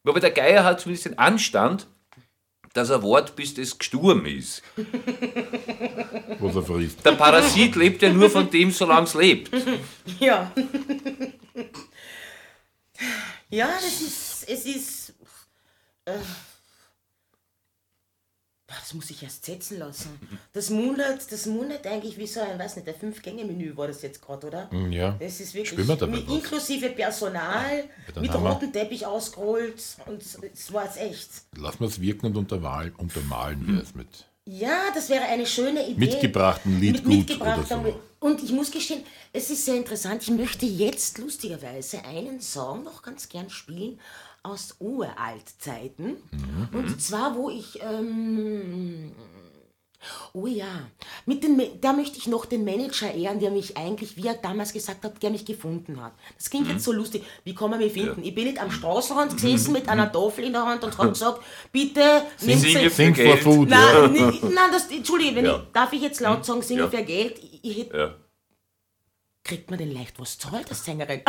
Aber 0.08 0.20
der 0.20 0.32
Geier 0.32 0.64
hat 0.64 0.80
zumindest 0.82 1.06
den 1.06 1.18
Anstand, 1.18 1.88
dass 2.74 2.90
er 2.90 3.04
wart, 3.04 3.36
bis 3.36 3.54
das 3.54 3.78
gestorben 3.78 4.26
ist. 4.26 4.62
was 6.40 6.56
er 6.56 6.64
frisst. 6.64 7.06
Der 7.06 7.14
Parasit 7.14 7.76
lebt 7.76 8.02
ja 8.02 8.10
nur 8.10 8.30
von 8.30 8.50
dem, 8.50 8.72
solange 8.72 9.06
es 9.06 9.14
lebt. 9.14 9.52
Ja. 10.20 10.52
ja, 13.50 13.68
das 13.68 14.02
ist, 14.02 14.50
es 14.50 14.66
ist, 14.66 15.14
äh, 16.06 16.18
das 18.70 18.94
muss 18.94 19.10
ich 19.10 19.24
erst 19.24 19.46
setzen 19.46 19.80
lassen. 19.80 20.10
Das 20.54 20.70
mundet, 20.70 21.32
das 21.32 21.46
mundet 21.46 21.86
eigentlich 21.88 22.18
wie 22.18 22.28
so 22.28 22.40
ein, 22.42 22.58
weiß 22.60 22.76
nicht, 22.78 22.88
ein 22.88 22.96
Fünf-Gänge-Menü 22.96 23.76
war 23.76 23.88
das 23.88 24.02
jetzt 24.02 24.22
gerade, 24.22 24.48
oder? 24.48 24.70
Hm, 24.72 24.92
Ja. 24.92 25.16
Das 25.20 25.40
ist 25.40 25.54
wirklich 25.54 25.70
Spielen 25.70 25.88
wir 25.88 25.96
dabei 25.96 26.18
mit, 26.18 26.28
was? 26.28 26.36
inklusive 26.36 26.90
Personal, 26.90 27.84
dann 28.14 28.22
mit 28.22 28.34
rotem 28.34 28.72
Teppich 28.72 29.06
ausgerollt 29.06 29.82
und 30.06 30.22
es 30.22 30.74
war 30.74 30.86
jetzt 30.86 30.98
echt. 30.98 31.30
Lass 31.58 31.80
wir 31.80 31.88
es 31.88 32.00
wirken 32.00 32.28
und 32.28 32.38
untermal, 32.38 32.92
untermalen 32.98 33.66
wir 33.68 33.82
es 33.82 33.96
mit. 33.96 34.26
Ja, 34.46 34.86
das 34.96 35.10
wäre 35.10 35.26
eine 35.26 35.46
schöne 35.46 35.88
Idee. 35.88 36.00
Mitgebrachten 36.00 36.80
Liedgut 36.80 37.06
Mit 37.06 37.18
mitgebrachtem 37.20 37.82
oder 37.82 37.92
so. 37.92 38.00
Und 38.20 38.44
ich 38.44 38.52
muss 38.52 38.72
gestehen, 38.72 39.04
es 39.32 39.50
ist 39.50 39.64
sehr 39.64 39.76
interessant. 39.76 40.24
Ich 40.24 40.32
möchte 40.32 40.66
jetzt 40.66 41.20
lustigerweise 41.20 42.04
einen 42.04 42.42
Song 42.42 42.84
noch 42.84 43.02
ganz 43.04 43.30
gern 43.30 43.50
spielen 43.50 44.00
aus 44.44 44.76
Uraltzeiten. 44.80 46.18
Mhm. 46.32 46.70
Und 46.80 47.02
zwar, 47.02 47.36
wo 47.36 47.50
ich. 47.50 47.80
Ähm, 47.82 49.12
Oh 50.34 50.48
ja, 50.48 50.88
mit 51.26 51.44
den, 51.44 51.62
da 51.82 51.92
möchte 51.92 52.18
ich 52.18 52.26
noch 52.28 52.46
den 52.46 52.64
Manager 52.64 53.14
ehren, 53.14 53.42
der 53.42 53.52
mich 53.52 53.76
eigentlich, 53.76 54.16
wie 54.16 54.28
er 54.28 54.36
damals 54.36 54.72
gesagt 54.72 55.04
hat, 55.04 55.22
der 55.22 55.30
mich 55.30 55.44
gefunden 55.44 56.02
hat. 56.02 56.14
Das 56.38 56.50
klingt 56.50 56.68
Mhm. 56.68 56.72
jetzt 56.76 56.86
so 56.86 56.94
lustig. 56.94 57.26
Wie 57.44 57.54
kann 57.54 57.70
man 57.70 57.80
mich 57.80 57.92
finden? 57.92 58.24
Ich 58.24 58.34
bin 58.34 58.46
nicht 58.46 58.62
am 58.62 58.72
Straßenrand 58.72 59.34
gesessen 59.34 59.74
mit 59.74 59.90
einer 59.90 60.10
Tafel 60.10 60.46
in 60.46 60.54
der 60.54 60.66
Hand 60.66 60.86
und 60.86 60.98
habe 60.98 61.10
gesagt, 61.10 61.42
bitte 61.74 62.22
nimm 62.42 62.58
Sie. 62.60 62.76
für 62.76 62.90
Think 62.90 63.18
for 63.18 63.26
Geld. 63.26 63.40
food, 63.44 63.70
ja. 63.70 64.08
Nein, 64.08 64.12
ni- 64.14 64.40
nein 64.44 64.72
das, 64.72 64.90
Entschuldige, 64.90 65.36
wenn 65.36 65.46
Ja. 65.46 65.58
ich, 65.58 65.72
darf 65.74 65.92
ich 65.92 66.02
jetzt 66.02 66.22
laut 66.22 66.46
sagen, 66.46 66.62
singe 66.62 66.80
Ja. 66.84 66.88
für 66.90 67.04
Geld? 67.04 67.38
Ich, 67.40 67.60
ich, 67.66 67.78
hätt- 67.80 67.94
Ja. 67.94 68.16
Kriegt 69.50 69.70
man 69.72 69.80
denn 69.80 69.92
leicht 69.92 70.20
was 70.20 70.38
zahlt 70.38 70.70
als 70.70 70.86
Sängerin? 70.86 71.22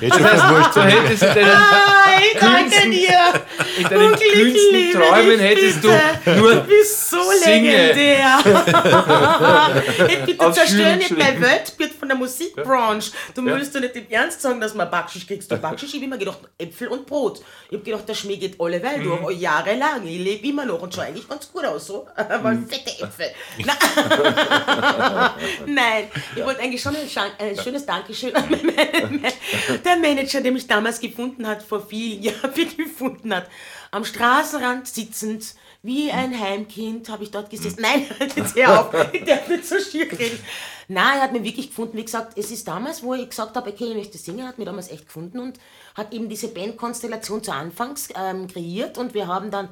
Jetzt 0.00 0.14
schon 0.16 0.24
fast 0.26 0.48
wurscht. 0.50 0.76
Du 0.76 0.80
hättest 0.82 1.22
in 1.22 1.28
deinen, 1.34 1.46
Nein, 1.48 2.22
danke 2.40 2.90
dir! 2.90 3.44
in 3.78 3.84
deinen 3.84 4.14
kühnsten 4.14 4.92
Träumen 4.92 5.38
hättest 5.40 5.82
du 5.84 5.88
nur 6.38 6.54
Du 6.54 6.60
bist 6.62 7.10
so 7.10 7.16
Singe. 7.42 7.70
legendär. 7.92 8.38
hey, 10.08 10.18
bitte 10.26 10.46
Auf 10.46 10.54
zerstör 10.54 10.96
nicht 10.96 11.16
mein 11.16 11.40
Weltbild 11.40 11.92
von 11.92 12.08
der 12.08 12.16
Musikbranche. 12.16 13.12
Du 13.34 13.44
willst 13.44 13.74
doch 13.74 13.80
nicht 13.80 13.96
im 13.96 14.06
Ernst 14.10 14.42
sagen, 14.42 14.60
dass 14.60 14.74
man 14.74 14.90
Backschisch 14.90 15.26
kriegst. 15.26 15.50
Du 15.50 15.56
Backschisch, 15.56 15.90
ich 15.90 15.96
hab 15.96 16.04
immer 16.04 16.18
gedacht, 16.18 16.38
Äpfel 16.58 16.88
und 16.88 17.06
Brot. 17.06 17.40
Ich 17.70 17.76
hab 17.78 17.84
gedacht, 17.84 18.08
der 18.08 18.14
Schmäh 18.14 18.36
geht 18.36 18.60
alle 18.60 18.82
Weil 18.82 18.98
Mhm. 18.98 19.22
durch, 19.22 19.38
jahrelang. 19.40 20.06
Ich 20.06 20.18
lebe 20.18 20.46
immer 20.46 20.64
noch 20.64 20.82
und 20.84 20.94
schaue 20.94 21.04
eigentlich 21.04 21.28
ganz 21.28 21.50
gut 21.52 21.64
aus, 21.64 21.86
so. 21.88 22.06
Aber 22.16 22.52
Mhm. 22.52 22.68
fette 22.68 22.90
Äpfel. 23.02 23.26
Nein, 25.66 26.08
ich 26.36 26.44
wollte 26.44 26.60
eigentlich 26.60 26.82
schon 26.82 26.94
ein, 26.96 27.08
ein 27.38 27.58
schönes 27.62 27.86
Dankeschön 27.86 28.34
an 28.34 28.48
der 29.84 29.96
Manager, 29.96 30.40
der 30.40 30.52
mich 30.52 30.66
damals 30.66 31.00
gefunden 31.00 31.46
hat, 31.46 31.62
vor 31.62 31.86
vielen 31.86 32.22
Jahren 32.22 32.76
gefunden 32.76 33.34
hat. 33.34 33.48
Am 33.90 34.04
Straßenrand 34.04 34.88
sitzend, 34.88 35.54
wie 35.82 36.10
ein 36.10 36.38
Heimkind, 36.38 37.08
habe 37.08 37.24
ich 37.24 37.30
dort 37.30 37.50
gesessen. 37.50 37.80
Nein, 37.82 38.06
jetzt 38.34 38.56
hör 38.56 38.80
auf, 38.80 39.12
ich 39.12 39.24
darf 39.24 39.48
nicht 39.48 39.66
so 39.66 39.78
schier 39.78 40.10
reden. 40.10 40.38
Nein, 40.88 41.16
er 41.18 41.22
hat 41.22 41.32
mich 41.32 41.44
wirklich 41.44 41.68
gefunden. 41.68 41.96
Wie 41.96 42.04
gesagt, 42.04 42.36
es 42.36 42.50
ist 42.50 42.66
damals, 42.66 43.02
wo 43.02 43.14
ich 43.14 43.28
gesagt 43.28 43.56
habe, 43.56 43.70
okay, 43.70 43.86
ich 43.90 43.96
möchte 43.96 44.18
singen, 44.18 44.46
hat 44.46 44.58
mich 44.58 44.66
damals 44.66 44.90
echt 44.90 45.06
gefunden 45.06 45.38
und 45.38 45.58
hat 45.94 46.12
eben 46.12 46.28
diese 46.28 46.48
Bandkonstellation 46.48 47.42
zu 47.42 47.52
Anfangs 47.52 48.08
ähm, 48.16 48.48
kreiert 48.48 48.98
und 48.98 49.14
wir 49.14 49.26
haben 49.26 49.50
dann 49.50 49.68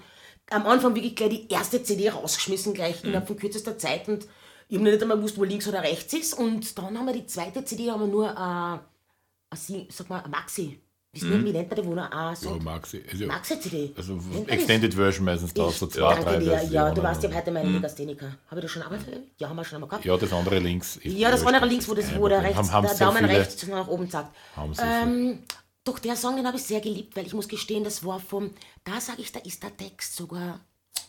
am 0.52 0.66
Anfang 0.66 0.94
wirklich 0.94 1.16
gleich 1.16 1.46
die 1.48 1.48
erste 1.52 1.82
CD 1.82 2.08
rausgeschmissen, 2.10 2.74
gleich 2.74 3.02
innerhalb 3.04 3.26
von 3.26 3.36
kürzester 3.36 3.76
Zeit 3.78 4.08
und 4.08 4.26
ich 4.68 4.78
habe 4.78 4.88
nicht 4.88 5.02
einmal 5.02 5.16
gewusst, 5.18 5.36
wo 5.38 5.44
links 5.44 5.68
oder 5.68 5.82
rechts 5.82 6.12
ist 6.14 6.34
und 6.34 6.78
dann 6.78 6.96
haben 6.98 7.06
wir 7.06 7.12
die 7.12 7.26
zweite 7.26 7.64
CD, 7.64 7.90
haben 7.90 8.00
wir 8.00 8.06
nur 8.08 8.30
äh, 8.30 9.56
sag 9.90 10.08
mal, 10.08 10.22
Maxi. 10.28 10.78
Wisst 11.14 11.24
ihr, 11.26 11.44
wie 11.44 11.52
nennt 11.52 11.68
man 11.70 11.78
die, 11.78 11.86
wo 11.86 11.94
noch 11.94 12.10
ein 12.10 12.34
Ja? 12.40 12.50
Maxi. 12.62 13.02
Also, 13.12 13.26
Maxi-CD. 13.26 13.92
also? 13.98 14.18
Extended 14.46 14.94
Version 14.94 15.26
meistens 15.26 15.52
da, 15.52 15.68
so 15.70 15.86
zwei, 15.86 16.14
drei 16.22 16.38
dir. 16.38 16.62
Ja, 16.70 16.90
du 16.90 17.02
weißt, 17.02 17.22
ich 17.22 17.28
habe 17.28 17.36
heute 17.38 17.50
meinen 17.50 17.74
Legastheniker. 17.74 18.32
Habe 18.48 18.60
ich 18.60 18.62
das 18.62 18.70
schon 18.70 18.82
einmal? 18.82 18.98
Ja, 19.36 19.50
haben 19.50 19.56
wir 19.56 19.64
schon 19.66 19.76
einmal 19.76 19.90
gehabt. 19.90 20.06
Ja, 20.06 20.16
das 20.16 20.32
andere 20.32 20.58
links. 20.58 20.98
Ja, 21.02 21.30
das 21.30 21.44
andere 21.44 21.66
links, 21.66 21.86
wo, 21.86 21.92
das, 21.92 22.16
wo 22.16 22.28
der, 22.28 22.38
Haben- 22.38 22.46
rechts, 22.46 22.72
haben 22.72 22.86
der 22.86 22.94
so 22.96 23.04
Daumen 23.04 23.18
viele- 23.26 23.38
rechts 23.40 23.66
nach 23.66 23.88
oben 23.88 24.08
zeigt. 24.10 24.28
Haben 24.56 24.72
so 24.72 24.82
Ähm, 24.82 25.38
doch, 25.84 25.98
der 25.98 26.16
Song, 26.16 26.36
den 26.36 26.46
habe 26.46 26.56
ich 26.56 26.62
sehr 26.62 26.80
geliebt, 26.80 27.16
weil 27.16 27.26
ich 27.26 27.34
muss 27.34 27.48
gestehen, 27.48 27.84
das 27.84 28.04
war 28.04 28.20
vom, 28.20 28.50
da 28.84 29.00
sage 29.00 29.22
ich, 29.22 29.32
da 29.32 29.40
ist 29.40 29.62
der 29.62 29.76
Text 29.76 30.16
sogar 30.16 30.60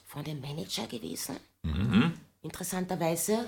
von 0.07 0.23
dem 0.23 0.41
Manager 0.41 0.87
gewesen. 0.87 1.37
Interessanterweise. 2.41 3.45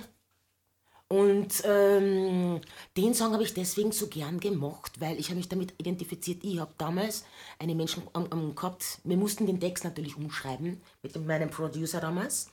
Und 1.07 1.61
ähm, 1.65 2.61
den 2.97 3.13
Song 3.13 3.33
habe 3.33 3.43
ich 3.43 3.53
deswegen 3.53 3.91
so 3.91 4.07
gern 4.07 4.39
gemocht, 4.39 4.99
weil 4.99 5.19
ich 5.19 5.27
habe 5.27 5.37
mich 5.37 5.49
damit 5.49 5.73
identifiziert. 5.77 6.43
Ich 6.43 6.59
habe 6.59 6.73
damals 6.79 7.25
einen 7.59 7.77
Menschen 7.77 8.03
am, 8.13 8.25
am 8.31 8.55
gehabt, 8.55 8.99
wir 9.03 9.17
mussten 9.17 9.45
den 9.45 9.59
Text 9.59 9.83
natürlich 9.83 10.17
umschreiben 10.17 10.81
mit 11.03 11.15
meinem 11.25 11.51
Producer 11.51 12.01
damals. 12.01 12.49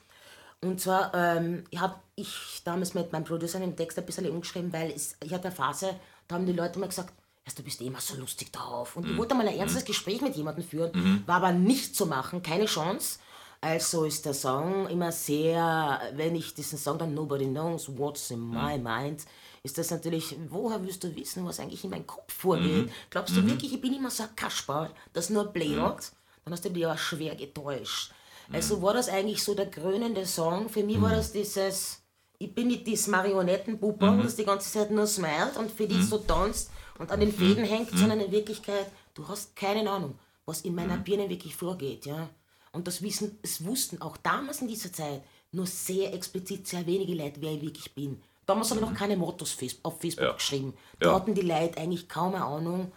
Und 0.61 0.79
zwar 0.79 1.13
ähm, 1.15 1.63
habe 1.75 1.95
ich 2.15 2.61
damals 2.63 2.93
mit 2.93 3.11
meinem 3.11 3.25
Producer 3.25 3.59
den 3.59 3.75
Text 3.75 3.97
ein 3.97 4.05
bisschen 4.05 4.29
umgeschrieben, 4.29 4.71
weil 4.71 4.91
es, 4.91 5.17
ich 5.23 5.33
hatte 5.33 5.47
eine 5.47 5.55
Phase, 5.55 5.95
da 6.27 6.35
haben 6.35 6.45
die 6.45 6.53
Leute 6.53 6.77
immer 6.77 6.87
gesagt, 6.87 7.13
"Erst 7.45 7.59
du 7.59 7.63
bist 7.63 7.81
immer 7.81 7.99
so 7.99 8.15
lustig 8.15 8.51
drauf. 8.51 8.95
Und 8.95 9.09
ich 9.09 9.17
wollte 9.17 9.35
mal 9.35 9.47
ein 9.47 9.57
ernstes 9.57 9.85
Gespräch 9.85 10.21
mit 10.21 10.35
jemandem 10.35 10.63
führen, 10.63 11.23
war 11.25 11.37
aber 11.37 11.51
nicht 11.51 11.95
zu 11.95 12.05
machen, 12.05 12.41
keine 12.41 12.65
Chance. 12.65 13.19
Also 13.59 14.03
ist 14.03 14.25
der 14.25 14.33
Song 14.33 14.87
immer 14.89 15.11
sehr, 15.11 16.01
wenn 16.15 16.35
ich 16.35 16.53
diesen 16.53 16.77
Song 16.77 16.97
dann 16.97 17.13
Nobody 17.13 17.45
Knows 17.45 17.97
What's 17.97 18.29
in 18.31 18.49
My 18.49 18.77
Mind, 18.77 19.23
ist 19.63 19.77
das 19.77 19.91
natürlich, 19.91 20.35
woher 20.49 20.83
willst 20.83 21.03
du 21.05 21.15
wissen, 21.15 21.45
was 21.45 21.61
eigentlich 21.61 21.85
in 21.85 21.89
meinem 21.89 22.05
Kopf 22.05 22.33
vorgeht? 22.33 22.91
Glaubst 23.09 23.35
du 23.37 23.45
wirklich, 23.47 23.73
ich 23.73 23.79
bin 23.79 23.93
immer 23.93 24.09
so 24.11 24.23
ein 24.23 24.35
Kasperl, 24.35 24.89
das 25.13 25.29
nur 25.29 25.45
bläht? 25.45 25.77
Dann 25.77 26.51
hast 26.51 26.65
du 26.65 26.69
dich 26.69 26.85
aber 26.85 26.97
schwer 26.97 27.35
getäuscht. 27.35 28.11
Also 28.51 28.81
war 28.81 28.93
das 28.93 29.07
eigentlich 29.07 29.41
so 29.41 29.55
der 29.55 29.71
krönende 29.71 30.25
Song. 30.25 30.67
Für 30.67 30.83
mich 30.83 31.01
war 31.01 31.11
das 31.11 31.31
dieses, 31.31 32.01
ich 32.39 32.53
bin 32.53 32.67
nicht 32.67 32.85
dieses 32.85 33.07
Marionettenpuppe, 33.07 34.19
das 34.21 34.35
die 34.35 34.43
ganze 34.43 34.69
Zeit 34.69 34.91
nur 34.91 35.07
smilet 35.07 35.55
und 35.57 35.71
für 35.71 35.87
dich 35.87 36.05
so 36.05 36.17
tanzt 36.17 36.69
und 36.99 37.11
an 37.11 37.19
den 37.19 37.31
Fäden 37.33 37.63
hängt, 37.65 37.89
sondern 37.97 38.19
in 38.19 38.31
Wirklichkeit, 38.31 38.91
du 39.13 39.27
hast 39.27 39.55
keine 39.55 39.89
Ahnung, 39.89 40.17
was 40.45 40.61
in 40.61 40.75
meiner 40.75 40.97
Birne 40.97 41.29
wirklich 41.29 41.55
vorgeht, 41.55 42.05
ja. 42.05 42.29
Und 42.71 42.87
das 42.87 43.01
wissen, 43.01 43.37
es 43.43 43.63
wussten 43.65 44.01
auch 44.01 44.17
damals 44.17 44.61
in 44.61 44.67
dieser 44.67 44.91
Zeit 44.91 45.23
nur 45.51 45.67
sehr 45.67 46.13
explizit 46.13 46.67
sehr 46.67 46.85
wenige 46.87 47.13
Leute, 47.13 47.39
wer 47.41 47.51
ich 47.53 47.61
wirklich 47.61 47.93
bin. 47.93 48.21
Damals 48.45 48.71
habe 48.71 48.81
ich 48.81 48.85
noch 48.87 48.95
keine 48.95 49.15
Mottos 49.15 49.55
auf 49.83 49.99
Facebook 50.01 50.25
Ja. 50.25 50.33
geschrieben. 50.33 50.73
Da 50.99 51.09
Ja. 51.09 51.15
hatten 51.15 51.35
die 51.35 51.41
Leute 51.41 51.77
eigentlich 51.77 52.09
kaum 52.09 52.33
eine 52.35 52.43
Ahnung, 52.43 52.91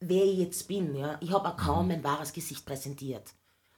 wer 0.00 0.24
ich 0.24 0.38
jetzt 0.38 0.66
bin. 0.66 0.96
Ja. 0.96 1.18
Ich 1.20 1.30
habe 1.30 1.48
auch 1.48 1.56
kaum 1.56 1.88
mein 1.88 2.02
wahres 2.02 2.32
Gesicht 2.32 2.64
präsentiert. 2.64 3.34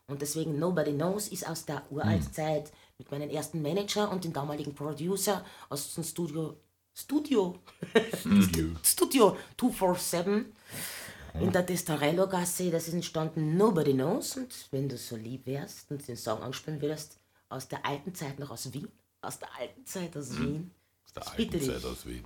Und 0.07 0.22
deswegen 0.22 0.59
Nobody 0.59 0.92
Knows 0.92 1.28
ist 1.28 1.49
aus 1.49 1.64
der 1.64 1.82
Uraltzeit 1.90 2.72
mit 2.97 3.11
meinem 3.11 3.28
ersten 3.28 3.61
Manager 3.61 4.11
und 4.11 4.22
dem 4.24 4.32
damaligen 4.32 4.74
Producer 4.74 5.44
aus 5.68 5.92
dem 5.94 6.05
Studio 6.05 6.55
Studio 6.99 7.61
Studio. 8.18 8.70
Studio 8.82 9.36
247 9.59 10.47
in 11.40 11.53
der 11.53 11.62
Destarello-Gasse. 11.62 12.70
Das 12.70 12.88
ist 12.88 12.94
entstanden 12.94 13.59
Nobody 13.59 13.92
Knows. 13.92 14.38
Und 14.38 14.68
wenn 14.70 14.88
du 14.88 14.97
so 14.97 15.14
lieb 15.14 15.44
wärst 15.44 15.90
und 15.90 16.09
den 16.09 16.16
Song 16.16 16.42
anspielen 16.42 16.80
würdest, 16.80 17.18
aus 17.51 17.68
der 17.68 17.84
alten 17.84 18.14
Zeit 18.14 18.38
noch 18.38 18.51
aus 18.51 18.72
Wien, 18.72 18.88
aus 19.20 19.38
der 19.38 19.55
alten 19.59 19.84
Zeit 19.84 20.16
aus 20.16 20.38
Wien, 20.38 20.70
Der 21.14 21.22
ich 21.22 21.32
bitte 21.32 21.59
alten. 21.59 21.70
Zeit 21.70 21.84
aus 21.84 22.07
Wien. 22.07 22.24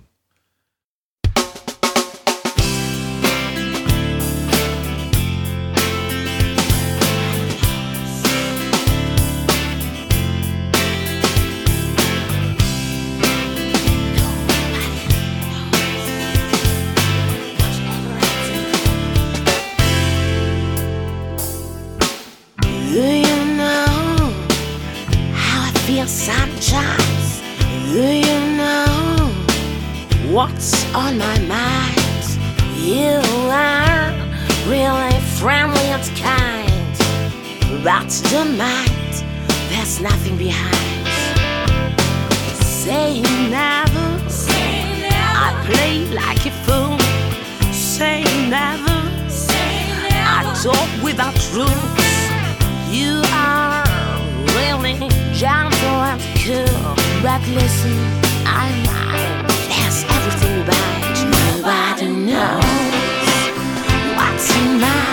Feel 26.01 26.07
sometimes? 26.07 27.41
Do 27.91 28.01
you 28.01 28.57
know 28.57 28.85
what's 30.31 30.85
on 30.95 31.17
my 31.17 31.39
mind? 31.39 31.97
You 32.77 33.19
are 33.51 34.11
really 34.67 35.19
friendly 35.37 35.87
and 35.95 36.03
kind, 36.17 36.95
but 37.83 38.09
the 38.31 38.45
mind, 38.57 39.13
there's 39.69 40.01
nothing 40.01 40.37
behind. 40.37 41.07
Say 42.63 43.21
never, 43.49 44.07
I 45.43 45.63
play 45.65 46.05
like 46.13 46.45
a 46.45 46.51
fool. 46.65 46.97
Say 47.71 48.23
never. 48.49 48.99
I 50.33 50.41
talk 50.63 51.03
without 51.03 51.37
rules. 51.53 51.91
You 52.89 53.21
are 53.33 53.80
really 54.81 55.09
gentle 55.33 56.01
and 56.09 56.21
cool. 56.43 56.95
But 57.21 57.41
listen, 57.47 57.97
I'm 58.45 58.83
mine. 58.85 59.45
There's 59.69 60.03
everything 60.15 60.65
right. 60.65 61.17
Nobody 61.37 62.07
knows 62.07 62.65
what's 64.17 64.55
in 64.57 64.81
my 64.81 65.10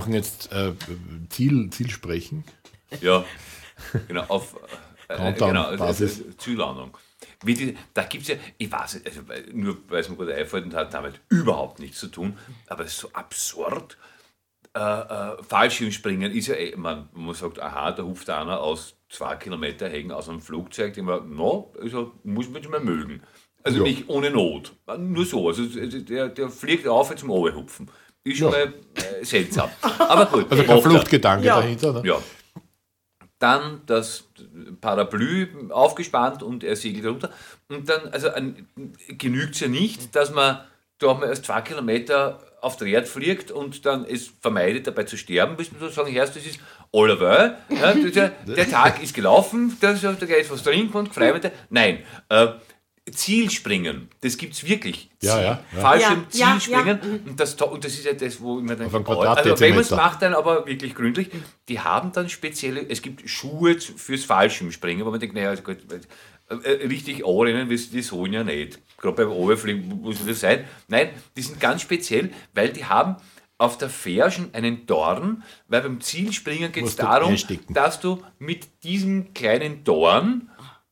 machen 0.00 0.14
jetzt 0.14 0.50
äh, 0.52 0.72
Ziel, 1.28 1.68
Zielsprechen. 1.70 2.44
Ja, 3.00 3.24
genau, 4.08 4.24
auf 4.28 4.56
äh, 5.08 5.32
genau, 5.32 5.64
also, 5.64 5.84
Basis. 5.84 6.18
also 6.22 6.32
Ziellandung. 6.38 6.96
Wie 7.44 7.54
die, 7.54 7.76
da 7.94 8.02
gibt 8.04 8.22
es 8.22 8.28
ja, 8.28 8.34
ich 8.56 8.72
weiß 8.72 8.94
nicht, 8.94 9.06
also, 9.06 9.20
nur 9.52 9.76
weil 9.88 10.00
es 10.00 10.08
mir 10.08 10.16
gerade 10.16 10.34
einfällt 10.34 10.64
und 10.64 10.74
hat 10.74 10.94
damit 10.94 11.20
überhaupt 11.28 11.80
nichts 11.80 11.98
zu 12.00 12.08
tun, 12.08 12.38
aber 12.66 12.84
es 12.84 12.92
ist 12.92 13.00
so 13.00 13.12
absurd. 13.12 13.98
Äh, 14.74 14.80
äh, 14.80 15.42
Fallschirmspringen 15.42 16.32
ist 16.32 16.46
ja, 16.46 16.54
eh, 16.54 16.76
man, 16.76 17.08
man 17.12 17.34
sagt, 17.34 17.60
aha, 17.60 17.92
da 17.92 18.02
ruft 18.02 18.30
einer 18.30 18.60
aus 18.60 18.96
zwei 19.08 19.36
Kilometer 19.36 19.88
Hängen 19.88 20.12
aus 20.12 20.28
einem 20.28 20.40
Flugzeug, 20.40 20.94
den 20.94 21.04
man, 21.04 21.34
no, 21.34 21.72
also 21.80 22.12
muss 22.22 22.48
man 22.48 22.62
schon 22.62 22.72
mal 22.72 22.80
mögen. 22.80 23.22
Also 23.62 23.78
Ja. 23.78 23.82
nicht 23.84 24.08
ohne 24.08 24.30
Not. 24.30 24.72
Nur 24.98 25.26
so. 25.26 25.48
Also 25.48 25.66
der, 25.66 26.28
der 26.28 26.48
fliegt 26.48 26.88
auf 26.88 27.14
zum 27.14 27.30
Oberhupfen. 27.30 27.90
Ist 28.24 28.38
schon 28.38 28.52
Ja. 28.52 28.58
mal 28.66 28.74
äh, 29.20 29.24
seltsam. 29.24 29.70
Aber 29.98 30.26
gut. 30.26 30.46
Also 30.50 30.62
kein 30.64 30.76
er. 30.76 30.82
Fluchtgedanke 30.82 31.46
Ja. 31.46 31.56
dahinter. 31.60 31.92
Ne? 31.94 32.02
Ja. 32.04 32.18
Dann 33.38 33.80
das 33.86 34.24
Parapluie 34.82 35.48
aufgespannt 35.70 36.42
und 36.42 36.62
er 36.62 36.76
segelt 36.76 37.06
runter. 37.06 37.30
Und 37.68 37.88
dann, 37.88 38.08
also 38.12 38.28
genügt 39.08 39.54
es 39.54 39.60
ja 39.60 39.68
nicht, 39.68 40.14
dass 40.14 40.30
man 40.32 40.60
da 40.98 41.14
mal 41.14 41.28
erst 41.28 41.46
zwei 41.46 41.62
Kilometer 41.62 42.38
auf 42.60 42.76
der 42.76 42.88
Erde 42.88 43.06
fliegt 43.06 43.50
und 43.50 43.86
dann 43.86 44.04
es 44.04 44.30
vermeidet, 44.42 44.86
dabei 44.86 45.04
zu 45.04 45.16
sterben, 45.16 45.56
bis 45.56 45.72
man 45.72 45.80
so 45.80 45.88
sagen, 45.88 46.12
Herr, 46.12 46.26
das 46.26 46.36
ist 46.36 46.60
allerweil, 46.92 47.56
ja, 47.70 47.90
ist 47.92 48.16
der 48.16 48.70
Tag 48.70 49.02
ist 49.02 49.14
gelaufen, 49.14 49.78
das 49.80 50.02
ist, 50.02 50.20
da 50.20 50.26
geht 50.26 50.50
was 50.50 50.62
trinken 50.62 50.94
und 50.94 51.14
Freimete. 51.14 51.52
Nein, 51.70 52.00
äh, 52.28 52.48
Zielspringen, 53.10 54.08
das 54.20 54.36
gibt 54.36 54.54
es 54.54 54.66
wirklich. 54.66 55.10
Ja, 55.22 55.40
ja, 55.40 55.64
ja. 55.74 55.80
Fallschirm, 55.80 56.26
Ja, 56.32 56.46
ja, 56.54 56.58
Zielspringen. 56.58 57.00
ja. 57.02 57.30
Und, 57.30 57.40
das, 57.40 57.54
und 57.54 57.84
das 57.84 57.92
ist 57.92 58.04
ja 58.04 58.12
das, 58.12 58.40
wo 58.40 58.58
ich 58.58 58.64
mir 58.64 58.76
dann 58.76 58.86
Auf 58.86 58.94
also 58.94 59.60
wenn 59.60 59.70
man 59.74 59.80
es 59.80 59.90
macht, 59.90 60.22
dann 60.22 60.34
aber 60.34 60.66
wirklich 60.66 60.94
gründlich. 60.94 61.28
Die 61.68 61.80
haben 61.80 62.12
dann 62.12 62.28
spezielle, 62.28 62.88
es 62.88 63.02
gibt 63.02 63.28
Schuhe 63.28 63.78
fürs 63.80 64.24
Fallschirmspringen, 64.24 65.04
wo 65.04 65.10
man 65.10 65.20
denkt, 65.20 65.34
naja, 65.34 65.50
also 65.50 65.62
gut, 65.62 65.78
äh, 66.48 66.86
richtig 66.86 67.24
anrennen, 67.24 67.68
die, 67.68 67.76
die 67.76 68.02
sollen 68.02 68.32
ja 68.32 68.42
nicht. 68.42 68.80
Gerade 68.98 69.16
beim 69.16 69.30
Oberfliegen 69.30 70.00
muss 70.02 70.24
das 70.26 70.40
sein. 70.40 70.64
Nein, 70.88 71.10
die 71.36 71.42
sind 71.42 71.60
ganz 71.60 71.82
speziell, 71.82 72.30
weil 72.54 72.70
die 72.70 72.84
haben 72.84 73.16
auf 73.56 73.76
der 73.76 73.90
Ferschen 73.90 74.52
einen 74.54 74.86
Dorn, 74.86 75.42
weil 75.68 75.82
beim 75.82 76.00
Zielspringen 76.00 76.72
geht 76.72 76.86
es 76.86 76.96
du 76.96 77.02
darum, 77.02 77.30
einstecken. 77.32 77.74
dass 77.74 78.00
du 78.00 78.22
mit 78.38 78.82
diesem 78.82 79.34
kleinen 79.34 79.84
Dorn 79.84 80.50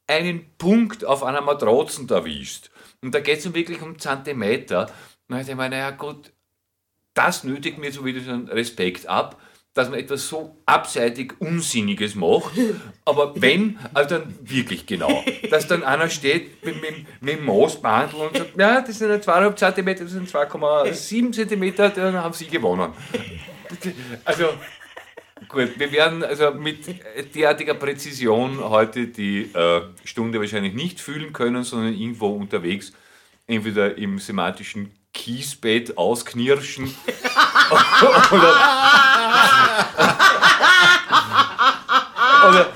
einen 0.09 0.51
Punkt 0.59 1.05
auf 1.05 1.23
einer 1.23 1.41
Matratzen 1.41 2.09
erwischst. 2.09 2.71
Und 3.03 3.15
da 3.15 3.21
geht 3.21 3.39
es 3.39 3.55
wirklich 3.55 3.81
um 3.83 3.99
Zentimeter. 3.99 4.91
Und 5.29 5.39
ich 5.39 5.55
meine, 5.55 5.77
naja 5.77 5.91
gut, 5.91 6.33
das 7.15 7.45
nötigt 7.45 7.79
mir 7.79 7.93
so 7.93 8.05
wieder 8.05 8.21
so 8.21 8.31
einen 8.31 8.49
Respekt 8.49 9.07
ab, 9.07 9.41
dass 9.75 9.91
man 9.91 10.01
etwas 10.01 10.29
so 10.29 10.57
abseitig 10.67 11.35
Unsinniges 11.41 12.15
macht. 12.15 12.53
Aber 13.05 13.35
wenn, 13.41 13.79
also 13.95 14.19
dann 14.19 14.35
wirklich 14.41 14.87
genau. 14.87 15.23
Dass 15.51 15.69
dann 15.69 15.85
einer 15.85 16.11
steht 16.11 16.65
mit, 16.65 16.81
mit, 16.81 17.07
mit 17.21 17.39
dem 17.39 17.45
Maßbandel 17.45 18.21
und 18.21 18.37
sagt, 18.37 18.59
ja, 18.59 18.81
das 18.81 18.99
sind 18.99 19.11
ja 19.11 19.21
zweieinhalb 19.21 19.59
Zentimeter, 19.59 20.05
das 20.05 20.13
sind 20.13 20.29
2,7 20.29 21.33
Zentimeter, 21.33 21.91
dann 21.91 22.15
haben 22.15 22.35
sie 22.35 22.47
gewonnen. 22.47 22.93
Also, 24.25 24.47
gut, 25.49 25.79
wir 25.79 25.93
werden 25.93 26.25
also 26.25 26.53
mit 26.53 26.87
derartiger 27.35 27.75
Präzision 27.75 28.61
heute 28.61 29.09
die 29.09 29.51
äh, 29.55 29.83
Stunde 30.05 30.41
wahrscheinlich 30.41 30.75
nicht 30.75 31.01
fühlen 31.01 31.33
können, 31.33 31.65
sondern 31.65 31.95
irgendwo 31.95 32.29
unterwegs, 32.29 32.93
entweder 33.47 33.97
im 33.97 34.19
semantischen 34.19 34.93
Kiesbett 35.13 35.97
ausknirschen 35.97 36.85
oder, 38.31 38.55
oder 42.49 42.73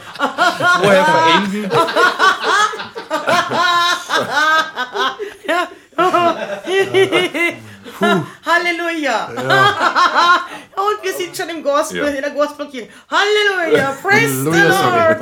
vorher 0.81 1.05
verenden. 1.05 1.71
Halleluja! 8.47 9.27
Und 10.75 11.03
wir 11.03 11.13
sind 11.15 11.37
schon 11.37 11.49
im 11.51 11.63
Gospel, 11.63 11.99
Ja. 11.99 12.07
in 12.07 12.23
der 12.23 12.31
Gospelkirche. 12.31 12.89
Halleluja! 13.11 13.97
Praise 14.03 14.43
the 14.45 14.51
Halleluja, 14.51 15.17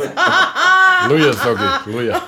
Lord! 1.06 1.10
Luja, 1.10 1.32
sag 1.32 1.58
ich. 1.86 1.92
Luja. 1.92 2.22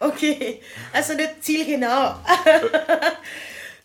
Okay, 0.00 0.62
also 0.92 1.14
nicht 1.14 1.44
zielgenau. 1.44 2.14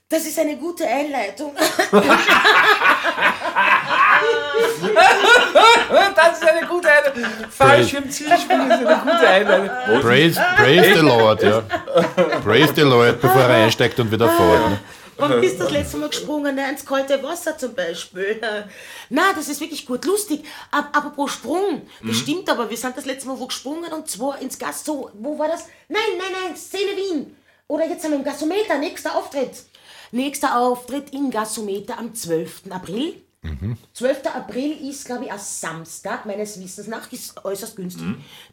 Das 0.08 0.24
ist 0.24 0.38
eine 0.38 0.56
gute 0.58 0.88
Einleitung. 0.88 1.56
Das 6.16 6.39
ist 6.39 6.47
eine 6.47 6.68
gute 6.68 6.89
Einleitung. 6.89 7.49
Fallschirm 7.49 8.10
Zielspiel 8.10 8.60
ist 8.60 8.72
eine 8.72 8.99
gute 8.99 9.28
Einleitung. 9.28 10.01
Praise, 10.01 10.41
praise 10.56 10.93
the 10.93 11.01
Lord, 11.01 11.43
ja. 11.43 11.62
Praise 12.43 12.74
the 12.76 12.82
Lord, 12.82 13.20
bevor 13.22 13.41
er 13.41 13.66
einsteigt 13.66 13.99
und 13.99 14.12
wieder 14.12 14.30
fährt. 14.30 14.70
Ne? 14.70 14.80
Wann 15.18 15.41
bist 15.41 15.60
du 15.60 15.64
das 15.64 15.72
letzte 15.72 15.97
Mal 15.97 16.10
gesprungen? 16.10 16.56
Ne? 16.56 16.70
Ins 16.70 16.86
kalte 16.86 17.22
Wasser 17.24 17.58
zum 17.58 17.74
Beispiel. 17.74 18.41
Na, 19.10 19.34
das 19.34 19.47
ist 19.49 19.60
wirklich 19.62 19.86
gut, 19.86 20.06
lustig. 20.06 20.43
Apropos 20.72 21.32
Sprung, 21.32 21.82
das 22.03 22.18
stimmt 22.18 22.49
aber. 22.49 22.70
Wir 22.70 22.78
sind 22.78 22.95
das 22.97 23.06
letzte 23.06 23.28
Mal 23.28 23.39
wo 23.39 23.47
gesprungen 23.47 23.91
und 23.93 24.10
zwar 24.10 24.39
ins 24.39 24.58
Gas. 24.58 24.84
So, 24.86 25.12
wo 25.14 25.38
war 25.38 25.47
das? 25.47 25.68
Nein, 25.89 26.01
nein, 26.18 26.32
nein, 26.43 26.56
Szene 26.56 26.91
Wien. 26.95 27.36
Oder 27.68 27.88
jetzt 27.88 28.01
sind 28.03 28.12
wir 28.12 28.18
im 28.20 28.24
Gasometer, 28.24 28.78
nächster 28.78 29.16
Auftritt. 29.16 29.51
Nächster 30.12 30.60
Auftritt 30.60 31.14
im 31.14 31.30
Gasometer 31.32 31.97
am 31.97 32.14
12. 32.14 32.64
April. 32.70 33.22
12. 33.93 34.26
April 34.34 34.72
ist, 34.89 35.06
glaube 35.06 35.26
ich, 35.26 35.32
ein 35.32 35.38
Samstag, 35.38 36.26
meines 36.26 36.60
Wissens 36.60 36.88
nach, 36.88 37.12
ist 37.12 37.45
äußerst 37.45 37.76
günstig. 37.76 38.03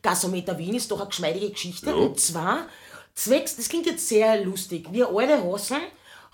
Gasometer 0.03 0.59
Wien 0.59 0.74
ist 0.74 0.90
doch 0.90 1.00
eine 1.00 1.09
geschmeidige 1.09 1.50
Geschichte. 1.50 1.96
Und 1.96 2.20
zwar, 2.20 2.66
zwecks, 3.14 3.57
das 3.57 3.68
klingt 3.70 3.86
jetzt 3.86 4.07
sehr 4.07 4.44
lustig, 4.44 4.88
wir 4.92 5.09
alte 5.09 5.42
Hosen 5.42 5.78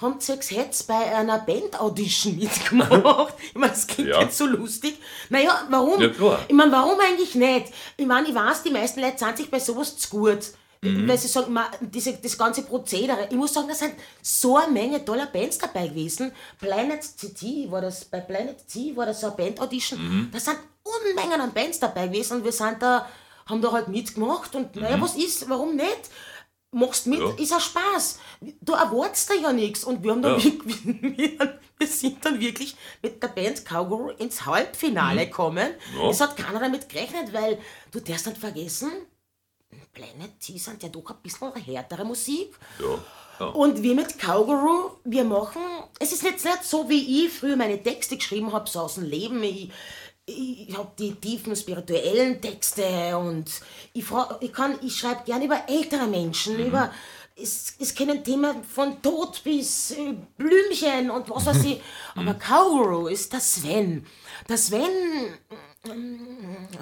haben 0.00 0.20
zwecks 0.20 0.50
jetzt 0.50 0.86
bei 0.86 0.94
einer 1.14 1.38
Band-Audition 1.40 2.36
mitgemacht. 2.38 3.34
Ich 3.48 3.54
meine, 3.56 3.72
das 3.72 3.84
klingt 3.86 4.10
Ja. 4.10 4.20
jetzt 4.22 4.38
so 4.38 4.46
lustig. 4.46 4.96
Naja, 5.28 5.66
warum? 5.70 6.00
Ja. 6.00 6.38
Ich 6.46 6.54
meine, 6.54 6.70
warum 6.70 6.98
eigentlich 7.00 7.34
nicht? 7.34 7.72
Ich 7.96 8.06
meine, 8.06 8.28
ich 8.28 8.34
weiß, 8.34 8.62
die 8.62 8.70
meisten 8.70 9.00
Leute 9.00 9.18
sind 9.18 9.36
sich 9.36 9.50
bei 9.50 9.58
sowas 9.58 9.96
zu 9.96 10.08
gut. 10.10 10.38
Mhm. 10.80 11.08
Weil 11.08 11.18
sie 11.18 11.28
sagen, 11.28 11.52
ma, 11.52 11.70
diese, 11.80 12.12
das 12.14 12.38
ganze 12.38 12.62
Prozedere. 12.62 13.26
Ich 13.30 13.36
muss 13.36 13.52
sagen, 13.52 13.68
da 13.68 13.74
sind 13.74 13.94
so 14.22 14.56
eine 14.56 14.72
Menge 14.72 15.04
toller 15.04 15.26
Bands 15.26 15.58
dabei 15.58 15.88
gewesen. 15.88 16.32
Planet 16.58 17.00
CT 17.02 17.70
war 17.70 17.80
das, 17.80 18.04
bei 18.04 18.20
Planet 18.20 18.68
C 18.70 18.94
war 18.96 19.06
das 19.06 19.20
so 19.20 19.26
eine 19.28 19.36
Band-Audition. 19.36 20.00
Mhm. 20.00 20.30
Da 20.32 20.38
sind 20.40 20.58
Unmengen 20.84 21.40
an 21.40 21.52
Bands 21.52 21.78
dabei 21.80 22.06
gewesen 22.08 22.38
und 22.38 22.44
wir 22.44 22.52
sind 22.52 22.80
da, 22.80 23.06
haben 23.46 23.60
da 23.60 23.72
halt 23.72 23.88
mitgemacht 23.88 24.54
und 24.54 24.74
naja, 24.76 25.00
was 25.00 25.16
ist, 25.16 25.48
warum 25.48 25.74
nicht? 25.76 26.10
Machst 26.70 27.06
mit, 27.06 27.18
Mhm. 27.18 27.28
Ja. 27.28 27.42
ist 27.42 27.52
ein 27.52 27.60
Spaß. 27.60 28.18
Du 28.60 28.72
erwartest 28.74 29.30
da 29.30 29.34
ja 29.34 29.52
nichts. 29.52 29.84
Und 29.84 30.02
wir 30.04 30.10
haben 30.12 30.20
dann 30.22 30.38
Ja. 30.38 30.44
wirklich, 30.44 30.84
wir, 30.84 31.58
wir 31.78 31.86
sind 31.86 32.22
dann 32.24 32.38
wirklich 32.38 32.76
mit 33.02 33.22
der 33.22 33.28
Band 33.28 33.64
Cowgirl 33.64 34.14
ins 34.18 34.44
Halbfinale 34.44 35.26
gekommen. 35.26 35.70
Mhm. 35.94 36.00
Ja. 36.02 36.10
Es 36.10 36.20
hat 36.20 36.36
keiner 36.36 36.60
damit 36.60 36.88
gerechnet, 36.88 37.32
weil 37.32 37.58
du 37.90 38.00
darfst 38.00 38.26
nicht 38.26 38.38
vergessen, 38.38 38.90
Planet 39.98 40.38
T 40.40 40.56
sind 40.58 40.82
ja 40.82 40.88
doch 40.88 41.10
ein 41.10 41.16
bisschen 41.22 41.52
härtere 41.54 42.04
Musik. 42.04 42.54
Ja. 42.78 42.98
ja. 43.40 43.46
Und 43.46 43.82
wir 43.82 43.94
mit 43.96 44.16
Cowgirl, 44.18 44.92
wir 45.04 45.24
machen, 45.24 45.62
es 45.98 46.12
ist 46.12 46.22
jetzt 46.22 46.44
nicht 46.44 46.62
so, 46.64 46.88
wie 46.88 47.26
ich 47.26 47.32
früher 47.32 47.56
meine 47.56 47.82
Texte 47.82 48.16
geschrieben 48.16 48.52
habe, 48.52 48.70
so 48.70 48.80
aus 48.80 48.94
dem 48.94 49.04
Leben. 49.04 49.42
Ich, 49.42 49.70
ich 50.26 50.76
habe 50.76 50.92
die 50.98 51.14
tiefen 51.14 51.56
spirituellen 51.56 52.40
Texte 52.40 53.16
und 53.18 53.46
ich, 53.92 54.04
fra- 54.04 54.38
ich, 54.40 54.52
kann, 54.52 54.78
ich 54.82 54.94
schreibe 54.96 55.24
gerne 55.24 55.46
über 55.46 55.62
ältere 55.68 56.06
Menschen, 56.06 56.58
über, 56.58 56.92
es, 57.34 57.74
es 57.78 57.94
können 57.94 58.22
Themen 58.22 58.62
von 58.62 59.00
Tod 59.00 59.42
bis 59.42 59.92
äh, 59.92 60.14
Blümchen 60.36 61.10
und 61.10 61.28
was 61.30 61.46
weiß 61.46 61.64
ich. 61.64 61.80
Aber 62.14 62.34
Cowgirl 62.34 63.10
ist 63.12 63.32
der 63.32 63.40
Sven. 63.40 64.06
Der 64.48 64.58
Sven 64.58 65.38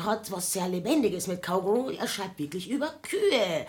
hat 0.05 0.31
was 0.31 0.53
sehr 0.53 0.69
Lebendiges 0.69 1.27
mit 1.27 1.43
Cowgirl. 1.43 1.97
Er 1.97 2.07
schreibt 2.07 2.39
wirklich 2.39 2.71
über 2.71 2.93
Kühe. 3.03 3.67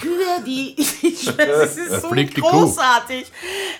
Kühe, 0.00 0.44
die. 0.46 0.76
Ich 1.02 1.26
weiß, 1.26 1.48
es 1.48 1.76
ist 1.76 2.02
so 2.02 2.08
Kuh. 2.08 2.24
großartig. 2.40 3.26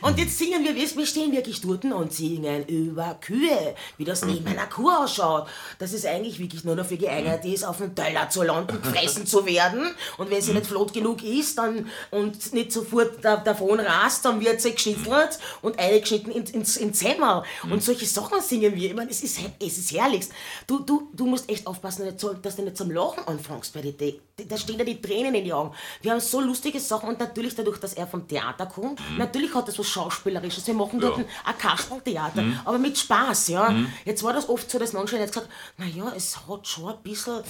Und 0.03 0.19
jetzt 0.19 0.37
singen 0.37 0.65
wir, 0.65 0.75
wir 0.75 1.07
stehen 1.07 1.33
wirklich 1.33 1.61
dort 1.61 1.85
und 1.85 2.13
singen 2.13 2.67
über 2.67 3.17
Kühe, 3.21 3.75
wie 3.97 4.05
das 4.05 4.25
neben 4.25 4.47
einer 4.47 4.67
Kuh 4.67 4.91
ausschaut. 4.91 5.49
Das 5.79 5.93
ist 5.93 6.07
eigentlich 6.07 6.39
wirklich 6.39 6.65
nur 6.65 6.77
dafür 6.77 6.97
geeignet 6.97 7.45
ist, 7.45 7.65
auf 7.65 7.79
dem 7.79 7.95
Teller 7.95 8.29
zu 8.29 8.43
landen, 8.43 8.81
gefressen 8.83 9.27
zu 9.27 9.47
werden. 9.47 9.95
Und 10.19 10.31
wenn 10.31 10.43
sie 10.43 10.53
nicht 10.53 10.67
flott 10.67 10.93
genug 10.93 11.23
ist 11.23 11.57
dann, 11.59 11.89
und 12.11 12.53
nicht 12.53 12.73
sofort 12.73 13.25
da, 13.25 13.37
davon 13.37 13.81
rast, 13.81 14.25
dann 14.25 14.41
wird 14.41 14.61
sie 14.61 14.73
geschnitzelt 14.73 15.39
und 15.63 15.79
eingeschnitten 15.79 16.33
ins, 16.33 16.51
ins, 16.51 16.77
ins 16.77 17.03
Hemmer. 17.03 17.45
Und 17.71 17.83
solche 17.83 18.07
Sachen 18.07 18.41
singen 18.41 18.75
wir. 18.75 18.91
Ich 18.91 18.97
meine, 18.97 19.11
es 19.11 19.23
ist, 19.23 19.39
es 19.59 19.79
ist 19.79 19.93
herrlichst. 19.93 20.33
Du, 20.67 20.81
du, 20.81 21.00
du 21.13 21.27
musst 21.27 21.49
echt 21.51 21.67
aufpassen, 21.67 22.05
dass 22.43 22.57
du 22.57 22.63
nicht 22.63 22.77
zum 22.77 22.91
Lachen 22.91 23.27
anfängst 23.27 23.73
bei 23.75 23.81
Te- 23.83 24.21
Da 24.49 24.57
stehen 24.57 24.79
ja 24.79 24.85
die 24.85 25.01
Tränen 25.01 25.35
in 25.35 25.45
die 25.45 25.53
Augen. 25.53 25.75
Wir 26.03 26.13
haben 26.13 26.21
so 26.21 26.41
lustige 26.41 26.81
Sachen 26.81 27.09
und 27.11 27.19
natürlich 27.21 27.55
dadurch, 27.55 27.79
dass 27.79 27.95
er 27.95 28.07
vom 28.07 28.27
Theater 28.27 28.67
kommt, 28.67 29.01
natürlich 29.19 29.55
hat 29.55 29.69
er 29.69 29.73
so 29.73 29.83
Schauspielerisches. 29.83 30.67
Wir 30.67 30.75
machen 30.75 31.01
dort 31.01 31.19
Ja. 31.19 31.25
ein 31.45 31.59
Kasperltheater, 31.59 32.45
aber 32.65 32.79
mit 32.79 32.97
Spaß, 32.99 33.49
ja. 33.49 33.75
Jetzt 34.05 34.23
war 34.23 34.33
das 34.33 34.49
oft 34.49 34.71
so, 34.71 34.79
dass 34.79 34.93
manche 34.93 35.17
jetzt 35.19 35.33
gesagt 35.35 35.51
naja, 35.77 36.13
es 36.17 36.37
hat 36.49 36.67
schon 36.67 36.89
ein 36.95 37.03
bisschen 37.03 37.43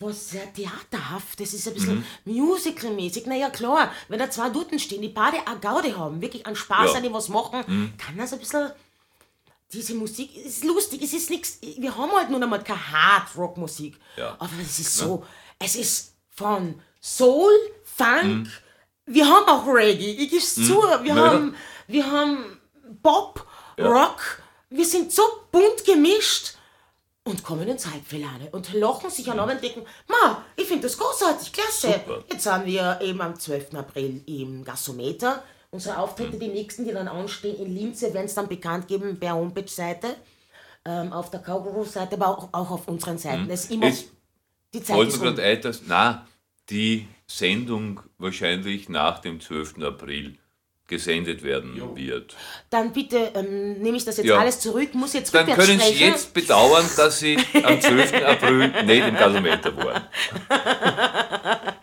was 0.00 0.30
sehr 0.30 0.52
theaterhaft, 0.52 1.40
das 1.40 1.54
ist 1.54 1.68
ein 1.68 1.74
bisschen 1.74 2.04
Musical-mäßig. 2.24 3.26
Naja, 3.26 3.48
klar, 3.50 3.90
wenn 4.08 4.18
da 4.18 4.28
zwei 4.30 4.48
Dutten 4.50 4.78
stehen, 4.78 5.00
die 5.02 5.08
beide 5.08 5.46
eine 5.46 5.58
Gaude 5.60 5.96
haben, 5.96 6.20
wirklich 6.20 6.44
einen 6.46 6.56
Spaß 6.56 6.90
Ja. 6.90 6.96
an 6.96 7.02
dem 7.04 7.12
was 7.12 7.28
machen, 7.28 7.94
kann 7.96 8.16
das 8.16 8.32
ein 8.32 8.38
bisschen 8.40 8.70
diese 9.72 9.94
Musik 9.94 10.36
ist 10.36 10.64
lustig, 10.64 11.02
es 11.02 11.12
ist 11.12 11.30
nichts. 11.30 11.58
Wir 11.60 11.96
haben 11.96 12.12
halt 12.12 12.30
nur 12.30 12.38
noch 12.38 12.48
mal 12.48 12.62
keine 12.62 12.92
Hard-Rock-Musik. 12.92 13.98
Ja. 14.16 14.36
Aber 14.38 14.52
es 14.62 14.78
ist 14.78 14.96
so, 14.96 15.24
es 15.58 15.74
ist 15.76 16.14
von 16.30 16.80
Soul, 17.02 17.52
Funk, 17.84 18.48
wir 19.06 19.26
haben 19.26 19.46
auch 19.46 19.66
Reggae, 19.66 20.12
ich 20.12 20.30
gebe 20.30 20.36
es 20.42 20.54
zu, 20.54 20.82
wir, 20.82 21.04
Ja. 21.04 21.14
haben, 21.16 21.54
wir 21.86 22.10
haben 22.10 22.60
Pop, 23.02 23.46
Rock, 23.78 24.42
wir 24.70 24.84
sind 24.86 25.12
so 25.12 25.22
bunt 25.52 25.84
gemischt 25.84 26.54
und 27.24 27.42
kommen 27.42 27.68
ins 27.68 27.86
Halbfinale 27.86 28.48
und 28.52 28.72
lachen 28.72 29.10
sich 29.10 29.30
an 29.30 29.38
und 29.40 29.62
denken, 29.62 29.84
ma, 30.08 30.44
ich 30.56 30.66
finde 30.66 30.82
das 30.88 30.96
großartig, 30.98 31.52
klasse. 31.52 31.88
Super. 32.04 32.24
Jetzt 32.30 32.44
sind 32.44 32.66
wir 32.66 32.98
eben 33.02 33.20
am 33.20 33.38
12. 33.38 33.74
April 33.74 34.22
im 34.26 34.64
Gasometer. 34.64 35.42
Unsere 35.74 35.98
Auftritte, 35.98 36.36
die 36.38 36.46
nächsten, 36.46 36.84
die 36.84 36.92
dann 36.92 37.08
anstehen 37.08 37.56
in 37.56 37.74
Linz, 37.74 38.00
wir 38.00 38.14
werden 38.14 38.26
es 38.26 38.34
dann 38.34 38.46
bekannt 38.46 38.86
geben 38.86 39.18
per 39.18 39.34
Homepage-Seite, 39.34 40.14
ähm, 40.84 41.12
auf 41.12 41.30
der 41.32 41.40
Cowgirl-Seite, 41.40 42.14
aber 42.14 42.28
auch, 42.28 42.48
auch 42.52 42.70
auf 42.70 42.86
unseren 42.86 43.18
Seiten. 43.18 43.50
Es 43.50 43.64
ist 43.64 43.72
immer, 43.72 43.86
Jetzt 43.86 44.04
die 44.72 44.80
Zeit 44.84 45.08
ist 45.08 45.16
um. 45.16 45.22
gerade 45.24 45.42
ein, 45.42 45.60
dass 45.60 45.82
na, 45.88 46.24
die 46.70 47.08
Sendung 47.26 47.98
wahrscheinlich 48.18 48.88
nach 48.88 49.18
dem 49.18 49.40
12. 49.40 49.82
April 49.82 50.38
gesendet 50.86 51.42
werden 51.42 51.96
wird. 51.96 52.36
Dann 52.70 52.92
bitte 52.92 53.32
ähm, 53.34 53.80
nehme 53.82 53.96
ich 53.96 54.04
das 54.04 54.18
jetzt 54.18 54.26
Ja. 54.26 54.38
alles 54.38 54.60
zurück, 54.60 54.94
muss 54.94 55.14
jetzt 55.14 55.34
Dann 55.34 55.46
können 55.46 55.80
Sie 55.80 55.86
sprechen. 55.86 56.06
jetzt 56.08 56.32
bedauern, 56.34 56.84
dass 56.96 57.18
Sie 57.18 57.36
am 57.64 57.80
12. 57.80 58.12
April 58.22 58.84
nicht 58.84 59.06
im 59.08 59.14
Gasometer 59.16 59.76
waren. 59.76 60.02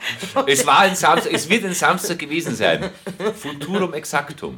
Es, 0.47 0.65
war 0.65 0.79
ein 0.79 0.95
Samstag, 0.95 1.31
es 1.33 1.49
wird 1.49 1.65
ein 1.65 1.73
Samstag 1.73 2.19
gewesen 2.19 2.55
sein. 2.55 2.89
Futurum 3.35 3.93
exactum. 3.93 4.57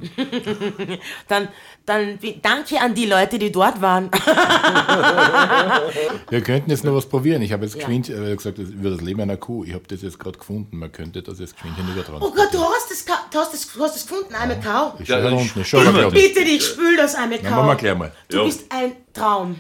Dann, 1.28 1.48
dann 1.86 2.20
danke 2.42 2.80
an 2.80 2.94
die 2.96 3.06
Leute, 3.06 3.38
die 3.40 3.52
dort 3.52 3.82
waren. 3.82 4.10
Wir 6.30 6.42
könnten 6.42 6.70
jetzt 6.72 6.84
noch 6.84 6.94
was 6.96 7.06
probieren. 7.08 7.42
Ich 7.42 7.52
habe 7.52 7.66
jetzt 7.66 7.76
Ja. 7.76 7.82
geschwind 7.82 8.10
äh, 8.10 8.36
gesagt, 8.36 8.58
das- 8.58 8.70
über 8.70 8.90
das 8.92 9.02
Leben 9.02 9.22
einer 9.22 9.38
Kuh. 9.38 9.64
Ich 9.66 9.74
habe 9.74 9.84
das 9.88 10.02
jetzt 10.02 10.20
gerade 10.20 10.38
gefunden. 10.38 10.78
Man 10.78 10.92
könnte 10.92 11.22
das 11.22 11.40
jetzt 11.40 11.56
geschwind 11.56 11.76
hinübertragen. 11.78 12.22
Oh 12.22 12.32
Gott, 12.32 12.50
du 12.54 12.62
hast 12.64 12.92
es, 12.92 13.06
du 13.06 13.40
hast 13.40 13.54
es, 13.54 13.72
du 13.74 13.82
hast 13.84 13.96
es 13.96 14.08
gefunden, 14.08 14.34
einmal 14.36 14.60
Kau. 14.60 14.94
Ich 15.00 15.08
Ja. 15.08 15.30
Ich 15.32 15.52
schau 15.68 15.80
spülen 15.80 15.86
mal 15.86 15.94
wir 15.96 16.02
gerade. 16.12 16.16
Bitte 16.16 16.44
dich, 16.46 16.66
spül 16.66 16.98
das 16.98 17.16
einmal 17.16 17.40
Na, 17.44 17.50
machen 17.50 17.66
wir 17.68 17.74
Kau. 17.76 17.80
gleich 17.80 17.98
mal. 17.98 18.12
Du 18.30 18.38
Ja. 18.38 18.44
bist 18.46 18.66
ein 18.70 18.92
Traum. 19.14 19.56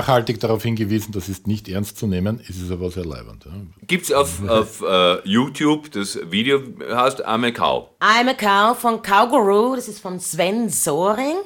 Nachhaltig 0.00 0.40
darauf 0.40 0.62
hingewiesen, 0.62 1.12
das 1.12 1.28
ist 1.28 1.46
nicht 1.46 1.68
ernst 1.68 1.98
zu 1.98 2.06
nehmen, 2.06 2.40
es 2.48 2.56
ist 2.56 2.70
aber 2.70 2.90
sehr 2.90 3.04
leibend. 3.04 3.44
Ja. 3.44 3.52
Gibt 3.86 4.04
es 4.04 4.12
auf, 4.12 4.46
auf 4.48 4.82
äh, 4.82 5.28
YouTube 5.28 5.90
das 5.92 6.18
Video, 6.30 6.60
heißt 6.92 7.26
I'm 7.26 7.46
a 7.46 7.50
Cow. 7.50 7.88
I'm 8.00 8.28
a 8.28 8.34
Cow 8.34 8.78
von 8.78 9.02
Cowguru, 9.02 9.76
das 9.76 9.88
ist 9.88 10.00
von 10.00 10.18
Sven 10.18 10.68
Soring. 10.70 11.36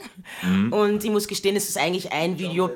Und 0.70 1.04
ich 1.04 1.10
muss 1.10 1.26
gestehen, 1.26 1.56
es 1.56 1.68
ist 1.68 1.78
eigentlich 1.78 2.12
ein 2.12 2.38
Video. 2.38 2.70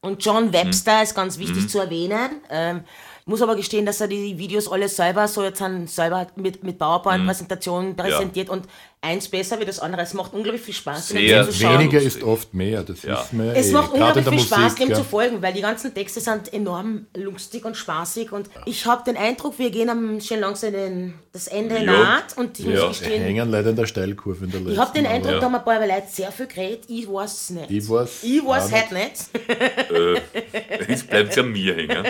Und 0.00 0.24
John 0.24 0.52
Webster 0.52 1.02
ist 1.02 1.14
ganz 1.14 1.38
wichtig 1.38 1.68
zu 1.68 1.80
erwähnen. 1.80 2.40
Ähm, 2.50 2.84
ich 3.20 3.26
muss 3.26 3.42
aber 3.42 3.56
gestehen, 3.56 3.84
dass 3.84 4.00
er 4.00 4.08
die 4.08 4.38
Videos 4.38 4.70
alle 4.70 4.88
selber 4.88 5.28
so 5.28 5.42
jetzt 5.42 5.62
selber 5.86 6.28
mit, 6.36 6.62
mit 6.64 6.78
PowerPoint-Präsentationen 6.78 7.94
präsentiert 7.94 8.48
und 8.48 8.66
eins 9.00 9.28
besser 9.28 9.60
wie 9.60 9.64
das 9.64 9.78
andere. 9.78 10.02
Es 10.02 10.12
macht 10.12 10.32
unglaublich 10.32 10.60
viel 10.62 10.74
Spaß, 10.74 11.08
Sehr 11.08 11.44
dem 11.44 11.52
zuzuschauen. 11.52 11.78
Weniger 11.78 12.00
ist 12.00 12.22
oft 12.22 12.52
mehr, 12.52 12.82
das 12.82 13.02
Ja. 13.04 13.20
wissen 13.22 13.38
wir 13.44 13.54
Es 13.54 13.68
eh. 13.68 13.72
macht 13.72 13.92
unglaublich 13.92 14.28
viel 14.28 14.40
Spaß, 14.40 14.58
Musik, 14.58 14.78
dem 14.78 14.88
ja. 14.90 14.96
zu 14.96 15.04
folgen, 15.04 15.40
weil 15.40 15.52
die 15.52 15.60
ganzen 15.60 15.94
Texte 15.94 16.20
sind 16.20 16.52
enorm 16.52 17.06
lustig 17.16 17.64
und 17.64 17.76
spaßig 17.76 18.32
und 18.32 18.50
ich 18.66 18.86
habe 18.86 19.04
den 19.04 19.16
Eindruck, 19.16 19.58
wir 19.58 19.70
gehen 19.70 19.88
am 19.88 20.20
schon 20.20 20.40
langsam 20.40 20.72
den, 20.72 21.14
das 21.32 21.46
Ende 21.46 21.76
Ja. 21.76 21.82
naht 21.84 22.36
und 22.36 22.58
ich 22.58 22.64
Ja. 22.66 22.70
muss 22.72 22.80
Wir 22.80 22.88
gestehen, 23.06 23.22
hängen 23.22 23.50
leider 23.50 23.70
in 23.70 23.76
der 23.76 23.86
Steilkurve 23.86 24.44
in 24.46 24.50
der 24.50 24.60
letzten. 24.60 24.72
ich 24.74 24.78
habe 24.80 24.92
den 24.92 25.06
Eindruck, 25.06 25.32
Ja. 25.32 25.38
da 25.38 25.44
haben 25.46 25.54
ein 25.54 25.64
paar 25.64 25.78
Leute 25.86 26.02
sehr 26.10 26.32
viel 26.32 26.46
geredet, 26.46 26.84
ich 26.88 27.06
weiß 27.08 27.32
es 27.32 27.50
nicht. 27.50 27.70
Ich 27.70 27.88
weiß 27.88 28.24
ich 28.24 28.44
weiß 28.44 28.72
halt 28.72 28.92
nicht. 28.92 30.88
Jetzt 30.88 31.08
bleibt 31.08 31.30
es 31.32 31.38
an 31.38 31.52
mir 31.52 31.74
hängen. 31.76 32.04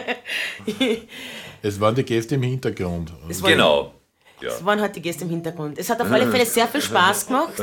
Es 1.61 1.80
waren 1.80 1.95
die 1.95 2.05
Gäste 2.05 2.36
im 2.36 2.43
Hintergrund. 2.43 3.12
Es 3.28 3.43
war- 3.43 3.51
Genau. 3.51 3.93
Ja. 4.41 4.49
Es 4.51 4.64
waren 4.64 4.80
halt 4.80 4.95
die 4.97 5.03
Gäste 5.03 5.24
im 5.24 5.30
Hintergrund. 5.30 5.78
Es 5.78 5.91
hat 5.91 6.01
auf 6.01 6.11
alle 6.11 6.30
Fälle 6.30 6.47
sehr 6.47 6.66
viel 6.68 6.80
Spaß 6.82 7.26
gemacht. 7.28 7.55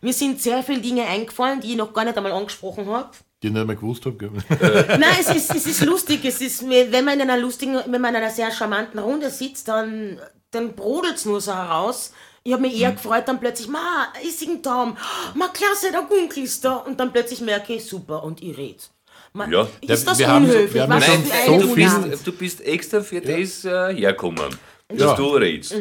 Mir 0.00 0.12
sind 0.12 0.40
sehr 0.40 0.62
viele 0.62 0.80
Dinge 0.80 1.04
eingefallen, 1.06 1.60
die 1.60 1.72
ich 1.72 1.76
noch 1.76 1.92
gar 1.92 2.04
nicht 2.04 2.16
einmal 2.16 2.32
angesprochen 2.32 2.86
habe. 2.86 3.10
Die 3.42 3.48
ich 3.48 3.52
nicht 3.52 3.66
mehr 3.66 3.76
gewusst 3.76 4.04
habe. 4.06 4.16
Nein, 4.98 5.16
es 5.20 5.28
ist, 5.34 5.54
es 5.54 5.66
ist 5.66 5.84
lustig. 5.84 6.24
Es 6.24 6.40
ist, 6.40 6.68
wenn 6.68 7.04
man 7.04 7.14
in 7.20 7.22
einer 7.30 7.36
lustigen, 7.40 7.76
wenn 7.86 8.00
man 8.00 8.14
in 8.14 8.22
einer 8.22 8.30
sehr 8.30 8.50
charmanten 8.50 8.98
Runde 9.00 9.30
sitzt, 9.30 9.68
dann, 9.68 10.18
dann 10.50 10.74
brodelt 10.74 11.16
es 11.16 11.24
nur 11.24 11.40
so 11.40 11.52
heraus. 11.54 12.12
Ich 12.42 12.52
habe 12.52 12.62
mich 12.62 12.78
eher 12.78 12.88
Hm. 12.90 12.96
gefreut, 12.96 13.24
dann 13.26 13.40
plötzlich, 13.40 13.68
ma, 13.68 14.08
ich 14.22 14.36
sing 14.36 14.62
Tom, 14.62 14.96
ma, 15.34 15.48
klasse, 15.48 15.90
der 15.92 16.02
Gunkel 16.02 16.44
ist 16.44 16.62
da. 16.64 16.76
Und 16.76 17.00
dann 17.00 17.10
plötzlich 17.12 17.40
merke 17.40 17.72
ich, 17.74 17.86
super, 17.86 18.22
und 18.22 18.42
ich 18.42 18.56
red. 18.56 18.90
Ma, 19.32 19.46
Ja. 19.48 19.66
Ist 19.80 20.06
das 20.06 20.18
Wir 20.18 20.28
haben 20.28 20.44
so- 20.46 20.52
unhöflich? 20.52 20.74
wir 20.74 20.82
haben 20.88 21.00
schon 21.02 21.24
für 21.24 21.28
Nein, 21.30 21.38
eine 21.48 21.60
so 21.60 21.66
du, 21.66 21.74
bist, 21.74 22.26
du 22.26 22.32
bist 22.32 22.60
extra 22.60 23.00
für 23.00 23.20
das 23.22 23.64
äh, 23.64 23.94
herkommen, 23.94 24.54
dass 24.88 24.98
Ja. 25.00 25.14
du 25.14 25.28
redest. 25.36 25.74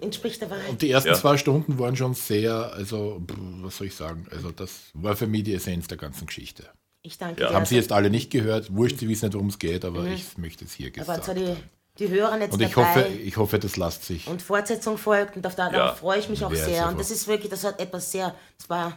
Entspricht 0.00 0.40
der 0.40 0.50
Wahrheit. 0.50 0.68
Und 0.70 0.82
die 0.82 0.90
ersten 0.90 1.10
Ja. 1.10 1.14
zwei 1.14 1.36
Stunden 1.36 1.78
waren 1.78 1.96
schon 1.96 2.14
sehr, 2.14 2.72
also, 2.72 3.20
was 3.62 3.76
soll 3.76 3.88
ich 3.88 3.94
sagen, 3.94 4.26
also 4.30 4.50
das 4.50 4.70
war 4.94 5.16
für 5.16 5.26
mich 5.26 5.44
die 5.44 5.54
Essenz 5.54 5.86
der 5.88 5.98
ganzen 5.98 6.26
Geschichte. 6.26 6.68
Ich 7.02 7.18
danke 7.18 7.40
Ja. 7.42 7.48
dir. 7.48 7.54
Haben 7.54 7.66
Sie 7.66 7.76
jetzt 7.76 7.92
alle 7.92 8.10
nicht 8.10 8.30
gehört, 8.30 8.74
wurscht, 8.74 8.98
Sie 8.98 9.08
wissen 9.08 9.26
nicht, 9.26 9.34
worum 9.34 9.48
es 9.48 9.58
geht, 9.58 9.84
aber 9.84 10.04
ich 10.06 10.36
möchte 10.38 10.64
es 10.64 10.72
hier 10.72 10.88
Mhm. 10.88 10.92
Aber 11.02 11.16
gesagt 11.16 11.28
haben. 11.28 11.48
hat 11.48 11.56
die, 11.98 12.08
Hörer 12.08 12.38
jetzt 12.40 12.52
Und 12.54 12.62
ich 12.62 12.70
dabei. 12.74 12.94
hoffe, 12.94 13.06
ich 13.08 13.36
hoffe, 13.36 13.58
das 13.58 13.76
lasst 13.76 14.04
sich. 14.04 14.26
und 14.28 14.40
Fortsetzung 14.40 14.98
folgt 14.98 15.36
und 15.36 15.44
auf 15.46 15.54
da, 15.56 15.66
Ja. 15.66 15.72
darauf 15.72 15.98
freue 15.98 16.18
ich 16.20 16.28
mich 16.28 16.44
auch 16.44 16.50
Wäre 16.52 16.64
sehr. 16.64 16.88
Und 16.88 16.98
das 17.00 17.10
ist 17.10 17.26
wirklich, 17.26 17.50
das 17.50 17.64
hat 17.64 17.80
etwas 17.80 18.10
sehr, 18.12 18.34
das 18.56 18.68
war, 18.70 18.96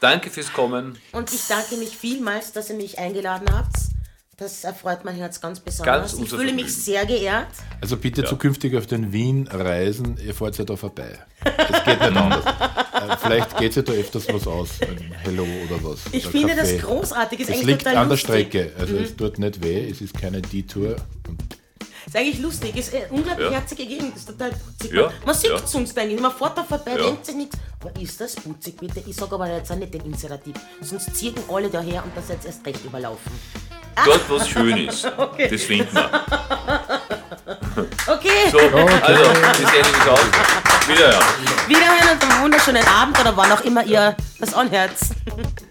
Danke 0.00 0.30
fürs 0.30 0.52
Kommen. 0.52 0.98
und 1.12 1.32
ich 1.32 1.46
danke 1.48 1.76
mich 1.76 1.96
vielmals, 1.96 2.52
dass 2.52 2.68
ihr 2.70 2.76
mich 2.76 2.98
eingeladen 2.98 3.48
habt. 3.50 3.74
Das 4.40 4.62
erfreut 4.62 5.04
mein 5.04 5.16
Herz 5.16 5.40
ganz 5.40 5.58
besonders. 5.58 6.12
Ganz 6.12 6.22
ich 6.22 6.30
fühle 6.30 6.52
mich 6.52 6.72
sehr 6.72 7.04
geehrt. 7.04 7.48
Also 7.80 7.96
bitte 7.96 8.22
zukünftig 8.24 8.76
auf 8.76 8.86
den 8.86 9.12
Wien-Reisen, 9.12 10.16
ihr 10.24 10.32
fahrt 10.32 10.56
ja 10.58 10.64
da 10.64 10.76
vorbei. 10.76 11.18
Das 11.42 11.84
geht 11.84 12.00
nicht 12.00 12.16
anders. 12.16 12.44
Äh, 12.98 13.16
Vielleicht 13.22 13.56
geht 13.58 13.76
ja 13.76 13.82
da 13.82 13.92
öfters 13.92 14.26
was 14.28 14.46
aus. 14.48 14.70
Ein 14.80 15.12
Hello 15.22 15.44
oder 15.44 15.84
was. 15.84 16.00
Ich 16.10 16.24
oder 16.24 16.32
finde 16.32 16.56
Kaffee. 16.56 16.76
das 16.78 16.84
großartig. 16.84 17.40
Ist 17.40 17.50
Es 17.50 17.62
liegt 17.62 17.86
an 17.86 17.94
der 17.94 18.04
lustig. 18.06 18.28
Mhm. 18.28 18.32
Strecke. 18.32 18.72
Also 18.76 18.96
es 18.96 19.16
tut 19.16 19.38
nicht 19.38 19.62
weh, 19.62 19.88
es 19.88 20.00
ist 20.00 20.14
keine 20.20 20.42
Detour. 20.42 20.96
Und 21.28 21.57
Ist 22.08 22.16
eigentlich 22.16 22.38
lustig. 22.40 22.74
Ist 22.76 22.94
eine 22.94 23.06
unglaublich 23.08 23.46
Ja. 23.50 23.52
herzige 23.58 23.84
Gegend. 23.86 24.16
Ist 24.16 24.26
total 24.26 24.50
putzig. 24.50 24.92
Ja, 24.96 25.10
Man 25.26 25.34
sieht 25.34 25.50
ja. 25.50 25.58
sonst 25.66 25.98
eigentlich. 25.98 26.20
Man 26.20 26.32
fährt 26.32 26.56
da 26.56 26.64
vorbei, 26.64 26.92
Ja. 26.96 27.04
denkt 27.04 27.26
sich 27.26 27.34
nichts. 27.34 27.56
Aber 27.80 28.00
ist 28.00 28.18
das 28.20 28.34
putzig, 28.34 28.76
bitte? 28.78 29.02
Ich 29.06 29.14
sage 29.14 29.34
aber 29.34 29.46
jetzt 29.48 29.70
auch 29.70 29.76
nicht 29.76 29.92
den 29.92 30.00
Inserativ. 30.06 30.56
Sonst 30.80 31.14
ziehen 31.14 31.34
alle 31.52 31.68
daher 31.68 32.02
und 32.02 32.16
das 32.16 32.28
jetzt 32.28 32.46
erst 32.46 32.64
recht 32.66 32.82
überlaufen. 32.84 33.30
Dort, 34.04 34.20
was 34.30 34.48
schön 34.48 34.88
ist. 34.88 35.04
Das 35.50 35.62
finden 35.62 35.94
wir. 35.94 36.10
Okay, 38.08 38.50
So, 38.50 38.58
also, 38.58 38.72
die 38.72 39.64
Sendung 39.66 39.92
ist 39.92 40.08
aus. 40.08 40.20
Wiederhören. 40.88 41.24
wiederhören 41.68 42.10
und 42.14 42.24
einen 42.32 42.42
wunderschönen 42.42 42.84
Abend 42.86 43.20
oder 43.20 43.36
wann 43.36 43.52
auch 43.52 43.60
immer 43.60 43.84
ihr 43.84 44.16
das 44.40 44.54
anhört. 44.54 44.92